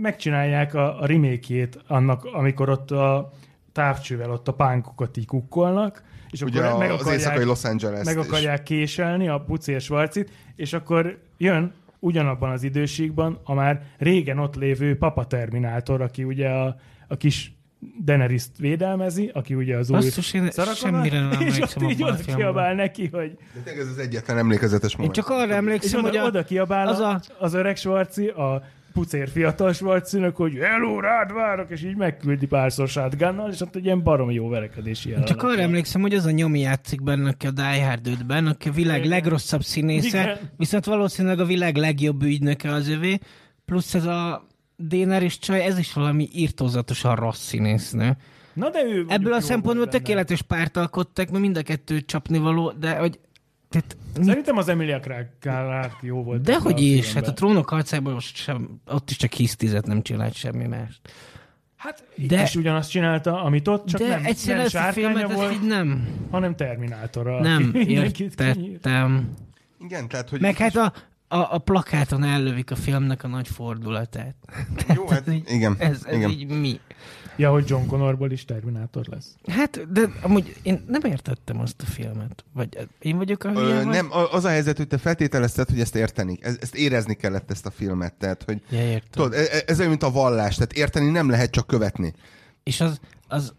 megcsinálják 0.00 0.74
a, 0.74 1.00
a 1.00 1.06
remake 1.06 1.68
annak, 1.86 2.24
amikor 2.24 2.68
ott 2.68 2.90
a 2.90 3.32
távcsővel 3.72 4.30
ott 4.30 4.48
a 4.48 4.52
pánkokat 4.52 5.16
így 5.16 5.26
kukkolnak, 5.26 6.02
és 6.30 6.42
Ugye 6.42 6.60
akkor 6.60 6.74
a, 6.74 6.78
meg 6.78 6.90
az 6.90 7.06
éjszakai 7.06 7.20
akarják, 7.24 7.46
Los 7.46 7.64
Angeles 7.64 8.04
meg 8.04 8.18
akarják 8.18 8.62
késelni 8.62 9.28
a 9.28 9.38
Puci 9.38 9.72
és 9.72 9.88
Varcit, 9.88 10.30
és 10.56 10.72
akkor 10.72 11.18
jön 11.38 11.72
ugyanabban 11.98 12.50
az 12.50 12.62
időségben 12.62 13.38
a 13.44 13.54
már 13.54 13.82
régen 13.98 14.38
ott 14.38 14.54
lévő 14.56 14.96
Papa 14.96 15.26
Terminátor, 15.26 16.00
aki 16.00 16.24
ugye 16.24 16.48
a, 16.48 16.76
a 17.08 17.16
kis 17.16 17.52
Daenerys-t 18.04 18.58
védelmezi, 18.58 19.30
aki 19.34 19.54
ugye 19.54 19.76
az 19.76 19.90
új 19.90 19.96
Basszus, 19.96 20.32
én 20.32 20.50
Sarah 20.50 20.74
semmire 20.74 21.20
nem 21.20 21.40
és 21.46 21.60
ott 21.60 21.82
így 21.90 22.02
oda 22.02 22.16
kiabál 22.36 22.74
neki, 22.74 23.08
hogy 23.12 23.36
De 23.54 23.60
tényleg 23.64 23.82
ez 23.82 23.88
az 23.90 23.98
egyetlen 23.98 24.38
emlékezetes 24.38 24.90
Én 24.90 24.96
moment. 24.98 25.14
csak 25.14 25.28
arra 25.28 25.46
és 25.50 25.54
emlékszem, 25.54 26.00
hogy 26.00 26.10
oda, 26.10 26.22
a, 26.22 26.26
oda 26.26 26.42
kiabál 26.44 26.88
az 26.88 26.98
a- 26.98 27.20
az 27.38 27.54
öreg 27.54 27.76
Svarci, 27.76 28.26
a 28.26 28.62
pucér 28.92 29.28
fiatal 29.28 29.72
Svarcinak, 29.72 30.36
hogy 30.36 30.54
hello, 30.60 31.00
rád 31.00 31.32
várok, 31.32 31.70
és 31.70 31.82
így 31.84 31.96
megküldi 31.96 32.46
párszor 32.46 32.88
shotgunnal, 32.88 33.50
és 33.50 33.60
ott 33.60 33.76
egy 33.76 33.84
ilyen 33.84 34.02
baromi 34.02 34.34
jó 34.34 34.48
verekedési 34.48 35.08
Csak 35.08 35.18
jelenet 35.18 35.42
arra 35.42 35.54
van. 35.54 35.58
emlékszem, 35.64 36.00
hogy 36.00 36.14
az 36.14 36.24
a 36.24 36.30
nyomi 36.30 36.60
játszik 36.60 37.02
benne, 37.02 37.28
aki 37.28 37.46
a 37.46 37.50
Die 37.50 37.84
Hard 37.86 38.08
5-ben, 38.08 38.46
aki 38.46 38.68
a 38.68 38.72
világ 38.72 38.98
Igen. 38.98 39.08
legrosszabb 39.08 39.62
színésze, 39.62 40.20
Igen. 40.22 40.38
viszont 40.56 40.84
valószínűleg 40.84 41.40
a 41.40 41.44
világ 41.44 41.76
legjobb 41.76 42.22
ügynöke 42.22 42.72
az 42.72 42.88
övé, 42.88 43.18
plusz 43.64 43.94
ez 43.94 44.04
a 44.04 44.46
Déner 44.76 45.22
és 45.22 45.38
csaj, 45.38 45.60
ez 45.64 45.78
is 45.78 45.92
valami 45.92 46.28
írtózatosan 46.32 47.14
rossz 47.16 47.40
színésznő. 47.46 48.16
Na 48.52 48.70
de 48.70 48.82
ő 48.84 49.04
Ebből 49.08 49.32
a 49.32 49.40
szempontból 49.40 49.84
benne. 49.86 49.98
tökéletes 49.98 50.42
párt 50.42 50.76
alkottak, 50.76 51.30
mert 51.30 51.42
mind 51.42 51.56
a 51.56 51.62
kettő 51.62 52.00
csapnivaló, 52.00 52.72
de 52.80 52.96
hogy 52.96 53.18
tehát, 53.70 53.96
Szerintem 54.20 54.56
az 54.56 54.68
Emilia 54.68 55.00
Clarke 55.00 55.90
jó 56.00 56.22
volt. 56.22 56.42
dehogy 56.42 56.72
a 56.72 56.82
is, 56.82 57.02
filmben. 57.04 57.22
hát 57.22 57.32
a 57.32 57.34
trónok 57.34 57.68
harcában 57.68 58.12
most 58.12 58.36
sem, 58.36 58.80
ott 58.86 59.10
is 59.10 59.16
csak 59.16 59.32
hisztizet 59.32 59.86
nem 59.86 60.02
csinált 60.02 60.34
semmi 60.34 60.66
mást. 60.66 61.00
Hát 61.76 62.04
De- 62.16 62.36
de, 62.36 62.42
is 62.42 62.54
ugyanazt 62.54 62.90
csinálta, 62.90 63.42
amit 63.42 63.68
ott, 63.68 63.86
csak 63.86 64.00
de 64.00 64.08
nem, 64.08 64.24
egyszerűen 64.24 64.56
nem 64.56 64.66
ezt 64.66 64.74
a 64.74 64.78
sárkánya 64.78 65.08
filmet 65.08 65.32
volt, 65.32 65.52
így 65.52 65.66
nem, 65.66 66.08
hanem 66.30 66.56
Terminátorral. 66.56 67.40
nem 67.40 67.70
értettem. 67.74 69.28
Igen, 69.80 70.08
tehát, 70.08 70.28
hogy... 70.28 70.40
Meg 70.40 70.56
hát 70.56 70.76
a, 70.76 70.92
a, 71.28 71.54
a 71.54 71.58
plakáton 71.58 72.22
ellövik 72.24 72.70
a 72.70 72.76
filmnek 72.76 73.24
a 73.24 73.28
nagy 73.28 73.48
fordulatát. 73.48 74.34
Jó, 74.94 75.08
hát 75.10 75.26
igen. 75.46 75.76
Ez, 75.78 76.04
ez 76.04 76.16
igen. 76.16 76.30
így 76.30 76.46
mi? 76.46 76.80
Ja, 77.40 77.50
hogy 77.50 77.68
John 77.68 77.86
Connorból 77.86 78.30
is 78.30 78.44
Terminátor 78.44 79.06
lesz. 79.10 79.34
Hát, 79.46 79.92
de 79.92 80.00
amúgy 80.22 80.56
én 80.62 80.84
nem 80.88 81.00
értettem 81.04 81.60
azt 81.60 81.82
a 81.82 81.84
filmet. 81.84 82.44
Vagy 82.52 82.88
én 82.98 83.16
vagyok 83.16 83.44
a 83.44 83.52
Ö, 83.52 83.84
nem, 83.84 84.08
az 84.32 84.44
a 84.44 84.48
helyzet, 84.48 84.76
hogy 84.76 84.86
te 84.86 84.98
feltételezted, 84.98 85.68
hogy 85.68 85.80
ezt 85.80 85.96
érteni, 85.96 86.38
ez- 86.40 86.58
ezt 86.60 86.74
érezni 86.74 87.14
kellett 87.14 87.50
ezt 87.50 87.66
a 87.66 87.70
filmet, 87.70 88.14
tehát, 88.14 88.42
hogy 88.42 88.62
Ja, 88.70 88.78
értem. 88.78 89.08
tudod, 89.10 89.32
e- 89.32 89.36
e- 89.52 89.62
ez 89.66 89.76
olyan, 89.78 89.90
mint 89.90 90.02
a 90.02 90.10
vallás, 90.10 90.54
tehát 90.54 90.72
érteni 90.72 91.10
nem 91.10 91.30
lehet, 91.30 91.50
csak 91.50 91.66
követni. 91.66 92.12
És 92.62 92.80
az, 92.80 93.00
az, 93.28 93.52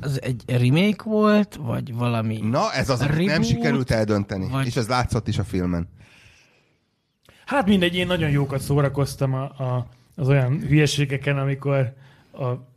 az 0.00 0.22
egy 0.22 0.42
remake 0.46 1.02
volt, 1.04 1.54
vagy 1.62 1.94
valami? 1.94 2.38
Na, 2.50 2.72
ez 2.72 2.88
az, 2.88 3.00
amit 3.00 3.16
nem 3.16 3.26
Reboot? 3.26 3.46
sikerült 3.46 3.90
eldönteni, 3.90 4.48
Vagy- 4.50 4.66
és 4.66 4.76
ez 4.76 4.88
látszott 4.88 5.28
is 5.28 5.38
a 5.38 5.44
filmen. 5.44 5.88
Hát 7.46 7.66
mindegy, 7.66 7.94
én 7.94 8.06
nagyon 8.06 8.30
jókat 8.30 8.60
szórakoztam 8.60 9.34
a, 9.34 9.42
a, 9.42 9.86
az 10.16 10.28
olyan 10.28 10.60
hülyeségeken, 10.60 11.38
amikor 11.38 11.94
a 12.32 12.70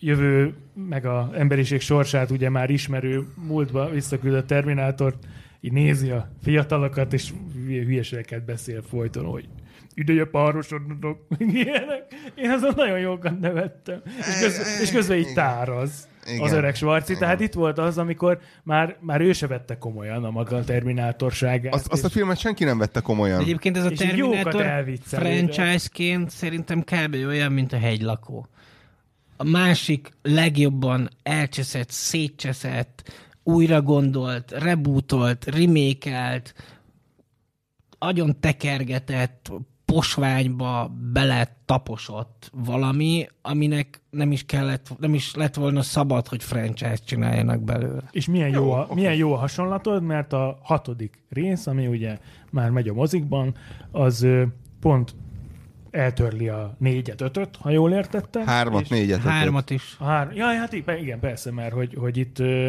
jövő, 0.00 0.54
meg 0.88 1.06
a 1.06 1.30
emberiség 1.34 1.80
sorsát 1.80 2.30
ugye 2.30 2.50
már 2.50 2.70
ismerő 2.70 3.26
múltba 3.46 3.90
visszaküldött 3.90 4.46
Terminátort, 4.46 5.26
így 5.60 5.72
nézi 5.72 6.10
a 6.10 6.30
fiatalokat, 6.42 7.12
és 7.12 7.32
hülye- 7.54 7.84
hülyeségeket 7.84 8.44
beszél 8.44 8.82
folyton, 8.82 9.24
hogy 9.24 9.48
ideje 9.94 10.24
párosodnotok, 10.24 11.18
ilyenek. 11.38 12.04
Én 12.34 12.50
azon 12.50 12.72
nagyon 12.76 12.98
jókat 12.98 13.40
nevettem. 13.40 14.02
És, 14.18 14.38
köz, 14.40 14.80
és 14.82 14.90
közben 14.90 15.18
így 15.18 15.32
táraz 15.34 16.08
Igen. 16.26 16.40
az 16.40 16.52
öreg 16.52 16.74
Svarci. 16.74 17.10
Igen. 17.12 17.22
Tehát 17.22 17.40
itt 17.40 17.52
volt 17.52 17.78
az, 17.78 17.98
amikor 17.98 18.38
már, 18.62 18.96
már 19.00 19.20
ő 19.20 19.32
se 19.32 19.46
vette 19.46 19.78
komolyan 19.78 20.24
a 20.24 20.30
maga 20.30 20.64
terminátorságát. 20.64 21.74
Azt, 21.74 21.92
azt 21.92 22.04
a 22.04 22.08
filmet 22.08 22.38
senki 22.38 22.64
nem 22.64 22.78
vette 22.78 23.00
komolyan. 23.00 23.40
Egyébként 23.40 23.76
ez 23.76 23.84
a 23.84 23.92
elviccelődött. 24.62 25.54
franchise-ként 25.54 26.30
szerintem 26.30 26.80
kb. 26.82 27.14
olyan, 27.26 27.52
mint 27.52 27.72
a 27.72 27.78
hegylakó. 27.78 28.48
A 29.40 29.44
másik 29.44 30.10
legjobban 30.22 31.08
elcseszett, 31.22 31.90
szétcseszett, 31.90 33.12
újra 33.42 33.82
gondolt, 33.82 34.50
rebootolt, 34.50 35.44
remékelt, 35.44 36.54
agyon 37.98 38.40
tekergetett, 38.40 39.50
posványba 39.84 40.92
bele 41.12 41.56
taposott 41.64 42.50
valami, 42.52 43.26
aminek 43.42 44.00
nem 44.10 44.32
is 44.32 44.44
kellett, 44.44 44.98
nem 44.98 45.14
is 45.14 45.34
lett 45.34 45.54
volna 45.54 45.82
szabad, 45.82 46.26
hogy 46.26 46.42
franchise 46.42 46.96
csináljanak 46.96 47.62
belőle. 47.62 48.02
És 48.10 48.26
milyen 48.26 48.48
jó, 48.48 48.64
Jó, 48.64 48.70
a, 48.70 48.80
oké. 48.80 48.94
milyen 48.94 49.14
jó 49.14 49.32
a 49.32 49.36
hasonlatod, 49.36 50.02
mert 50.02 50.32
a 50.32 50.58
hatodik 50.62 51.22
rész, 51.28 51.66
ami 51.66 51.86
ugye 51.86 52.18
már 52.50 52.70
megy 52.70 52.88
a 52.88 52.94
mozikban, 52.94 53.54
az 53.90 54.26
pont 54.80 55.14
eltörli 55.90 56.48
a 56.48 56.74
négyet, 56.78 57.20
ötöt, 57.20 57.56
ha 57.60 57.70
jól 57.70 57.92
értettem. 57.92 58.46
Hármat, 58.46 58.82
és 58.82 58.88
négyet. 58.88 59.18
ötöt. 59.18 59.30
Hármat 59.30 59.70
is. 59.70 59.96
Hár... 60.00 60.30
Ja, 60.34 60.46
hát 60.46 60.72
igen, 60.72 61.20
persze, 61.20 61.52
mert 61.52 61.72
hogy, 61.72 61.94
hogy 61.98 62.16
itt 62.16 62.38
uh, 62.38 62.66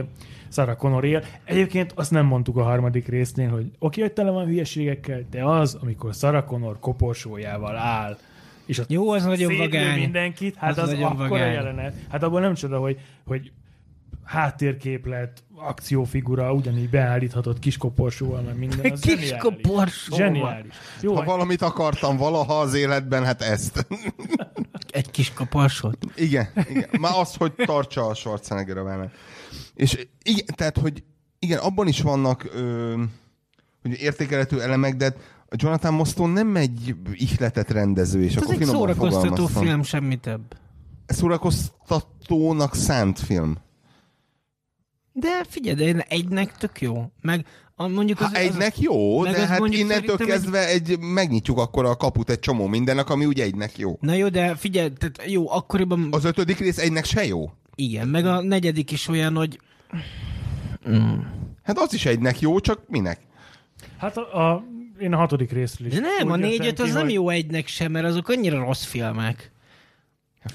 Sarah 0.49 0.75
Connor 0.75 1.03
él. 1.05 1.23
Egyébként 1.43 1.91
azt 1.95 2.11
nem 2.11 2.25
mondtuk 2.25 2.57
a 2.57 2.63
harmadik 2.63 3.07
résznél, 3.07 3.49
hogy 3.49 3.71
oké, 3.79 4.01
hogy 4.01 4.11
tele 4.11 4.31
van 4.31 4.45
hülyeségekkel, 4.45 5.21
de 5.31 5.43
az, 5.43 5.77
amikor 5.81 6.13
Sarah 6.13 6.43
Connor 6.45 6.79
koporsójával 6.79 7.75
áll, 7.77 8.17
és 8.65 8.77
ott 8.77 8.89
Jó, 8.89 9.09
az 9.11 9.25
nagyon 9.25 9.57
vagány. 9.57 9.99
mindenkit, 9.99 10.55
hát 10.55 10.69
Az 10.71 10.77
az, 10.77 10.83
az 10.83 10.89
nagyon 10.89 11.05
akkora 11.11 11.27
vagány. 11.29 11.53
jelenet. 11.53 11.93
Hát 12.09 12.23
abban 12.23 12.41
nem 12.41 12.53
csoda, 12.53 12.79
hogy, 12.79 12.99
hogy 13.25 13.51
háttérképlet, 14.29 15.43
akciófigura, 15.55 16.53
ugyanígy 16.53 16.89
beállíthatott 16.89 17.59
kis 17.59 17.77
koporsóval, 17.77 18.41
meg 18.41 18.57
minden. 18.57 18.91
Az 18.91 18.99
Kis 18.99 19.33
zseniális. 20.09 20.73
Jó, 21.01 21.15
Ha 21.15 21.23
valamit 21.23 21.61
akartam 21.61 22.17
valaha 22.17 22.59
az 22.59 22.73
életben, 22.73 23.25
hát 23.25 23.41
ezt. 23.41 23.87
egy 24.91 25.11
kis 25.11 25.33
kaparsot. 25.33 25.97
Igen, 26.15 26.47
igen. 26.69 26.89
Már 26.99 27.17
az, 27.17 27.35
hogy 27.35 27.53
tartsa 27.55 28.05
a 28.05 28.13
Schwarzenegger 28.13 28.77
a. 28.77 29.11
És 29.73 30.07
igen, 30.23 30.45
tehát, 30.55 30.77
hogy 30.77 31.03
igen, 31.39 31.59
abban 31.59 31.87
is 31.87 32.01
vannak 32.01 32.49
ö, 32.53 32.93
hogy 33.81 34.01
értékelhető 34.01 34.61
elemek, 34.61 34.95
de 34.95 35.15
a 35.47 35.55
Jonathan 35.57 35.93
Moston 35.93 36.29
nem 36.29 36.55
egy 36.55 36.95
ihletet 37.13 37.71
rendező, 37.71 38.23
és 38.23 38.35
Ez 38.35 38.41
akkor 38.41 38.53
egy 38.53 38.59
finoman 38.59 38.79
szórakoztató 38.79 39.45
film, 39.45 39.83
semmi 39.83 40.15
több. 40.15 40.55
Szórakoztatónak 41.05 42.75
szánt 42.75 43.19
film. 43.19 43.57
De 45.19 45.43
figyelj, 45.49 45.91
de 45.93 46.05
egynek 46.07 46.57
tök 46.57 46.81
jó. 46.81 47.11
Meg 47.21 47.45
a, 47.75 47.87
mondjuk 47.87 48.19
az, 48.19 48.31
Ha 48.31 48.37
egynek 48.39 48.79
jó, 48.79 49.19
meg 49.21 49.33
de 49.33 49.41
az 49.41 49.47
hát 49.47 49.59
innentől 49.73 49.87
szerintem 49.89 50.19
egy- 50.19 50.27
kezdve 50.33 50.67
egy, 50.67 50.99
megnyitjuk 50.99 51.57
akkor 51.57 51.85
a 51.85 51.95
kaput 51.95 52.29
egy 52.29 52.39
csomó 52.39 52.67
mindennek, 52.67 53.09
ami 53.09 53.25
ugye 53.25 53.43
egynek 53.43 53.77
jó. 53.77 53.97
Na 54.01 54.13
jó, 54.13 54.29
de 54.29 54.55
figyelj, 54.55 54.89
tehát 54.97 55.31
jó, 55.31 55.51
akkoriban... 55.51 56.07
Az 56.11 56.23
ötödik 56.25 56.59
rész 56.59 56.77
egynek 56.77 57.05
se 57.05 57.25
jó. 57.25 57.51
Igen, 57.75 58.07
meg 58.07 58.25
a 58.25 58.41
negyedik 58.41 58.91
is 58.91 59.07
olyan, 59.07 59.35
hogy 59.35 59.59
Hát 61.63 61.77
az 61.79 61.93
is 61.93 62.05
egynek 62.05 62.39
jó, 62.39 62.59
csak 62.59 62.79
minek? 62.87 63.19
Hát 63.97 64.17
a, 64.17 64.51
a, 64.51 64.63
én 64.99 65.13
a 65.13 65.17
hatodik 65.17 65.51
részről 65.51 65.87
is. 65.87 65.93
de 65.93 65.99
nem, 65.99 66.31
a 66.31 66.35
úgy 66.37 66.63
jöttem 66.63 66.85
az 66.85 66.91
ki, 66.91 66.97
nem 66.97 67.03
hogy 67.03 67.13
jó 67.13 67.29
egynek 67.29 67.67
sem, 67.67 67.91
mert 67.91 68.05
azok 68.05 68.27
annyira 68.29 68.59
rossz 68.59 68.83
filmek. 68.83 69.51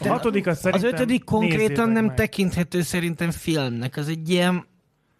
A 0.00 0.08
hatodik 0.08 0.46
az 0.46 0.66
Az 0.66 0.82
ötödik 0.82 1.24
konkrétan 1.24 1.88
nem 1.88 2.04
meg. 2.04 2.16
tekinthető 2.16 2.82
szerintem 2.82 3.30
filmnek, 3.30 3.96
az 3.96 4.08
egy 4.08 4.30
ilyen 4.30 4.66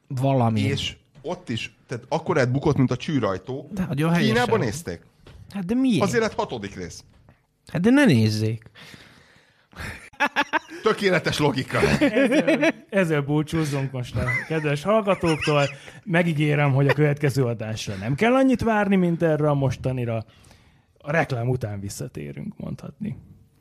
valami. 0.08 0.60
És 0.60 0.96
ott 1.22 1.48
is, 1.48 1.76
tehát 1.86 2.04
akkor 2.08 2.38
egy 2.38 2.48
bukott, 2.50 2.76
mint 2.76 2.90
a 2.90 2.96
csűrajtó. 2.96 3.68
De 3.72 3.84
nagyon 3.88 4.10
helyesen. 4.10 4.34
Kínában 4.34 4.58
nézték. 4.58 5.00
Hát 5.50 5.64
de 5.64 5.74
miért? 5.74 6.02
Azért 6.02 6.22
lett 6.22 6.34
hatodik 6.34 6.76
rész. 6.76 7.04
Hát 7.66 7.80
de 7.80 7.90
ne 7.90 8.04
nézzék. 8.04 8.70
Tökéletes 10.82 11.38
logika. 11.38 11.78
Ezzel 12.88 13.20
búcsúzzunk 13.20 13.92
most 13.92 14.16
a 14.16 14.24
kedves 14.48 14.82
hallgatóktól. 14.82 15.68
Megígérem, 16.04 16.72
hogy 16.72 16.88
a 16.88 16.92
következő 16.92 17.44
adásra 17.44 17.94
nem 17.94 18.14
kell 18.14 18.34
annyit 18.34 18.62
várni, 18.62 18.96
mint 18.96 19.22
erre 19.22 19.48
a 19.50 19.54
mostanira. 19.54 20.24
A 20.98 21.10
reklám 21.10 21.48
után 21.48 21.80
visszatérünk, 21.80 22.54
mondhatni. 22.56 23.16